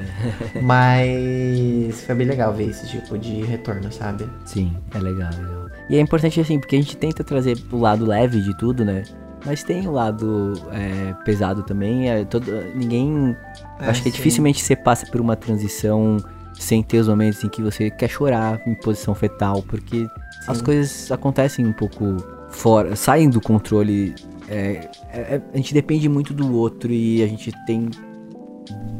Mas 0.62 2.02
foi 2.04 2.14
bem 2.14 2.26
legal 2.26 2.52
ver 2.54 2.70
esse 2.70 2.88
tipo 2.88 3.18
de 3.18 3.42
retorno, 3.42 3.92
sabe? 3.92 4.26
Sim, 4.44 4.74
é 4.94 4.98
legal, 4.98 5.30
é 5.32 5.36
legal. 5.36 5.66
E 5.90 5.96
é 5.96 6.00
importante, 6.00 6.40
assim, 6.40 6.58
porque 6.58 6.76
a 6.76 6.80
gente 6.80 6.96
tenta 6.96 7.22
trazer 7.22 7.58
o 7.70 7.78
lado 7.78 8.06
leve 8.06 8.40
de 8.40 8.56
tudo, 8.56 8.84
né? 8.84 9.02
Mas 9.44 9.62
tem 9.62 9.86
o 9.86 9.92
lado 9.92 10.54
é, 10.72 11.12
pesado 11.24 11.62
também. 11.62 12.08
É, 12.08 12.24
todo, 12.24 12.46
ninguém. 12.74 13.36
É, 13.78 13.88
acho 13.90 14.02
que 14.02 14.10
dificilmente 14.10 14.62
você 14.62 14.74
passa 14.74 15.04
por 15.06 15.20
uma 15.20 15.36
transição 15.36 16.16
sem 16.54 16.82
ter 16.82 16.98
os 16.98 17.08
momentos 17.08 17.42
em 17.44 17.48
que 17.48 17.60
você 17.60 17.90
quer 17.90 18.08
chorar 18.08 18.60
em 18.66 18.74
posição 18.74 19.14
fetal, 19.14 19.62
porque 19.62 20.06
Sim. 20.44 20.52
as 20.52 20.62
coisas 20.62 21.10
acontecem 21.10 21.64
um 21.64 21.72
pouco 21.72 22.16
fora, 22.50 22.94
saem 22.96 23.28
do 23.30 23.40
controle. 23.40 24.14
É, 24.48 24.88
é, 25.10 25.18
é, 25.18 25.42
a 25.52 25.56
gente 25.56 25.72
depende 25.72 26.08
muito 26.08 26.34
do 26.34 26.54
outro 26.54 26.92
e 26.92 27.22
a 27.22 27.26
gente 27.26 27.52
tem 27.64 27.88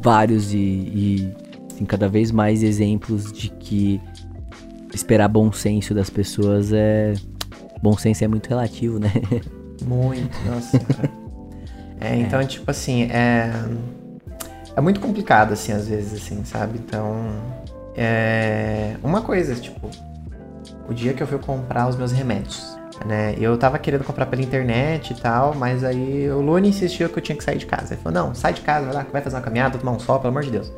vários 0.02 0.52
e, 0.52 0.58
e 0.58 1.34
assim, 1.70 1.84
cada 1.84 2.08
vez 2.08 2.30
mais 2.30 2.62
exemplos 2.62 3.32
de 3.32 3.50
que 3.50 4.00
esperar 4.94 5.28
bom 5.28 5.52
senso 5.52 5.94
das 5.94 6.08
pessoas 6.08 6.72
é. 6.72 7.14
Bom 7.82 7.96
senso 7.98 8.24
é 8.24 8.28
muito 8.28 8.48
relativo, 8.48 8.98
né? 8.98 9.12
Muito, 9.84 10.38
nossa. 10.46 10.80
é, 12.00 12.16
então, 12.16 12.40
é. 12.40 12.46
tipo 12.46 12.70
assim, 12.70 13.02
é. 13.10 13.50
É 14.76 14.80
muito 14.80 14.98
complicado, 15.00 15.52
assim, 15.52 15.72
às 15.72 15.88
vezes, 15.88 16.22
assim, 16.22 16.42
sabe? 16.44 16.78
Então. 16.78 17.26
É. 17.94 18.96
Uma 19.02 19.20
coisa, 19.20 19.54
tipo. 19.54 19.90
O 20.88 20.94
dia 20.94 21.12
que 21.12 21.22
eu 21.22 21.26
fui 21.26 21.38
comprar 21.38 21.88
os 21.88 21.96
meus 21.96 22.12
remédios, 22.12 22.76
né? 23.06 23.34
Eu 23.38 23.56
tava 23.56 23.78
querendo 23.78 24.04
comprar 24.04 24.26
pela 24.26 24.42
internet 24.42 25.12
e 25.12 25.14
tal, 25.14 25.54
mas 25.54 25.82
aí 25.82 26.28
o 26.30 26.40
Lune 26.40 26.68
insistiu 26.68 27.08
que 27.08 27.18
eu 27.18 27.22
tinha 27.22 27.36
que 27.36 27.44
sair 27.44 27.58
de 27.58 27.66
casa. 27.66 27.94
Ele 27.94 28.02
falou: 28.02 28.26
não, 28.26 28.34
sai 28.34 28.52
de 28.52 28.60
casa, 28.60 28.86
vai 28.86 28.94
lá, 28.94 29.06
vai 29.10 29.22
fazer 29.22 29.36
uma 29.36 29.42
caminhada, 29.42 29.78
tomar 29.78 29.92
um 29.92 29.98
sol, 29.98 30.18
pelo 30.18 30.30
amor 30.30 30.42
de 30.42 30.50
Deus. 30.50 30.72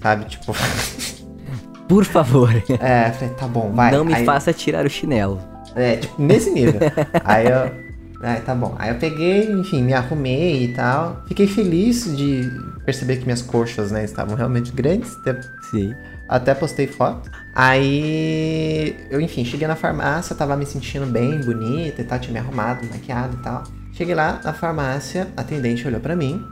Sabe? 0.00 0.24
Tipo. 0.26 0.54
Por 1.88 2.04
favor. 2.04 2.50
É, 2.80 3.10
falei, 3.10 3.34
tá 3.34 3.46
bom, 3.46 3.72
vai. 3.72 3.90
Não 3.92 4.04
me 4.04 4.14
aí... 4.14 4.24
faça 4.24 4.52
tirar 4.52 4.86
o 4.86 4.90
chinelo. 4.90 5.38
É, 5.74 5.96
tipo, 5.96 6.20
nesse 6.20 6.50
nível. 6.50 6.80
aí 7.24 7.46
eu. 7.46 7.84
É, 8.22 8.36
tá 8.36 8.54
bom. 8.54 8.74
Aí 8.78 8.88
eu 8.88 8.94
peguei, 8.94 9.50
enfim, 9.50 9.82
me 9.82 9.92
arrumei 9.92 10.64
e 10.64 10.68
tal. 10.68 11.22
Fiquei 11.28 11.46
feliz 11.46 12.16
de 12.16 12.50
perceber 12.86 13.16
que 13.16 13.24
minhas 13.24 13.42
coxas, 13.42 13.90
né, 13.90 14.02
estavam 14.02 14.34
realmente 14.34 14.72
grandes. 14.72 15.14
Até, 15.18 15.40
Sim. 15.70 15.94
Até 16.26 16.54
postei 16.54 16.86
foto. 16.86 17.30
Aí, 17.54 18.96
eu, 19.10 19.20
enfim, 19.20 19.44
cheguei 19.44 19.68
na 19.68 19.76
farmácia, 19.76 20.34
tava 20.34 20.56
me 20.56 20.66
sentindo 20.66 21.06
bem, 21.06 21.40
bonita 21.40 22.02
e 22.02 22.04
tal, 22.04 22.18
tinha 22.18 22.32
me 22.32 22.38
arrumado, 22.40 22.84
maquiado 22.86 23.36
e 23.38 23.42
tal. 23.42 23.62
Cheguei 23.92 24.14
lá 24.14 24.40
na 24.42 24.52
farmácia, 24.52 25.28
a 25.36 25.42
atendente 25.42 25.86
olhou 25.86 26.00
para 26.00 26.16
mim. 26.16 26.44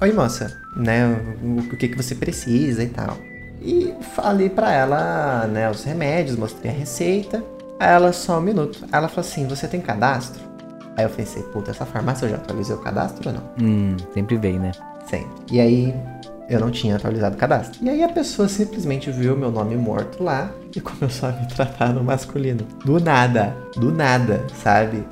Oi, 0.00 0.12
moça, 0.12 0.60
né, 0.76 1.16
o, 1.42 1.60
o 1.60 1.76
que 1.76 1.88
que 1.88 1.96
você 1.96 2.14
precisa 2.14 2.82
e 2.82 2.88
tal. 2.88 3.16
E 3.62 3.94
falei 4.14 4.50
para 4.50 4.72
ela, 4.72 5.46
né, 5.46 5.70
os 5.70 5.84
remédios, 5.84 6.36
mostrei 6.36 6.70
a 6.70 6.74
receita. 6.74 7.42
Aí 7.78 7.88
ela, 7.88 8.12
só 8.12 8.38
um 8.38 8.42
minuto. 8.42 8.84
Aí 8.84 8.98
ela 8.98 9.08
falou 9.08 9.26
assim: 9.26 9.46
Você 9.46 9.66
tem 9.66 9.80
cadastro? 9.80 10.42
Aí 10.96 11.04
eu 11.04 11.10
pensei: 11.10 11.42
Puta, 11.44 11.70
essa 11.70 11.86
farmácia 11.86 12.26
eu 12.26 12.30
já 12.30 12.36
atualizei 12.36 12.74
o 12.74 12.78
cadastro 12.78 13.30
ou 13.30 13.34
não? 13.34 13.42
Hum, 13.60 13.96
sempre 14.12 14.36
vem, 14.36 14.58
né? 14.58 14.72
Sempre. 15.06 15.30
E 15.50 15.60
aí 15.60 15.94
eu 16.50 16.58
não 16.58 16.70
tinha 16.70 16.96
atualizado 16.96 17.36
o 17.36 17.38
cadastro. 17.38 17.78
E 17.82 17.88
aí 17.88 18.02
a 18.02 18.08
pessoa 18.08 18.48
simplesmente 18.48 19.08
viu 19.10 19.36
meu 19.36 19.52
nome 19.52 19.76
morto 19.76 20.22
lá 20.22 20.50
e 20.74 20.80
começou 20.82 21.28
a 21.28 21.32
me 21.32 21.46
tratar 21.46 21.94
no 21.94 22.02
masculino. 22.02 22.66
Do 22.84 22.98
nada. 22.98 23.56
Do 23.76 23.92
nada, 23.92 24.44
sabe? 24.62 25.04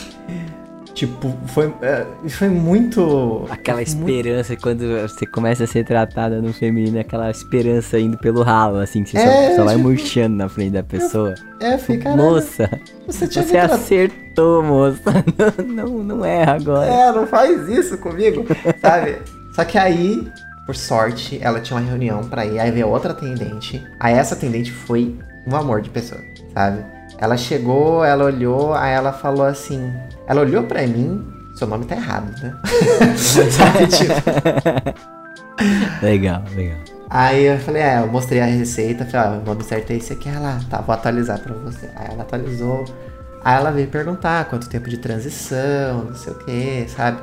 Tipo, 0.92 1.32
foi, 1.46 1.72
é, 1.80 2.04
foi 2.28 2.48
muito. 2.48 3.46
Aquela 3.48 3.80
esperança 3.80 4.48
muito... 4.48 4.62
quando 4.62 5.08
você 5.08 5.24
começa 5.26 5.62
a 5.62 5.66
ser 5.68 5.84
tratada 5.84 6.42
no 6.42 6.52
feminino, 6.52 6.98
aquela 6.98 7.30
esperança 7.30 8.00
indo 8.00 8.18
pelo 8.18 8.42
ralo, 8.42 8.78
assim, 8.78 9.04
que 9.04 9.10
você 9.10 9.18
é, 9.18 9.50
só, 9.50 9.56
só 9.58 9.64
vai 9.64 9.76
tipo... 9.76 9.88
murchando 9.88 10.34
na 10.34 10.48
frente 10.48 10.72
da 10.72 10.82
pessoa. 10.82 11.34
É, 11.60 11.78
fica. 11.78 12.16
Moça, 12.16 12.68
você, 13.06 13.28
você 13.28 13.58
acertou, 13.58 14.60
moça. 14.64 15.24
Não, 15.68 15.86
não, 15.86 16.02
não 16.02 16.24
erra 16.24 16.54
agora. 16.54 16.92
É, 16.92 17.12
não 17.12 17.28
faz 17.28 17.68
isso 17.68 17.96
comigo, 17.98 18.44
sabe? 18.82 19.18
Só 19.54 19.64
que 19.64 19.78
aí, 19.78 20.28
por 20.68 20.76
sorte, 20.76 21.38
ela 21.40 21.62
tinha 21.62 21.80
uma 21.80 21.88
reunião 21.88 22.22
pra 22.24 22.44
ir, 22.44 22.60
aí 22.60 22.70
veio 22.70 22.88
outra 22.88 23.12
atendente. 23.12 23.82
Aí 23.98 24.12
essa 24.12 24.34
atendente 24.34 24.70
foi 24.70 25.18
um 25.46 25.56
amor 25.56 25.80
de 25.80 25.88
pessoa, 25.88 26.20
sabe? 26.52 26.84
Ela 27.16 27.38
chegou, 27.38 28.04
ela 28.04 28.26
olhou, 28.26 28.74
aí 28.74 28.92
ela 28.92 29.10
falou 29.10 29.46
assim: 29.46 29.90
ela 30.26 30.42
olhou 30.42 30.64
para 30.64 30.86
mim, 30.86 31.26
seu 31.54 31.66
nome 31.66 31.86
tá 31.86 31.96
errado, 31.96 32.38
né? 32.42 32.54
legal, 36.02 36.42
legal. 36.54 36.76
Aí 37.08 37.46
eu 37.46 37.58
falei, 37.60 37.80
é, 37.80 38.00
eu 38.00 38.06
mostrei 38.06 38.42
a 38.42 38.44
receita, 38.44 39.06
falei, 39.06 39.38
ó, 39.38 39.40
o 39.40 39.44
nome 39.46 39.64
certo 39.64 39.90
é 39.92 39.96
esse 39.96 40.12
aqui. 40.12 40.28
Ela, 40.28 40.60
tá, 40.68 40.82
vou 40.82 40.94
atualizar 40.94 41.40
pra 41.40 41.54
você. 41.54 41.88
Aí 41.96 42.08
ela 42.12 42.24
atualizou. 42.24 42.84
Aí 43.44 43.56
ela 43.56 43.70
veio 43.70 43.88
perguntar 43.88 44.44
quanto 44.46 44.68
tempo 44.68 44.88
de 44.90 44.98
transição, 44.98 46.04
não 46.08 46.14
sei 46.14 46.32
o 46.32 46.36
que, 46.38 46.86
sabe? 46.88 47.20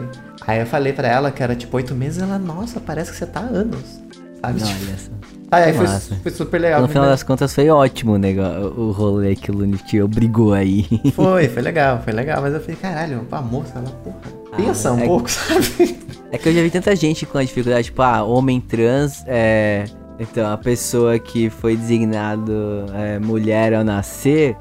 Aí 0.48 0.60
eu 0.60 0.66
falei 0.66 0.94
pra 0.94 1.08
ela 1.08 1.32
que 1.32 1.44
era 1.44 1.56
tipo 1.56 1.76
oito 1.78 1.94
meses, 1.94 2.22
ela, 2.22 2.40
nossa, 2.40 2.80
parece 2.80 3.12
que 3.12 3.18
você 3.18 3.26
tá 3.26 3.42
há 3.42 3.44
anos. 3.44 4.02
Sabe? 4.42 4.60
Não, 4.62 4.68
Tipo, 4.68 4.86
olha 4.86 4.98
só. 4.98 5.12
aí 5.52 5.74
foi, 5.74 5.88
massa. 5.88 6.16
foi 6.22 6.32
super 6.32 6.62
legal. 6.62 6.82
No 6.82 6.88
final 6.88 7.04
né? 7.06 7.10
das 7.12 7.24
contas 7.24 7.54
foi 7.54 7.70
ótimo 7.70 8.14
o 8.14 8.18
negócio, 8.18 8.62
o 8.80 8.92
rolê 8.92 9.36
que 9.36 9.52
o 9.52 9.54
Lunity 9.56 10.02
obrigou 10.02 10.54
aí. 10.54 10.86
Foi, 11.16 11.48
foi 11.48 11.62
legal, 11.62 12.02
foi 12.04 12.14
legal. 12.14 12.42
Mas 12.42 12.54
eu 12.54 12.60
falei, 12.60 12.76
caralho, 12.76 13.26
a 13.32 13.42
moça, 13.42 13.74
ela, 13.76 13.90
porra, 14.04 14.18
pensa 14.56 14.92
um 14.92 15.00
é- 15.00 15.06
pouco, 15.06 15.30
sabe? 15.32 16.00
É 16.32 16.38
que 16.38 16.50
eu 16.50 16.54
já 16.54 16.62
vi 16.62 16.70
tanta 16.70 16.96
gente 16.96 17.26
com 17.26 17.38
a 17.38 17.44
dificuldade, 17.44 17.86
tipo, 17.86 18.02
ah, 18.02 18.24
homem 18.24 18.60
trans 18.62 19.24
é. 19.28 19.86
Então, 20.20 20.50
a 20.52 20.58
pessoa 20.58 21.20
que 21.20 21.50
foi 21.50 21.76
designado 21.76 22.86
é, 22.94 23.20
mulher 23.20 23.74
ao 23.74 23.84
nascer 23.84 24.56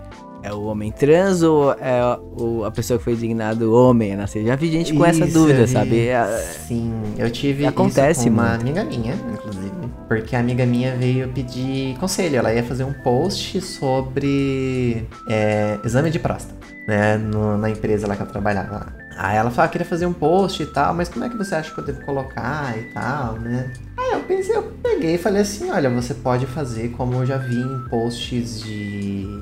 é 0.44 0.52
o 0.52 0.64
homem 0.64 0.92
trans 0.92 1.42
ou 1.42 1.72
é 1.72 2.18
o, 2.36 2.64
a 2.64 2.70
pessoa 2.70 2.98
que 2.98 3.04
foi 3.04 3.14
designado 3.14 3.72
homem 3.74 4.14
nascer? 4.14 4.44
Já 4.44 4.54
vi 4.56 4.70
gente 4.70 4.92
com 4.92 5.04
essa 5.04 5.24
Isso, 5.24 5.32
dúvida, 5.32 5.60
eu 5.60 5.66
vi. 5.66 5.72
sabe? 5.72 6.06
É, 6.08 6.24
Sim, 6.68 6.92
eu 7.18 7.30
tive 7.30 7.64
Acontece 7.66 8.24
com 8.24 8.30
uma 8.30 8.48
muito. 8.50 8.60
amiga 8.62 8.84
minha, 8.84 9.14
inclusive. 9.32 9.72
Porque 10.06 10.36
a 10.36 10.40
amiga 10.40 10.66
minha 10.66 10.94
veio 10.96 11.28
pedir 11.28 11.96
conselho. 11.98 12.36
Ela 12.36 12.52
ia 12.52 12.62
fazer 12.62 12.84
um 12.84 12.92
post 12.92 13.58
sobre 13.62 15.06
é, 15.28 15.78
exame 15.84 16.10
de 16.10 16.18
próstata, 16.18 16.54
né? 16.86 17.16
no- 17.16 17.56
na 17.56 17.70
empresa 17.70 18.06
lá 18.06 18.14
que 18.14 18.22
eu 18.22 18.26
trabalhava 18.26 18.74
lá. 18.74 18.92
Aí 19.16 19.36
ela 19.36 19.50
falou, 19.50 19.66
ah, 19.66 19.68
queria 19.68 19.86
fazer 19.86 20.06
um 20.06 20.12
post 20.12 20.62
e 20.62 20.66
tal, 20.66 20.92
mas 20.92 21.08
como 21.08 21.24
é 21.24 21.28
que 21.28 21.36
você 21.36 21.54
acha 21.54 21.72
que 21.72 21.78
eu 21.78 21.84
devo 21.84 22.04
colocar 22.04 22.76
e 22.76 22.82
tal, 22.92 23.34
né? 23.38 23.70
Aí 23.96 24.12
eu 24.12 24.20
pensei, 24.20 24.56
eu 24.56 24.62
peguei 24.82 25.14
e 25.14 25.18
falei 25.18 25.42
assim, 25.42 25.70
olha, 25.70 25.88
você 25.88 26.12
pode 26.14 26.46
fazer 26.46 26.88
como 26.90 27.14
eu 27.14 27.24
já 27.26 27.36
vi 27.38 27.60
em 27.60 27.78
posts 27.88 28.60
de... 28.60 29.40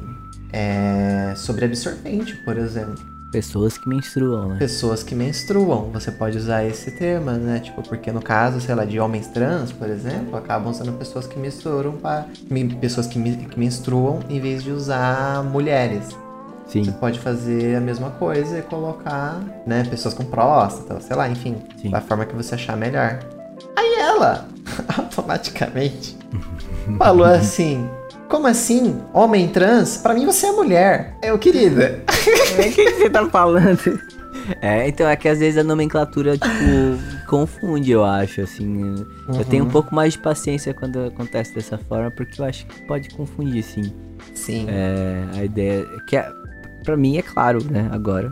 é, 0.53 1.34
sobre 1.36 1.64
absorvente, 1.64 2.36
por 2.44 2.59
exemplo 2.59 3.12
pessoas 3.32 3.78
que 3.78 3.88
menstruam, 3.88 4.48
né? 4.50 4.57
pessoas 4.59 5.03
que 5.03 5.14
menstruam. 5.14 5.90
Você 5.90 6.12
pode 6.12 6.36
usar 6.36 6.64
esse 6.64 6.90
termo, 6.90 7.30
né? 7.30 7.61
Tipo, 7.61 7.82
porque 7.82 8.12
no 8.12 8.20
caso, 8.20 8.61
sei 8.61 8.74
lá, 8.74 8.84
de 8.84 9.00
homens 9.00 9.26
trans, 9.28 9.72
por 9.72 9.88
exemplo, 9.88 10.36
acabam 10.36 10.72
sendo 10.74 10.92
pessoas 10.92 11.26
que 11.26 11.38
menstruam 11.38 11.94
para 11.96 12.26
pessoas 12.78 13.07
que, 13.07 13.18
que 13.18 13.59
menstruam 13.59 14.20
em 14.28 14.38
vez 14.38 14.62
de 14.62 14.70
usar 14.70 15.42
mulheres. 15.44 16.14
Você 16.66 16.84
Sim, 16.84 16.92
pode 16.92 17.18
fazer 17.18 17.76
a 17.76 17.80
mesma 17.80 18.11
coisa 18.11 18.59
e 18.59 18.62
colocar, 18.62 19.40
né, 19.66 19.84
pessoas 19.84 20.14
com 20.14 20.24
próstata, 20.24 21.00
sei 21.00 21.16
lá, 21.16 21.28
enfim, 21.28 21.57
Sim. 21.80 21.90
da 21.90 22.00
forma 22.00 22.24
que 22.24 22.34
você 22.34 22.55
achar 22.55 22.76
melhor. 22.76 23.18
Aí 23.76 23.94
ela, 23.98 24.46
automaticamente, 24.96 26.16
falou 26.98 27.26
assim: 27.26 27.88
Como 28.33 28.47
assim? 28.47 28.99
Homem 29.12 29.47
trans? 29.49 29.99
Pra 29.99 30.14
mim 30.14 30.24
você 30.24 30.47
é 30.47 30.53
mulher. 30.53 31.18
Eu, 31.22 31.39
querida. 31.39 32.03
O 32.59 32.72
que, 32.74 32.91
você 32.93 33.11
tá 33.11 33.26
falando? 33.28 34.01
É, 34.62 34.89
então 34.89 35.07
é 35.07 35.14
que 35.16 35.28
às 35.28 35.39
vezes 35.39 35.59
a 35.59 35.62
nomenclatura, 35.62 36.39
tipo, 36.39 37.26
confunde, 37.28 37.91
eu 37.91 38.03
acho, 38.03 38.41
assim. 38.41 38.95
Eu 39.39 39.45
tenho 39.45 39.64
um 39.64 39.66
Uhum. 39.66 39.72
pouco 39.72 39.95
mais 39.95 40.14
de 40.14 40.18
paciência 40.18 40.72
quando 40.72 40.99
acontece 41.05 41.55
dessa 41.55 41.76
forma, 41.76 42.11
porque 42.11 42.41
eu 42.41 42.47
acho 42.47 42.64
que 42.66 42.80
pode 42.87 43.11
confundir, 43.11 43.62
sim. 43.62 43.93
Sim. 44.33 44.64
É, 44.66 45.24
a 45.39 45.45
ideia. 45.45 45.85
Que 46.07 46.16
é, 46.16 46.26
pra 46.85 46.97
mim 46.97 47.18
é 47.18 47.22
claro, 47.22 47.62
né, 47.70 47.91
agora. 47.93 48.30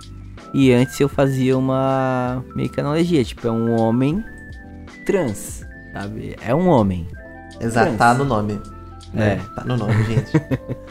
E 0.55 0.73
antes 0.73 0.99
eu 0.99 1.11
fazia 1.11 1.59
uma 1.59 2.43
meio 2.57 2.71
que 2.71 2.81
analogia, 2.81 3.23
tipo, 3.23 3.47
é 3.47 3.51
um 3.53 3.79
homem 3.79 4.25
trans, 5.05 5.63
sabe? 5.93 6.37
É 6.41 6.55
um 6.55 6.69
homem. 6.69 7.07
Exato, 7.61 7.93
tá 7.99 8.15
no 8.15 8.25
nome. 8.25 8.59
É. 9.15 9.37
Tá 9.55 9.65
no 9.65 9.77
nome, 9.77 10.05
gente. 10.05 10.33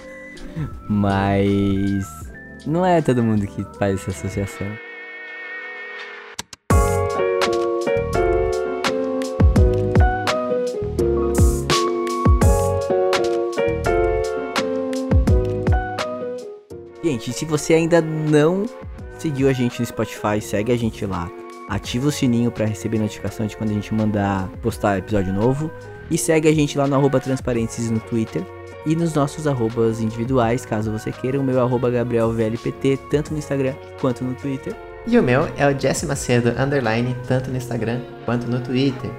Mas 0.89 2.05
não 2.65 2.85
é 2.85 3.01
todo 3.01 3.23
mundo 3.23 3.45
que 3.47 3.63
faz 3.77 4.01
essa 4.01 4.11
associação. 4.11 4.67
Gente, 17.01 17.33
se 17.33 17.45
você 17.45 17.73
ainda 17.73 18.01
não 18.01 18.65
seguiu 19.17 19.49
a 19.49 19.53
gente 19.53 19.79
no 19.79 19.85
Spotify, 19.85 20.39
segue 20.41 20.71
a 20.71 20.77
gente 20.77 21.05
lá. 21.05 21.29
Ativa 21.67 22.07
o 22.07 22.11
sininho 22.11 22.51
para 22.51 22.65
receber 22.65 22.99
notificação 22.99 23.47
de 23.47 23.55
quando 23.55 23.71
a 23.71 23.73
gente 23.73 23.93
mandar 23.93 24.47
postar 24.61 24.97
episódio 24.97 25.33
novo. 25.33 25.71
E 26.09 26.17
segue 26.17 26.47
a 26.47 26.53
gente 26.53 26.77
lá 26.77 26.87
no 26.87 26.95
arroba 26.95 27.19
transparências 27.19 27.91
no 27.91 27.99
Twitter 27.99 28.41
e 28.85 28.95
nos 28.95 29.13
nossos 29.13 29.45
arrobas 29.45 29.99
individuais, 29.99 30.65
caso 30.65 30.89
você 30.91 31.11
queira. 31.11 31.37
O 31.39 31.43
meu 31.43 31.59
arroba 31.61 31.91
GabrielVLPT, 31.91 32.97
tanto 33.11 33.31
no 33.31 33.37
Instagram 33.39 33.73
quanto 34.01 34.23
no 34.23 34.33
Twitter. 34.33 34.73
E 35.05 35.17
o 35.17 35.23
meu 35.23 35.47
é 35.57 35.67
o 35.67 35.77
Jesse 35.79 36.05
Macedo, 36.05 36.49
underline, 36.59 37.15
tanto 37.27 37.49
no 37.51 37.57
Instagram 37.57 37.99
quanto 38.25 38.47
no 38.47 38.59
Twitter. 38.59 39.09